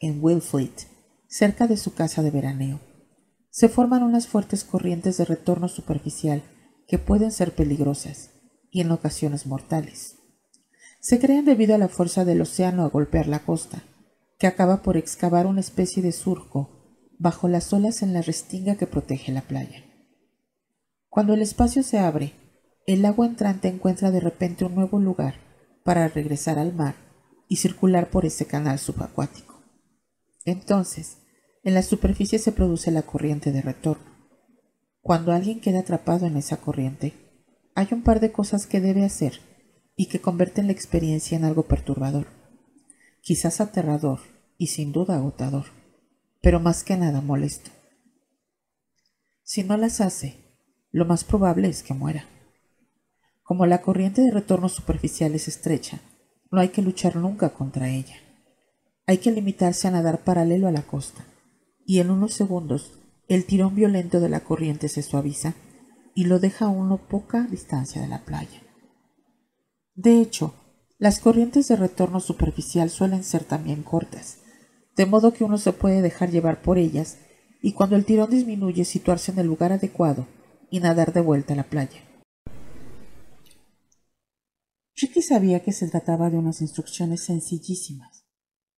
en 0.00 0.24
Willfleet, 0.24 0.88
cerca 1.28 1.66
de 1.66 1.76
su 1.76 1.94
casa 1.94 2.22
de 2.22 2.30
veraneo, 2.30 2.80
se 3.50 3.68
forman 3.68 4.02
unas 4.02 4.26
fuertes 4.26 4.64
corrientes 4.64 5.18
de 5.18 5.26
retorno 5.26 5.68
superficial 5.68 6.42
que 6.86 6.98
pueden 6.98 7.32
ser 7.32 7.54
peligrosas 7.54 8.30
y 8.70 8.80
en 8.80 8.90
ocasiones 8.90 9.46
mortales. 9.46 10.16
Se 11.00 11.18
crean 11.18 11.44
debido 11.44 11.74
a 11.74 11.78
la 11.78 11.88
fuerza 11.88 12.24
del 12.24 12.40
océano 12.40 12.84
a 12.84 12.88
golpear 12.88 13.26
la 13.26 13.40
costa, 13.40 13.82
que 14.38 14.46
acaba 14.46 14.82
por 14.82 14.96
excavar 14.96 15.46
una 15.46 15.60
especie 15.60 16.02
de 16.02 16.12
surco 16.12 16.70
bajo 17.18 17.48
las 17.48 17.72
olas 17.72 18.02
en 18.02 18.12
la 18.12 18.22
restinga 18.22 18.76
que 18.76 18.86
protege 18.86 19.32
la 19.32 19.42
playa. 19.42 19.84
Cuando 21.08 21.34
el 21.34 21.42
espacio 21.42 21.82
se 21.82 21.98
abre, 21.98 22.32
el 22.86 23.04
agua 23.04 23.26
entrante 23.26 23.68
encuentra 23.68 24.10
de 24.10 24.20
repente 24.20 24.64
un 24.64 24.74
nuevo 24.74 24.98
lugar 24.98 25.34
para 25.84 26.08
regresar 26.08 26.58
al 26.58 26.74
mar 26.74 26.96
y 27.48 27.56
circular 27.56 28.10
por 28.10 28.24
ese 28.24 28.46
canal 28.46 28.78
subacuático. 28.78 29.62
Entonces, 30.44 31.18
en 31.62 31.74
la 31.74 31.82
superficie 31.82 32.38
se 32.38 32.52
produce 32.52 32.90
la 32.90 33.02
corriente 33.02 33.52
de 33.52 33.62
retorno. 33.62 34.13
Cuando 35.04 35.32
alguien 35.32 35.60
queda 35.60 35.80
atrapado 35.80 36.24
en 36.24 36.38
esa 36.38 36.56
corriente, 36.56 37.12
hay 37.74 37.88
un 37.90 38.02
par 38.02 38.20
de 38.20 38.32
cosas 38.32 38.66
que 38.66 38.80
debe 38.80 39.04
hacer 39.04 39.38
y 39.96 40.06
que 40.06 40.22
convierten 40.22 40.68
la 40.68 40.72
experiencia 40.72 41.36
en 41.36 41.44
algo 41.44 41.64
perturbador, 41.64 42.28
quizás 43.20 43.60
aterrador 43.60 44.20
y 44.56 44.68
sin 44.68 44.92
duda 44.92 45.16
agotador, 45.16 45.66
pero 46.40 46.58
más 46.58 46.84
que 46.84 46.96
nada 46.96 47.20
molesto. 47.20 47.70
Si 49.42 49.62
no 49.62 49.76
las 49.76 50.00
hace, 50.00 50.56
lo 50.90 51.04
más 51.04 51.22
probable 51.22 51.68
es 51.68 51.82
que 51.82 51.92
muera. 51.92 52.24
Como 53.42 53.66
la 53.66 53.82
corriente 53.82 54.22
de 54.22 54.30
retorno 54.30 54.70
superficial 54.70 55.34
es 55.34 55.48
estrecha, 55.48 56.00
no 56.50 56.62
hay 56.62 56.70
que 56.70 56.80
luchar 56.80 57.16
nunca 57.16 57.50
contra 57.50 57.90
ella. 57.90 58.16
Hay 59.04 59.18
que 59.18 59.32
limitarse 59.32 59.86
a 59.86 59.90
nadar 59.90 60.24
paralelo 60.24 60.66
a 60.66 60.72
la 60.72 60.80
costa, 60.80 61.26
y 61.84 61.98
en 61.98 62.10
unos 62.10 62.32
segundos 62.32 63.03
el 63.28 63.46
tirón 63.46 63.74
violento 63.74 64.20
de 64.20 64.28
la 64.28 64.40
corriente 64.40 64.88
se 64.88 65.02
suaviza 65.02 65.54
y 66.14 66.24
lo 66.24 66.38
deja 66.38 66.66
a 66.66 66.68
uno 66.68 66.98
poca 66.98 67.42
distancia 67.50 68.02
de 68.02 68.08
la 68.08 68.24
playa. 68.24 68.62
De 69.94 70.20
hecho, 70.20 70.54
las 70.98 71.20
corrientes 71.20 71.68
de 71.68 71.76
retorno 71.76 72.20
superficial 72.20 72.90
suelen 72.90 73.24
ser 73.24 73.44
también 73.44 73.82
cortas, 73.82 74.38
de 74.96 75.06
modo 75.06 75.32
que 75.32 75.44
uno 75.44 75.58
se 75.58 75.72
puede 75.72 76.02
dejar 76.02 76.30
llevar 76.30 76.62
por 76.62 76.78
ellas 76.78 77.18
y 77.62 77.72
cuando 77.72 77.96
el 77.96 78.04
tirón 78.04 78.30
disminuye 78.30 78.84
situarse 78.84 79.32
en 79.32 79.38
el 79.38 79.46
lugar 79.46 79.72
adecuado 79.72 80.26
y 80.70 80.80
nadar 80.80 81.12
de 81.12 81.20
vuelta 81.20 81.54
a 81.54 81.56
la 81.56 81.64
playa. 81.64 82.00
Ricky 84.96 85.22
sabía 85.22 85.62
que 85.62 85.72
se 85.72 85.88
trataba 85.88 86.30
de 86.30 86.36
unas 86.36 86.60
instrucciones 86.60 87.24
sencillísimas, 87.24 88.24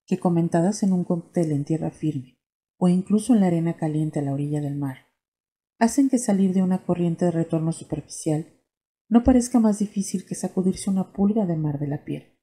que 0.07 0.19
comentadas 0.19 0.83
en 0.83 0.93
un 0.93 1.05
cóctel 1.05 1.53
en 1.53 1.65
tierra 1.65 1.91
firme 1.91 2.36
o 2.79 2.89
incluso 2.89 3.35
en 3.35 3.41
la 3.41 3.47
arena 3.47 3.77
caliente 3.77 4.19
a 4.19 4.23
la 4.23 4.33
orilla 4.33 4.61
del 4.61 4.77
mar, 4.77 5.07
hacen 5.79 6.09
que 6.09 6.19
salir 6.19 6.53
de 6.53 6.63
una 6.63 6.85
corriente 6.85 7.25
de 7.25 7.31
retorno 7.31 7.73
superficial 7.73 8.47
no 9.09 9.23
parezca 9.23 9.61
más 9.61 9.79
difícil 9.79 10.27
que 10.27 10.35
sacudirse 10.35 10.91
una 10.91 11.13
pulga 11.13 11.47
de 11.47 11.57
mar 11.57 11.79
de 11.79 11.87
la 11.87 12.05
piel. 12.05 12.37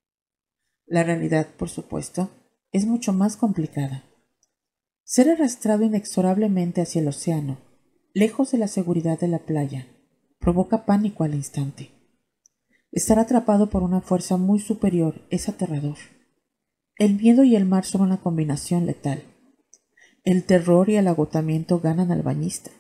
La 0.85 1.03
realidad, 1.03 1.47
por 1.57 1.69
supuesto, 1.69 2.29
es 2.71 2.85
mucho 2.85 3.13
más 3.13 3.37
complicada. 3.37 4.03
Ser 5.03 5.29
arrastrado 5.29 5.83
inexorablemente 5.83 6.81
hacia 6.81 7.01
el 7.01 7.07
océano, 7.07 7.59
lejos 8.13 8.51
de 8.51 8.57
la 8.57 8.67
seguridad 8.67 9.19
de 9.19 9.27
la 9.27 9.39
playa, 9.39 9.87
provoca 10.39 10.85
pánico 10.85 11.23
al 11.23 11.35
instante. 11.35 11.91
Estar 12.91 13.19
atrapado 13.19 13.69
por 13.69 13.83
una 13.83 14.01
fuerza 14.01 14.37
muy 14.37 14.59
superior 14.59 15.25
es 15.29 15.49
aterrador. 15.49 15.97
El 16.97 17.15
miedo 17.15 17.43
y 17.43 17.55
el 17.55 17.65
mar 17.65 17.85
son 17.85 18.01
una 18.01 18.21
combinación 18.21 18.85
letal. 18.85 19.23
El 20.23 20.45
terror 20.45 20.89
y 20.89 20.95
el 20.95 21.07
agotamiento 21.07 21.79
ganan 21.79 22.11
al 22.11 22.21
bañista. 22.21 22.71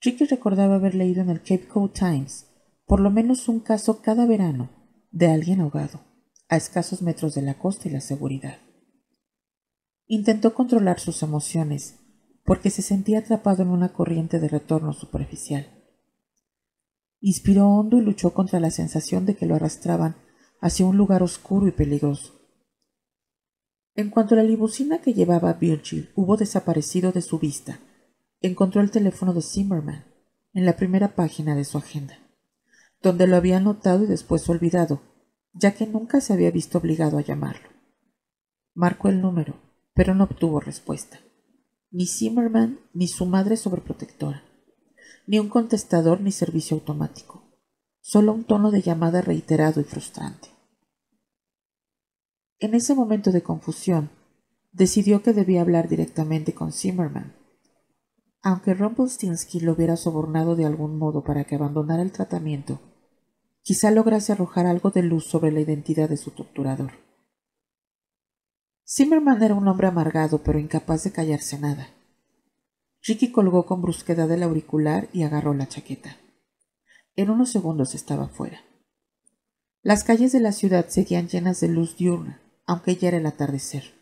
Ricky 0.00 0.24
recordaba 0.26 0.76
haber 0.76 0.94
leído 0.94 1.22
en 1.22 1.30
el 1.30 1.40
Cape 1.40 1.66
Cod 1.66 1.90
Times 1.90 2.46
por 2.86 3.00
lo 3.00 3.10
menos 3.10 3.48
un 3.48 3.60
caso 3.60 4.02
cada 4.02 4.26
verano 4.26 4.70
de 5.10 5.28
alguien 5.28 5.60
ahogado, 5.60 6.00
a 6.48 6.56
escasos 6.56 7.02
metros 7.02 7.34
de 7.34 7.42
la 7.42 7.58
costa 7.58 7.88
y 7.88 7.92
la 7.92 8.00
seguridad. 8.00 8.58
Intentó 10.06 10.54
controlar 10.54 11.00
sus 11.00 11.22
emociones, 11.22 12.00
porque 12.44 12.68
se 12.70 12.82
sentía 12.82 13.20
atrapado 13.20 13.62
en 13.62 13.70
una 13.70 13.92
corriente 13.92 14.38
de 14.38 14.48
retorno 14.48 14.92
superficial. 14.92 15.66
Inspiró 17.20 17.68
hondo 17.68 17.96
y 17.96 18.02
luchó 18.02 18.34
contra 18.34 18.60
la 18.60 18.70
sensación 18.70 19.24
de 19.24 19.34
que 19.34 19.46
lo 19.46 19.54
arrastraban 19.54 20.16
hacia 20.60 20.84
un 20.84 20.98
lugar 20.98 21.22
oscuro 21.22 21.66
y 21.66 21.72
peligroso. 21.72 22.43
En 23.94 24.10
cuanto 24.10 24.34
la 24.34 24.42
limusina 24.42 24.98
que 24.98 25.14
llevaba 25.14 25.50
a 25.50 25.54
Virgil 25.54 26.10
hubo 26.14 26.36
desaparecido 26.36 27.12
de 27.12 27.22
su 27.22 27.38
vista, 27.38 27.78
encontró 28.40 28.80
el 28.80 28.90
teléfono 28.90 29.32
de 29.32 29.42
Zimmerman 29.42 30.04
en 30.52 30.66
la 30.66 30.76
primera 30.76 31.14
página 31.14 31.54
de 31.54 31.64
su 31.64 31.78
agenda, 31.78 32.18
donde 33.02 33.26
lo 33.26 33.36
había 33.36 33.60
notado 33.60 34.04
y 34.04 34.06
después 34.06 34.48
olvidado, 34.48 35.00
ya 35.52 35.74
que 35.74 35.86
nunca 35.86 36.20
se 36.20 36.32
había 36.32 36.50
visto 36.50 36.78
obligado 36.78 37.18
a 37.18 37.22
llamarlo. 37.22 37.68
Marcó 38.74 39.08
el 39.08 39.20
número, 39.20 39.54
pero 39.94 40.14
no 40.14 40.24
obtuvo 40.24 40.60
respuesta. 40.60 41.20
Ni 41.90 42.06
Zimmerman 42.06 42.80
ni 42.92 43.06
su 43.06 43.26
madre 43.26 43.56
sobreprotectora 43.56 44.42
ni 45.26 45.38
un 45.38 45.48
contestador 45.48 46.20
ni 46.20 46.32
servicio 46.32 46.76
automático, 46.76 47.42
solo 48.00 48.32
un 48.32 48.44
tono 48.44 48.70
de 48.70 48.82
llamada 48.82 49.22
reiterado 49.22 49.80
y 49.80 49.84
frustrante. 49.84 50.48
En 52.60 52.74
ese 52.74 52.94
momento 52.94 53.32
de 53.32 53.42
confusión, 53.42 54.10
decidió 54.72 55.22
que 55.22 55.32
debía 55.32 55.60
hablar 55.60 55.88
directamente 55.88 56.54
con 56.54 56.72
Zimmerman. 56.72 57.34
Aunque 58.42 58.74
Rumpelstiltskin 58.74 59.64
lo 59.64 59.72
hubiera 59.72 59.96
sobornado 59.96 60.54
de 60.56 60.64
algún 60.64 60.98
modo 60.98 61.24
para 61.24 61.44
que 61.44 61.54
abandonara 61.54 62.02
el 62.02 62.12
tratamiento, 62.12 62.80
quizá 63.62 63.90
lograse 63.90 64.32
arrojar 64.32 64.66
algo 64.66 64.90
de 64.90 65.02
luz 65.02 65.24
sobre 65.24 65.50
la 65.50 65.60
identidad 65.60 66.08
de 66.08 66.16
su 66.16 66.30
torturador. 66.30 66.92
Zimmerman 68.86 69.42
era 69.42 69.54
un 69.54 69.66
hombre 69.66 69.86
amargado 69.86 70.42
pero 70.42 70.58
incapaz 70.58 71.04
de 71.04 71.12
callarse 71.12 71.58
nada. 71.58 71.88
Ricky 73.02 73.32
colgó 73.32 73.66
con 73.66 73.82
brusquedad 73.82 74.30
el 74.30 74.42
auricular 74.42 75.08
y 75.12 75.22
agarró 75.22 75.54
la 75.54 75.68
chaqueta. 75.68 76.16
En 77.16 77.30
unos 77.30 77.50
segundos 77.50 77.94
estaba 77.94 78.28
fuera. 78.28 78.60
Las 79.82 80.04
calles 80.04 80.32
de 80.32 80.40
la 80.40 80.52
ciudad 80.52 80.88
seguían 80.88 81.28
llenas 81.28 81.60
de 81.60 81.68
luz 81.68 81.96
diurna, 81.96 82.40
aunque 82.66 82.96
ya 82.96 83.08
era 83.08 83.18
el 83.18 83.26
atardecer. 83.26 83.94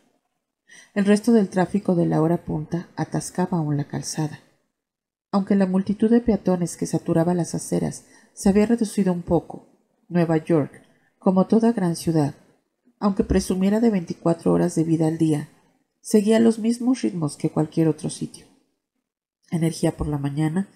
El 0.93 1.05
resto 1.05 1.31
del 1.31 1.49
tráfico 1.49 1.95
de 1.95 2.05
la 2.05 2.21
hora 2.21 2.45
punta 2.45 2.89
atascaba 2.95 3.57
aún 3.57 3.77
la 3.77 3.85
calzada. 3.85 4.39
Aunque 5.31 5.55
la 5.55 5.65
multitud 5.65 6.09
de 6.09 6.21
peatones 6.21 6.77
que 6.77 6.85
saturaba 6.85 7.33
las 7.33 7.55
aceras 7.55 8.05
se 8.33 8.49
había 8.49 8.65
reducido 8.65 9.11
un 9.13 9.23
poco, 9.23 9.67
Nueva 10.07 10.37
York, 10.37 10.81
como 11.19 11.47
toda 11.47 11.71
gran 11.71 11.95
ciudad, 11.95 12.35
aunque 12.99 13.23
presumiera 13.23 13.79
de 13.79 13.89
veinticuatro 13.89 14.51
horas 14.51 14.75
de 14.75 14.83
vida 14.83 15.07
al 15.07 15.17
día, 15.17 15.49
seguía 16.01 16.39
los 16.39 16.59
mismos 16.59 17.01
ritmos 17.01 17.37
que 17.37 17.51
cualquier 17.51 17.87
otro 17.87 18.09
sitio 18.09 18.53
energía 19.53 19.95
por 19.95 20.07
la 20.07 20.17
mañana, 20.17 20.67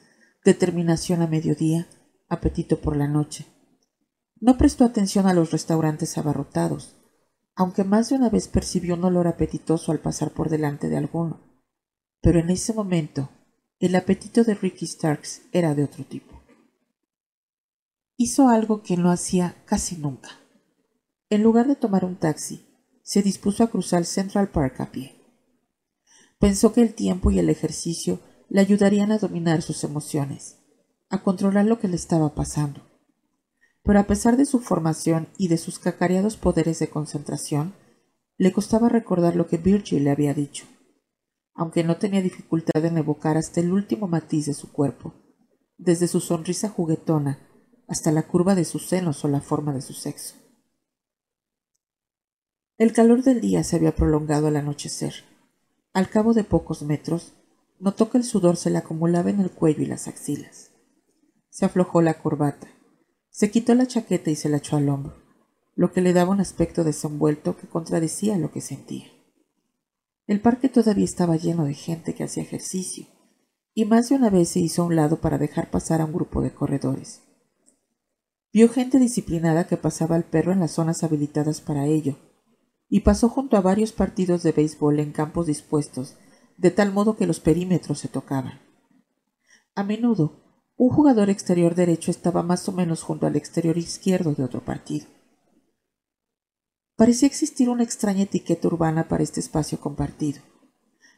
determinación 0.45 1.21
a 1.21 1.27
mediodía, 1.27 1.87
apetito 2.29 2.79
por 2.79 2.95
la 2.95 3.07
noche. 3.07 3.45
No 4.39 4.57
prestó 4.57 4.85
atención 4.85 5.27
a 5.27 5.33
los 5.33 5.51
restaurantes 5.51 6.17
abarrotados, 6.17 6.95
aunque 7.57 7.83
más 7.83 8.09
de 8.09 8.15
una 8.15 8.29
vez 8.29 8.47
percibió 8.47 8.93
un 8.93 9.03
olor 9.03 9.27
apetitoso 9.27 9.91
al 9.91 9.99
pasar 9.99 10.31
por 10.31 10.47
delante 10.49 10.89
de 10.89 10.97
alguno. 10.97 11.41
Pero 12.21 12.39
en 12.39 12.51
ese 12.51 12.71
momento, 12.71 13.29
el 13.79 13.95
apetito 13.95 14.43
de 14.43 14.53
Ricky 14.53 14.85
Starks 14.85 15.41
era 15.51 15.73
de 15.73 15.83
otro 15.83 16.05
tipo. 16.05 16.39
Hizo 18.15 18.49
algo 18.49 18.83
que 18.83 18.95
no 18.95 19.09
hacía 19.09 19.55
casi 19.65 19.97
nunca. 19.97 20.29
En 21.31 21.41
lugar 21.41 21.67
de 21.67 21.75
tomar 21.75 22.05
un 22.05 22.15
taxi, 22.15 22.63
se 23.01 23.23
dispuso 23.23 23.63
a 23.63 23.71
cruzar 23.71 24.05
Central 24.05 24.49
Park 24.49 24.79
a 24.79 24.91
pie. 24.91 25.15
Pensó 26.39 26.73
que 26.73 26.81
el 26.81 26.93
tiempo 26.93 27.31
y 27.31 27.39
el 27.39 27.49
ejercicio 27.49 28.19
le 28.49 28.61
ayudarían 28.61 29.11
a 29.11 29.17
dominar 29.17 29.63
sus 29.63 29.83
emociones, 29.83 30.59
a 31.09 31.23
controlar 31.23 31.65
lo 31.65 31.79
que 31.79 31.87
le 31.87 31.95
estaba 31.95 32.35
pasando. 32.35 32.86
Pero 33.87 33.99
a 33.99 34.03
pesar 34.03 34.37
de 34.37 34.45
su 34.45 34.59
formación 34.59 35.29
y 35.37 35.47
de 35.47 35.57
sus 35.57 35.79
cacareados 35.79 36.37
poderes 36.37 36.77
de 36.77 36.89
concentración, 36.89 37.73
le 38.37 38.51
costaba 38.51 38.89
recordar 38.89 39.35
lo 39.35 39.47
que 39.47 39.57
Virgil 39.57 40.03
le 40.03 40.11
había 40.11 40.35
dicho, 40.35 40.65
aunque 41.55 41.83
no 41.83 41.97
tenía 41.97 42.21
dificultad 42.21 42.85
en 42.85 42.97
evocar 42.97 43.37
hasta 43.37 43.61
el 43.61 43.71
último 43.71 44.07
matiz 44.07 44.45
de 44.45 44.53
su 44.53 44.71
cuerpo, 44.71 45.15
desde 45.77 46.07
su 46.07 46.19
sonrisa 46.19 46.69
juguetona 46.69 47.39
hasta 47.87 48.11
la 48.11 48.27
curva 48.27 48.53
de 48.53 48.65
sus 48.65 48.87
senos 48.87 49.23
o 49.25 49.29
la 49.29 49.41
forma 49.41 49.73
de 49.73 49.81
su 49.81 49.93
sexo. 49.93 50.35
El 52.77 52.93
calor 52.93 53.23
del 53.23 53.41
día 53.41 53.63
se 53.63 53.77
había 53.77 53.95
prolongado 53.95 54.47
al 54.47 54.57
anochecer. 54.57 55.13
Al 55.93 56.09
cabo 56.09 56.33
de 56.35 56.43
pocos 56.43 56.83
metros, 56.83 57.33
Notó 57.79 58.09
que 58.09 58.17
el 58.17 58.23
sudor 58.23 58.57
se 58.57 58.71
le 58.71 58.79
acumulaba 58.79 59.29
en 59.29 59.39
el 59.39 59.51
cuello 59.51 59.83
y 59.83 59.85
las 59.85 60.07
axilas. 60.07 60.71
Se 61.49 61.65
aflojó 61.65 62.01
la 62.01 62.15
corbata, 62.15 62.67
se 63.37 63.51
quitó 63.51 63.75
la 63.75 63.85
chaqueta 63.85 64.31
y 64.31 64.35
se 64.35 64.49
la 64.49 64.57
echó 64.57 64.77
al 64.77 64.89
hombro, 64.89 65.13
lo 65.75 65.91
que 65.93 66.01
le 66.01 66.11
daba 66.11 66.31
un 66.31 66.39
aspecto 66.39 66.83
desenvuelto 66.83 67.55
que 67.55 67.67
contradecía 67.67 68.35
lo 68.39 68.51
que 68.51 68.61
sentía. 68.61 69.11
El 70.25 70.41
parque 70.41 70.69
todavía 70.69 71.05
estaba 71.05 71.35
lleno 71.35 71.65
de 71.65 71.75
gente 71.75 72.15
que 72.15 72.23
hacía 72.23 72.41
ejercicio, 72.41 73.05
y 73.75 73.85
más 73.85 74.09
de 74.09 74.15
una 74.15 74.31
vez 74.31 74.49
se 74.49 74.59
hizo 74.59 74.81
a 74.81 74.85
un 74.85 74.95
lado 74.95 75.21
para 75.21 75.37
dejar 75.37 75.69
pasar 75.69 76.01
a 76.01 76.05
un 76.05 76.13
grupo 76.13 76.41
de 76.41 76.51
corredores. 76.51 77.21
Vio 78.51 78.69
gente 78.69 78.97
disciplinada 78.97 79.67
que 79.67 79.77
pasaba 79.77 80.15
al 80.15 80.23
perro 80.23 80.51
en 80.51 80.59
las 80.59 80.71
zonas 80.71 81.03
habilitadas 81.03 81.61
para 81.61 81.85
ello, 81.85 82.17
y 82.89 83.01
pasó 83.01 83.29
junto 83.29 83.55
a 83.55 83.61
varios 83.61 83.91
partidos 83.91 84.41
de 84.41 84.51
béisbol 84.51 84.99
en 84.99 85.11
campos 85.11 85.45
dispuestos 85.45 86.15
de 86.57 86.71
tal 86.71 86.91
modo 86.91 87.15
que 87.15 87.27
los 87.27 87.39
perímetros 87.39 87.99
se 87.99 88.07
tocaban. 88.07 88.61
A 89.75 89.83
menudo, 89.83 90.46
un 90.77 90.89
jugador 90.89 91.31
exterior 91.31 91.73
derecho 91.73 92.11
estaba 92.11 92.43
más 92.43 92.69
o 92.69 92.71
menos 92.71 93.01
junto 93.01 93.25
al 93.25 93.35
exterior 93.35 93.79
izquierdo 93.79 94.33
de 94.33 94.43
otro 94.43 94.63
partido. 94.63 95.07
Parecía 96.95 97.27
existir 97.27 97.69
una 97.69 97.83
extraña 97.83 98.23
etiqueta 98.23 98.67
urbana 98.67 99.07
para 99.07 99.23
este 99.23 99.39
espacio 99.39 99.79
compartido, 99.79 100.39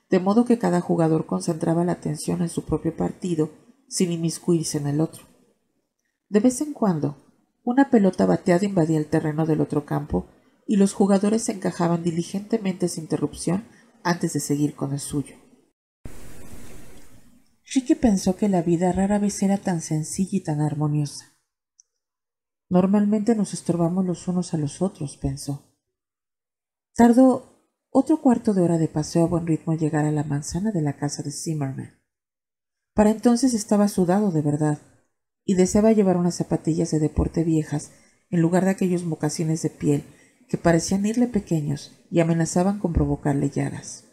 de 0.10 0.20
modo 0.20 0.46
que 0.46 0.58
cada 0.58 0.80
jugador 0.80 1.26
concentraba 1.26 1.84
la 1.84 1.92
atención 1.92 2.42
en 2.42 2.50
su 2.50 2.64
propio 2.64 2.96
partido 2.96 3.52
sin 3.90 4.14
inmiscuirse 4.14 4.78
en 4.78 4.88
el 4.88 5.02
otro. 5.02 5.24
De 6.30 6.40
vez 6.40 6.62
en 6.62 6.74
cuando, 6.74 7.18
una 7.66 7.90
pelota 7.90 8.26
bateada 8.26 8.66
invadía 8.66 8.98
el 8.98 9.08
terreno 9.08 9.46
del 9.46 9.60
otro 9.60 9.86
campo 9.86 10.28
y 10.68 10.78
los 10.78 10.94
jugadores 10.94 11.44
se 11.44 11.52
encajaban 11.52 12.04
diligentemente 12.04 12.88
sin 12.88 13.04
interrupción 13.04 13.66
antes 14.04 14.34
de 14.34 14.40
seguir 14.40 14.76
con 14.76 14.94
el 14.94 15.00
suyo. 15.00 15.36
Ricky 17.72 17.94
pensó 17.94 18.36
que 18.36 18.50
la 18.50 18.64
vida 18.64 18.92
rara 18.92 19.20
vez 19.20 19.44
era 19.44 19.58
tan 19.58 19.82
sencilla 19.82 20.38
y 20.38 20.40
tan 20.42 20.60
armoniosa. 20.60 21.38
Normalmente 22.68 23.36
nos 23.36 23.54
estorbamos 23.54 24.06
los 24.06 24.28
unos 24.28 24.54
a 24.54 24.58
los 24.58 24.82
otros, 24.82 25.18
pensó. 25.18 25.76
Tardó 26.96 27.64
otro 27.92 28.22
cuarto 28.22 28.54
de 28.54 28.62
hora 28.62 28.78
de 28.78 28.88
paseo 28.88 29.24
a 29.24 29.28
buen 29.28 29.46
ritmo 29.46 29.74
llegar 29.74 30.06
a 30.06 30.12
la 30.12 30.24
manzana 30.24 30.72
de 30.72 30.82
la 30.82 30.98
casa 30.98 31.22
de 31.22 31.32
Zimmerman, 31.32 32.00
Para 32.94 33.12
entonces 33.12 33.54
estaba 33.54 33.88
sudado 33.88 34.32
de 34.32 34.42
verdad 34.42 34.80
y 35.46 35.54
deseaba 35.54 35.92
llevar 35.92 36.18
unas 36.18 36.36
zapatillas 36.36 36.92
de 36.92 37.00
deporte 37.00 37.44
viejas 37.44 37.92
en 38.32 38.42
lugar 38.42 38.66
de 38.66 38.72
aquellos 38.72 39.04
mocasines 39.04 39.62
de 39.62 39.70
piel 39.70 40.04
que 40.48 40.58
parecían 40.58 41.06
irle 41.06 41.28
pequeños 41.28 41.92
y 42.10 42.20
amenazaban 42.20 42.80
con 42.80 42.94
provocarle 42.94 43.50
llagas. 43.50 44.09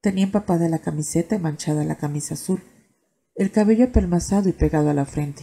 Tenía 0.00 0.24
empapada 0.24 0.68
la 0.68 0.78
camiseta 0.78 1.36
y 1.36 1.38
manchada 1.38 1.84
la 1.84 1.96
camisa 1.96 2.34
azul, 2.34 2.62
el 3.34 3.50
cabello 3.50 3.84
apelmazado 3.84 4.48
y 4.48 4.52
pegado 4.52 4.88
a 4.88 4.94
la 4.94 5.04
frente. 5.04 5.42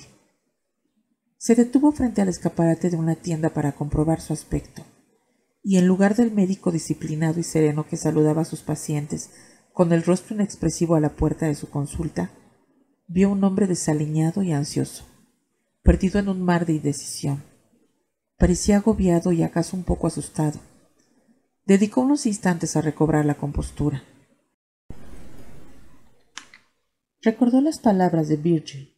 Se 1.38 1.54
detuvo 1.54 1.92
frente 1.92 2.22
al 2.22 2.30
escaparate 2.30 2.90
de 2.90 2.98
una 2.98 3.16
tienda 3.16 3.50
para 3.50 3.74
comprobar 3.74 4.20
su 4.20 4.34
aspecto, 4.34 4.84
y 5.62 5.78
en 5.78 5.86
lugar 5.86 6.16
del 6.16 6.32
médico 6.32 6.72
disciplinado 6.72 7.40
y 7.40 7.44
sereno 7.44 7.86
que 7.86 7.98
saludaba 7.98 8.42
a 8.42 8.46
sus 8.46 8.62
pacientes 8.62 9.30
con 9.74 9.94
el 9.94 10.04
rostro 10.04 10.34
inexpresivo 10.34 10.96
a 10.96 11.00
la 11.00 11.10
puerta 11.10 11.46
de 11.46 11.54
su 11.54 11.70
consulta, 11.70 12.32
vio 13.08 13.30
un 13.30 13.44
hombre 13.44 13.68
desaliñado 13.68 14.42
y 14.42 14.54
ansioso, 14.54 15.06
perdido 15.84 16.20
en 16.20 16.30
un 16.30 16.42
mar 16.42 16.66
de 16.66 16.74
indecisión. 16.74 17.44
Parecía 18.38 18.78
agobiado 18.78 19.32
y 19.32 19.44
acaso 19.44 19.78
un 19.78 19.84
poco 19.84 20.08
asustado. 20.08 20.60
Dedicó 21.68 22.02
unos 22.02 22.26
instantes 22.26 22.76
a 22.76 22.82
recobrar 22.82 23.26
la 23.26 23.36
compostura. 23.36 24.04
Recordó 27.22 27.62
las 27.62 27.80
palabras 27.80 28.30
de 28.30 28.38
Virgil. 28.38 28.96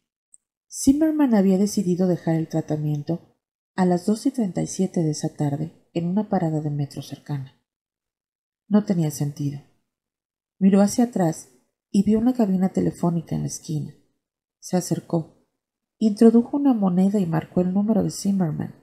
Zimmerman 0.70 1.34
había 1.34 1.58
decidido 1.58 2.06
dejar 2.06 2.36
el 2.36 2.48
tratamiento 2.48 3.36
a 3.74 3.86
las 3.86 4.04
dos 4.06 4.26
y 4.26 4.30
treinta 4.30 4.62
y 4.62 4.66
siete 4.66 5.02
de 5.02 5.10
esa 5.10 5.34
tarde 5.34 5.88
en 5.94 6.06
una 6.06 6.28
parada 6.28 6.60
de 6.60 6.70
metro 6.70 7.02
cercana. 7.02 7.58
No 8.68 8.84
tenía 8.84 9.10
sentido. 9.10 9.60
Miró 10.58 10.82
hacia 10.82 11.04
atrás 11.04 11.48
y 11.90 12.04
vio 12.04 12.18
una 12.18 12.34
cabina 12.34 12.68
telefónica 12.68 13.34
en 13.34 13.42
la 13.42 13.48
esquina. 13.48 13.94
Se 14.58 14.76
acercó, 14.76 15.46
introdujo 15.98 16.58
una 16.58 16.74
moneda 16.74 17.18
y 17.18 17.26
marcó 17.26 17.62
el 17.62 17.72
número 17.72 18.02
de 18.04 18.10
Zimmerman. 18.10 18.74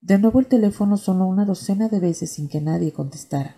De 0.00 0.18
nuevo 0.18 0.40
el 0.40 0.48
teléfono 0.48 0.96
sonó 0.96 1.28
una 1.28 1.44
docena 1.44 1.88
de 1.88 2.00
veces 2.00 2.32
sin 2.32 2.48
que 2.48 2.60
nadie 2.60 2.92
contestara. 2.92 3.56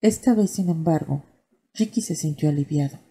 Esta 0.00 0.34
vez, 0.34 0.52
sin 0.52 0.68
embargo, 0.68 1.24
Ricky 1.74 2.00
se 2.02 2.14
sintió 2.14 2.48
aliviado. 2.48 3.05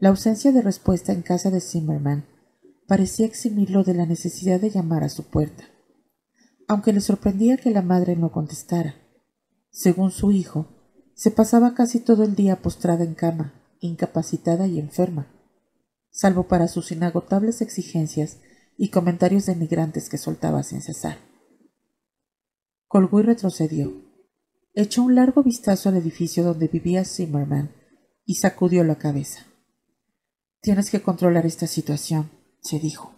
La 0.00 0.08
ausencia 0.08 0.50
de 0.50 0.62
respuesta 0.62 1.12
en 1.12 1.20
casa 1.20 1.50
de 1.50 1.60
Zimmerman 1.60 2.24
parecía 2.86 3.26
eximirlo 3.26 3.84
de 3.84 3.92
la 3.92 4.06
necesidad 4.06 4.58
de 4.58 4.70
llamar 4.70 5.04
a 5.04 5.10
su 5.10 5.24
puerta, 5.24 5.64
aunque 6.66 6.94
le 6.94 7.02
sorprendía 7.02 7.58
que 7.58 7.70
la 7.70 7.82
madre 7.82 8.16
no 8.16 8.32
contestara. 8.32 8.94
Según 9.68 10.10
su 10.10 10.32
hijo, 10.32 10.68
se 11.14 11.30
pasaba 11.30 11.74
casi 11.74 12.00
todo 12.00 12.24
el 12.24 12.34
día 12.34 12.62
postrada 12.62 13.04
en 13.04 13.12
cama, 13.12 13.52
incapacitada 13.78 14.66
y 14.66 14.78
enferma, 14.78 15.26
salvo 16.08 16.48
para 16.48 16.66
sus 16.66 16.92
inagotables 16.92 17.60
exigencias 17.60 18.38
y 18.78 18.88
comentarios 18.88 19.44
denigrantes 19.44 20.08
que 20.08 20.16
soltaba 20.16 20.62
sin 20.62 20.80
cesar. 20.80 21.18
Colgó 22.88 23.20
retrocedió. 23.20 23.92
Echó 24.72 25.02
un 25.02 25.14
largo 25.14 25.42
vistazo 25.42 25.90
al 25.90 25.98
edificio 25.98 26.42
donde 26.42 26.68
vivía 26.68 27.04
Zimmerman 27.04 27.70
y 28.24 28.36
sacudió 28.36 28.82
la 28.82 28.96
cabeza. 28.96 29.49
Tienes 30.62 30.90
que 30.90 31.00
controlar 31.00 31.46
esta 31.46 31.66
situación, 31.66 32.30
se 32.60 32.78
dijo. 32.78 33.14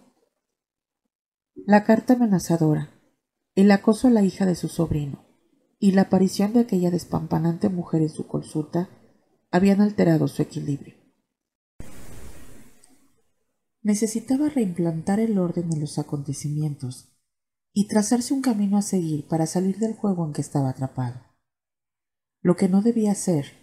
La 1.55 1.83
carta 1.83 2.15
amenazadora, 2.15 2.91
el 3.57 3.71
acoso 3.73 4.07
a 4.07 4.11
la 4.13 4.23
hija 4.23 4.47
de 4.47 4.55
su 4.55 4.69
sobrino, 4.69 5.27
y 5.81 5.91
la 5.91 6.03
aparición 6.03 6.53
de 6.53 6.61
aquella 6.61 6.93
despampanante 6.93 7.69
mujer 7.69 8.03
en 8.03 8.11
su 8.11 8.29
consulta 8.29 8.89
habían 9.51 9.81
alterado 9.81 10.29
su 10.29 10.41
equilibrio. 10.43 10.95
Necesitaba 13.83 14.49
reimplantar 14.49 15.19
el 15.19 15.37
orden 15.37 15.73
en 15.73 15.81
los 15.81 15.99
acontecimientos 15.99 17.13
y 17.73 17.89
trazarse 17.89 18.35
un 18.35 18.43
camino 18.43 18.77
a 18.77 18.83
seguir 18.83 19.27
para 19.27 19.47
salir 19.47 19.79
del 19.79 19.95
juego 19.95 20.25
en 20.25 20.33
que 20.33 20.43
estaba 20.43 20.71
atrapado. 20.71 21.21
Lo 22.41 22.55
que 22.55 22.69
no 22.69 22.83
debía 22.83 23.11
hacer 23.11 23.62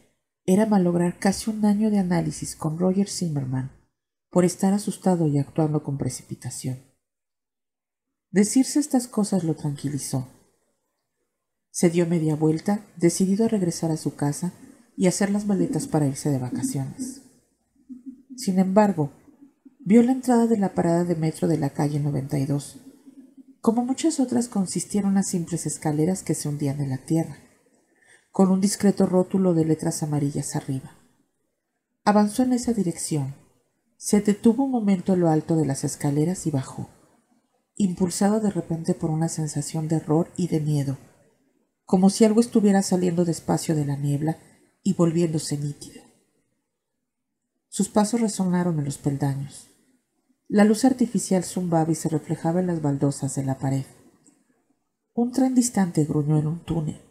era 0.51 0.65
malograr 0.65 1.19
casi 1.19 1.51
un 1.51 1.63
año 1.63 1.91
de 1.91 1.99
análisis 1.99 2.55
con 2.55 2.79
Roger 2.79 3.07
Zimmerman 3.07 3.71
por 4.31 4.45
estar 4.45 4.73
asustado 4.73 5.27
y 5.27 5.37
actuando 5.37 5.83
con 5.83 5.97
precipitación. 5.97 6.79
Decirse 8.31 8.79
estas 8.79 9.07
cosas 9.07 9.43
lo 9.43 9.55
tranquilizó 9.55 10.27
se 11.71 11.89
dio 11.89 12.07
media 12.07 12.35
vuelta, 12.35 12.83
decidido 12.97 13.45
a 13.45 13.47
regresar 13.47 13.91
a 13.91 13.97
su 13.97 14.15
casa 14.15 14.51
y 14.97 15.07
hacer 15.07 15.29
las 15.29 15.45
maletas 15.45 15.87
para 15.87 16.07
irse 16.07 16.29
de 16.29 16.39
vacaciones. 16.39 17.21
Sin 18.35 18.59
embargo, 18.59 19.11
vio 19.79 20.01
la 20.03 20.11
entrada 20.11 20.47
de 20.47 20.57
la 20.57 20.73
parada 20.73 21.05
de 21.05 21.15
metro 21.15 21.47
de 21.47 21.57
la 21.57 21.69
calle 21.69 21.99
92. 21.99 22.79
Como 23.61 23.85
muchas 23.85 24.19
otras 24.19 24.49
consistieron 24.49 25.15
en 25.15 25.23
simples 25.23 25.65
escaleras 25.65 26.23
que 26.23 26.33
se 26.33 26.49
hundían 26.49 26.81
en 26.81 26.89
la 26.89 26.97
tierra, 26.97 27.37
con 28.31 28.51
un 28.51 28.61
discreto 28.61 29.05
rótulo 29.05 29.53
de 29.53 29.65
letras 29.65 30.03
amarillas 30.03 30.55
arriba. 30.55 30.95
Avanzó 32.05 32.43
en 32.43 32.53
esa 32.53 32.73
dirección, 32.73 33.35
se 33.97 34.21
detuvo 34.21 34.65
un 34.65 34.71
momento 34.71 35.13
en 35.13 35.19
lo 35.19 35.29
alto 35.29 35.55
de 35.55 35.65
las 35.65 35.83
escaleras 35.83 36.47
y 36.47 36.51
bajó, 36.51 36.89
impulsado 37.75 38.39
de 38.39 38.49
repente 38.49 38.93
por 38.93 39.09
una 39.09 39.29
sensación 39.29 39.87
de 39.87 39.97
horror 39.97 40.29
y 40.35 40.47
de 40.47 40.59
miedo 40.59 40.97
como 41.89 42.11
si 42.11 42.23
algo 42.23 42.39
estuviera 42.39 42.83
saliendo 42.83 43.25
despacio 43.25 43.75
de 43.75 43.83
la 43.83 43.95
niebla 43.95 44.37
y 44.83 44.93
volviéndose 44.93 45.57
nítido. 45.57 46.03
Sus 47.67 47.89
pasos 47.89 48.21
resonaron 48.21 48.77
en 48.77 48.85
los 48.85 48.99
peldaños. 48.99 49.71
La 50.47 50.65
luz 50.65 50.85
artificial 50.85 51.43
zumbaba 51.43 51.91
y 51.91 51.95
se 51.95 52.07
reflejaba 52.07 52.59
en 52.59 52.67
las 52.67 52.83
baldosas 52.83 53.33
de 53.33 53.43
la 53.43 53.57
pared. 53.57 53.85
Un 55.15 55.31
tren 55.31 55.55
distante 55.55 56.05
gruñó 56.05 56.37
en 56.37 56.45
un 56.45 56.59
túnel. 56.59 57.01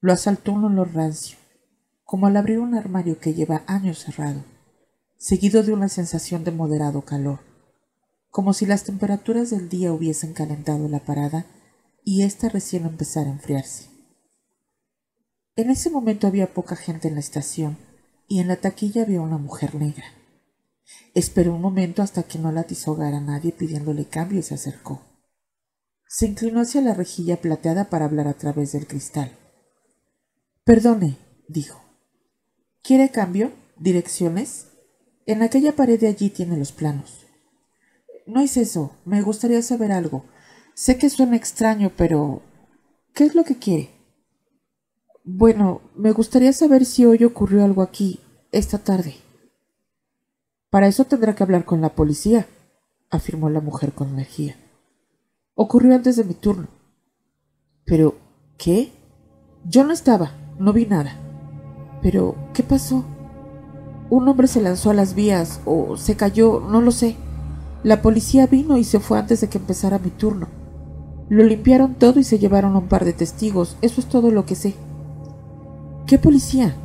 Lo 0.00 0.12
asaltó 0.12 0.52
un 0.52 0.64
olor 0.64 0.94
rancio, 0.94 1.38
como 2.04 2.26
al 2.26 2.36
abrir 2.36 2.58
un 2.58 2.74
armario 2.74 3.18
que 3.18 3.34
lleva 3.34 3.62
años 3.66 3.98
cerrado, 3.98 4.44
seguido 5.16 5.62
de 5.62 5.72
una 5.72 5.88
sensación 5.88 6.44
de 6.44 6.52
moderado 6.52 7.02
calor, 7.02 7.40
como 8.30 8.52
si 8.52 8.66
las 8.66 8.84
temperaturas 8.84 9.50
del 9.50 9.68
día 9.68 9.92
hubiesen 9.92 10.34
calentado 10.34 10.88
la 10.88 11.00
parada 11.00 11.46
y 12.04 12.22
ésta 12.22 12.48
recién 12.48 12.84
empezara 12.84 13.30
a 13.30 13.32
enfriarse. 13.32 13.86
En 15.56 15.70
ese 15.70 15.88
momento 15.88 16.26
había 16.26 16.52
poca 16.52 16.76
gente 16.76 17.08
en 17.08 17.14
la 17.14 17.20
estación 17.20 17.78
y 18.28 18.40
en 18.40 18.48
la 18.48 18.56
taquilla 18.56 19.02
había 19.02 19.22
una 19.22 19.38
mujer 19.38 19.74
negra. 19.74 20.04
Esperó 21.14 21.54
un 21.54 21.62
momento 21.62 22.02
hasta 22.02 22.24
que 22.24 22.38
no 22.38 22.52
la 22.52 22.60
a 22.60 23.20
nadie 23.20 23.52
pidiéndole 23.52 24.04
cambio 24.04 24.40
y 24.40 24.42
se 24.42 24.54
acercó. 24.54 25.00
Se 26.06 26.26
inclinó 26.26 26.60
hacia 26.60 26.82
la 26.82 26.92
rejilla 26.92 27.40
plateada 27.40 27.88
para 27.88 28.04
hablar 28.04 28.28
a 28.28 28.34
través 28.34 28.72
del 28.72 28.86
cristal. 28.86 29.32
Perdone, 30.66 31.16
dijo. 31.46 31.80
¿Quiere 32.82 33.12
cambio? 33.12 33.52
¿Direcciones? 33.76 34.66
En 35.24 35.42
aquella 35.42 35.76
pared 35.76 36.00
de 36.00 36.08
allí 36.08 36.28
tiene 36.28 36.56
los 36.56 36.72
planos. 36.72 37.24
No 38.26 38.40
es 38.40 38.56
eso. 38.56 38.90
Me 39.04 39.22
gustaría 39.22 39.62
saber 39.62 39.92
algo. 39.92 40.24
Sé 40.74 40.98
que 40.98 41.08
suena 41.08 41.36
extraño, 41.36 41.92
pero... 41.96 42.42
¿Qué 43.14 43.22
es 43.26 43.36
lo 43.36 43.44
que 43.44 43.60
quiere? 43.60 43.90
Bueno, 45.22 45.82
me 45.94 46.10
gustaría 46.10 46.52
saber 46.52 46.84
si 46.84 47.06
hoy 47.06 47.22
ocurrió 47.22 47.64
algo 47.64 47.80
aquí, 47.80 48.18
esta 48.50 48.78
tarde. 48.78 49.14
Para 50.68 50.88
eso 50.88 51.04
tendrá 51.04 51.36
que 51.36 51.44
hablar 51.44 51.64
con 51.64 51.80
la 51.80 51.94
policía, 51.94 52.48
afirmó 53.08 53.50
la 53.50 53.60
mujer 53.60 53.92
con 53.92 54.08
energía. 54.08 54.56
Ocurrió 55.54 55.94
antes 55.94 56.16
de 56.16 56.24
mi 56.24 56.34
turno. 56.34 56.66
Pero, 57.84 58.16
¿qué? 58.58 58.90
Yo 59.64 59.84
no 59.84 59.92
estaba, 59.92 60.32
no 60.58 60.72
vi 60.72 60.86
nada. 60.86 61.12
Pero, 62.02 62.36
¿qué 62.54 62.62
pasó? 62.62 63.04
Un 64.08 64.28
hombre 64.28 64.46
se 64.46 64.62
lanzó 64.62 64.90
a 64.90 64.94
las 64.94 65.14
vías 65.14 65.60
o 65.64 65.96
se 65.96 66.16
cayó, 66.16 66.60
no 66.60 66.80
lo 66.80 66.92
sé. 66.92 67.16
La 67.82 68.02
policía 68.02 68.46
vino 68.46 68.76
y 68.76 68.84
se 68.84 69.00
fue 69.00 69.18
antes 69.18 69.40
de 69.40 69.48
que 69.48 69.58
empezara 69.58 69.98
mi 69.98 70.10
turno. 70.10 70.48
Lo 71.28 71.42
limpiaron 71.42 71.94
todo 71.94 72.20
y 72.20 72.24
se 72.24 72.38
llevaron 72.38 72.76
un 72.76 72.86
par 72.86 73.04
de 73.04 73.12
testigos. 73.12 73.76
Eso 73.82 74.00
es 74.00 74.06
todo 74.06 74.30
lo 74.30 74.46
que 74.46 74.54
sé. 74.54 74.74
¿Qué 76.06 76.18
policía? 76.18 76.76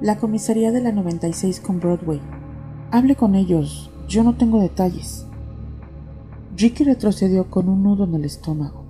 La 0.00 0.16
comisaría 0.16 0.72
de 0.72 0.80
la 0.80 0.92
96 0.92 1.60
con 1.60 1.80
Broadway. 1.80 2.20
Hable 2.90 3.14
con 3.14 3.34
ellos. 3.34 3.90
Yo 4.08 4.24
no 4.24 4.36
tengo 4.36 4.60
detalles. 4.60 5.26
Ricky 6.56 6.84
retrocedió 6.84 7.50
con 7.50 7.68
un 7.68 7.82
nudo 7.82 8.04
en 8.04 8.14
el 8.14 8.24
estómago. 8.24 8.87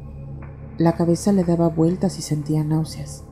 La 0.78 0.96
cabeza 0.96 1.32
le 1.32 1.44
daba 1.44 1.68
vueltas 1.68 2.18
y 2.18 2.22
sentía 2.22 2.64
náuseas. 2.64 3.24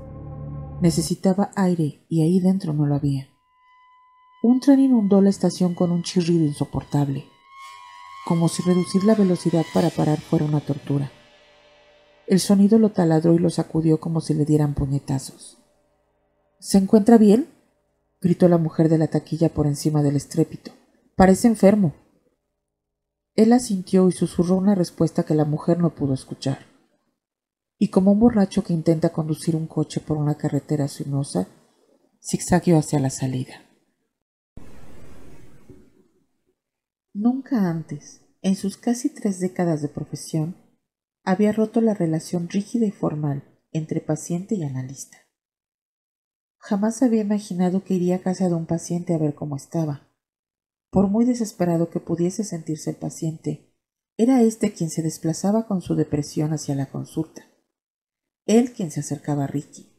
Necesitaba 0.83 1.51
aire 1.55 2.05
y 2.09 2.23
ahí 2.23 2.41
dentro 2.41 2.75
no 2.75 2.85
lo 2.87 2.95
había. 2.95 3.29
Un 4.43 4.61
tren 4.61 4.81
inundó 4.81 5.23
la 5.23 5.31
estación 5.31 5.75
con 5.75 5.91
un 5.91 6.03
chirrido 6.03 6.45
insoportable 6.45 7.25
como 8.27 8.49
si 8.49 8.61
reducir 8.65 9.05
la 9.05 9.15
velocidad 9.15 9.65
para 9.73 9.89
parar 9.89 10.21
fuera 10.21 10.45
una 10.45 10.59
tortura. 10.59 11.13
El 12.27 12.41
sonido 12.41 12.77
lo 12.77 12.91
taladró 12.91 13.35
y 13.35 13.39
lo 13.39 13.51
sacudió 13.51 14.01
como 14.01 14.21
si 14.21 14.35
le 14.35 14.45
dieran 14.45 14.75
puñetazos. 14.75 15.59
¿Se 16.59 16.77
encuentra 16.77 17.19
bien? 17.19 17.47
gritó 18.21 18.49
la 18.49 18.59
mujer 18.59 18.89
de 18.89 18.99
la 18.99 19.07
taquilla 19.07 19.49
por 19.49 19.69
encima 19.69 20.03
del 20.03 20.17
estrépito. 20.17 20.73
Parece 21.15 21.47
enfermo. 21.47 21.95
Él 23.37 23.53
asintió 23.53 24.09
y 24.09 24.13
susurró 24.13 24.57
una 24.57 24.75
respuesta 24.75 25.23
que 25.23 25.37
la 25.37 25.45
mujer 25.45 25.79
no 25.79 25.95
pudo 25.95 26.13
escuchar. 26.13 26.67
Y 27.79 27.89
como 27.89 28.13
un 28.13 28.21
borracho 28.21 28.65
que 28.65 28.73
intenta 28.73 29.11
conducir 29.11 29.55
un 29.55 29.67
coche 29.67 30.01
por 30.01 30.17
una 30.17 30.37
carretera 30.37 30.89
sinuosa, 30.89 31.49
zigzagueó 32.23 32.79
hacia 32.79 32.99
la 32.99 33.11
salida. 33.11 33.63
Nunca 37.13 37.71
antes, 37.71 38.23
en 38.43 38.57
sus 38.57 38.77
casi 38.77 39.09
tres 39.09 39.41
décadas 39.41 39.83
de 39.83 39.89
profesión, 39.89 40.57
había 41.25 41.53
roto 41.53 41.81
la 41.81 41.95
relación 41.95 42.49
rígida 42.49 42.87
y 42.87 42.91
formal 42.91 43.43
entre 43.73 44.01
paciente 44.01 44.55
y 44.55 44.63
analista. 44.63 45.19
Jamás 46.59 47.03
había 47.03 47.21
imaginado 47.21 47.85
que 47.85 47.95
iría 47.95 48.17
a 48.17 48.21
casa 48.21 48.49
de 48.49 48.55
un 48.55 48.67
paciente 48.67 49.15
a 49.15 49.19
ver 49.19 49.35
cómo 49.35 49.57
estaba. 49.57 50.09
Por 50.91 51.09
muy 51.09 51.25
desesperado 51.25 51.91
que 51.91 52.01
pudiese 52.01 52.45
sentirse 52.45 52.91
el 52.91 52.97
paciente, 52.97 53.73
era 54.17 54.43
éste 54.43 54.73
quien 54.73 54.91
se 54.91 55.03
desplazaba 55.03 55.67
con 55.67 55.83
su 55.83 55.95
depresión 55.95 56.53
hacia 56.53 56.75
la 56.75 56.87
consulta. 56.87 57.45
Él 58.47 58.73
quien 58.73 58.91
se 58.91 59.01
acercaba 59.01 59.45
a 59.45 59.47
Ricky. 59.49 59.93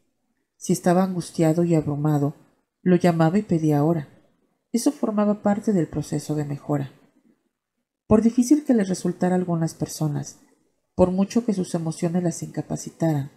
Si 0.56 0.74
estaba 0.74 1.04
angustiado 1.04 1.64
y 1.64 1.76
abrumado, 1.76 2.36
lo 2.82 2.95
llamaba 2.95 3.38
y 3.38 3.43
pedía 3.43 3.84
hora. 3.84 4.08
Eso 4.72 4.91
formaba 4.91 5.43
parte 5.43 5.74
del 5.74 5.88
proceso 5.88 6.34
de 6.36 6.45
mejora. 6.45 6.91
Por 8.08 8.22
difícil 8.22 8.64
que 8.64 8.74
le 8.74 8.86
resultara 8.86 9.36
a 9.36 9.38
algunas 9.38 9.74
personas, 9.74 10.39
por 10.95 11.12
mucho 11.12 11.45
que 11.45 11.54
sus 11.54 11.76
emociones 11.76 12.24
las 12.24 12.41
incapacitaran, 12.41 13.32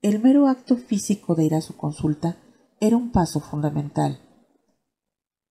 el 0.00 0.20
mero 0.22 0.48
acto 0.48 0.76
físico 0.76 1.34
de 1.34 1.44
ir 1.44 1.54
a 1.54 1.60
su 1.60 1.76
consulta 1.76 2.36
era 2.80 2.96
un 2.96 3.12
paso 3.12 3.40
fundamental. 3.40 4.20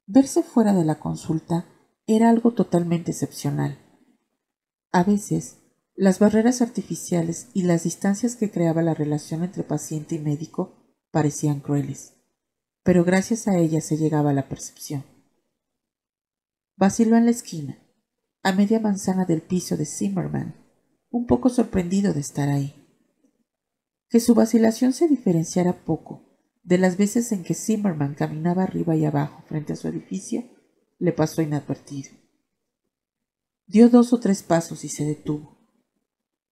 Verse 0.08 0.42
fuera 0.42 0.74
de 0.74 0.86
la 0.86 1.00
consulta 1.00 1.66
era 2.08 2.30
algo 2.30 2.54
totalmente 2.54 3.12
excepcional. 3.12 3.78
A 4.92 5.04
veces, 5.04 5.58
las 6.00 6.20
barreras 6.20 6.62
artificiales 6.62 7.48
y 7.56 7.64
las 7.64 7.84
distancias 7.84 8.36
que 8.36 8.52
creaba 8.52 8.84
la 8.84 8.94
relación 8.94 9.44
entre 9.44 9.64
paciente 9.64 10.14
y 10.14 10.20
médico 10.20 10.76
parecían 11.10 11.60
crueles, 11.60 12.14
pero 12.84 13.04
gracias 13.04 13.48
a 13.48 13.58
ellas 13.58 13.84
se 13.84 13.98
llegaba 13.98 14.30
a 14.30 14.34
la 14.34 14.48
percepción. 14.48 15.04
Vaciló 16.76 17.18
en 17.18 17.26
la 17.26 17.32
esquina, 17.32 17.80
a 18.44 18.52
media 18.52 18.80
manzana 18.80 19.26
del 19.26 19.42
piso 19.42 19.76
de 19.76 19.88
Zimmerman, 19.88 20.56
un 21.10 21.26
poco 21.26 21.50
sorprendido 21.50 22.14
de 22.14 22.20
estar 22.20 22.48
ahí. 22.48 22.76
Que 24.08 24.20
su 24.20 24.36
vacilación 24.36 24.94
se 24.94 25.08
diferenciara 25.08 25.84
poco 25.84 26.40
de 26.62 26.78
las 26.78 26.98
veces 26.98 27.32
en 27.32 27.44
que 27.44 27.56
Zimmerman 27.56 28.14
caminaba 28.14 28.62
arriba 28.62 28.96
y 28.96 29.04
abajo 29.04 29.42
frente 29.48 29.74
a 29.74 29.76
su 29.76 29.88
edificio, 29.88 30.44
le 31.00 31.12
pasó 31.12 31.42
inadvertido. 31.42 32.12
Dio 33.66 33.90
dos 33.90 34.14
o 34.14 34.20
tres 34.20 34.44
pasos 34.44 34.84
y 34.84 34.90
se 34.90 35.04
detuvo. 35.04 35.57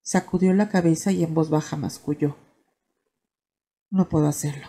Sacudió 0.07 0.53
la 0.53 0.69
cabeza 0.69 1.11
y 1.11 1.23
en 1.23 1.33
voz 1.33 1.49
baja 1.49 1.77
masculló. 1.77 2.37
No 3.89 4.07
puedo 4.07 4.27
hacerlo. 4.27 4.67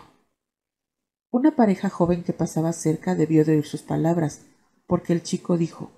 Una 1.30 1.54
pareja 1.54 1.90
joven 1.90 2.24
que 2.24 2.32
pasaba 2.32 2.72
cerca 2.72 3.14
debió 3.14 3.44
de 3.44 3.52
oír 3.52 3.66
sus 3.66 3.82
palabras, 3.82 4.46
porque 4.86 5.12
el 5.12 5.22
chico 5.22 5.58
dijo 5.58 5.90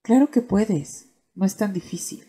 Claro 0.00 0.30
que 0.30 0.40
puedes, 0.40 1.10
no 1.34 1.44
es 1.44 1.58
tan 1.58 1.74
difícil. 1.74 2.24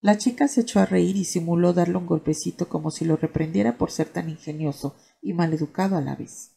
La 0.00 0.16
chica 0.16 0.46
se 0.46 0.60
echó 0.60 0.78
a 0.78 0.86
reír 0.86 1.16
y 1.16 1.24
simuló 1.24 1.72
darle 1.72 1.96
un 1.96 2.06
golpecito 2.06 2.68
como 2.68 2.92
si 2.92 3.04
lo 3.04 3.16
reprendiera 3.16 3.76
por 3.78 3.90
ser 3.90 4.10
tan 4.10 4.28
ingenioso 4.28 4.94
y 5.20 5.32
maleducado 5.32 5.96
a 5.96 6.00
la 6.00 6.14
vez. 6.14 6.52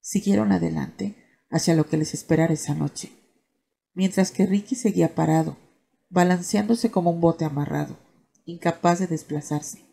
Siguieron 0.00 0.50
adelante 0.50 1.14
hacia 1.50 1.76
lo 1.76 1.86
que 1.86 1.98
les 1.98 2.14
esperara 2.14 2.54
esa 2.54 2.74
noche, 2.74 3.12
mientras 3.94 4.32
que 4.32 4.44
Ricky 4.44 4.74
seguía 4.74 5.14
parado, 5.14 5.56
balanceándose 6.08 6.90
como 6.90 7.10
un 7.10 7.20
bote 7.20 7.44
amarrado, 7.44 7.96
incapaz 8.44 8.98
de 8.98 9.06
desplazarse, 9.06 9.84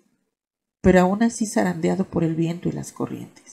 pero 0.81 1.01
aún 1.01 1.23
así 1.23 1.45
zarandeado 1.45 2.05
por 2.05 2.23
el 2.23 2.35
viento 2.35 2.69
y 2.69 2.71
las 2.71 2.91
corrientes. 2.91 3.52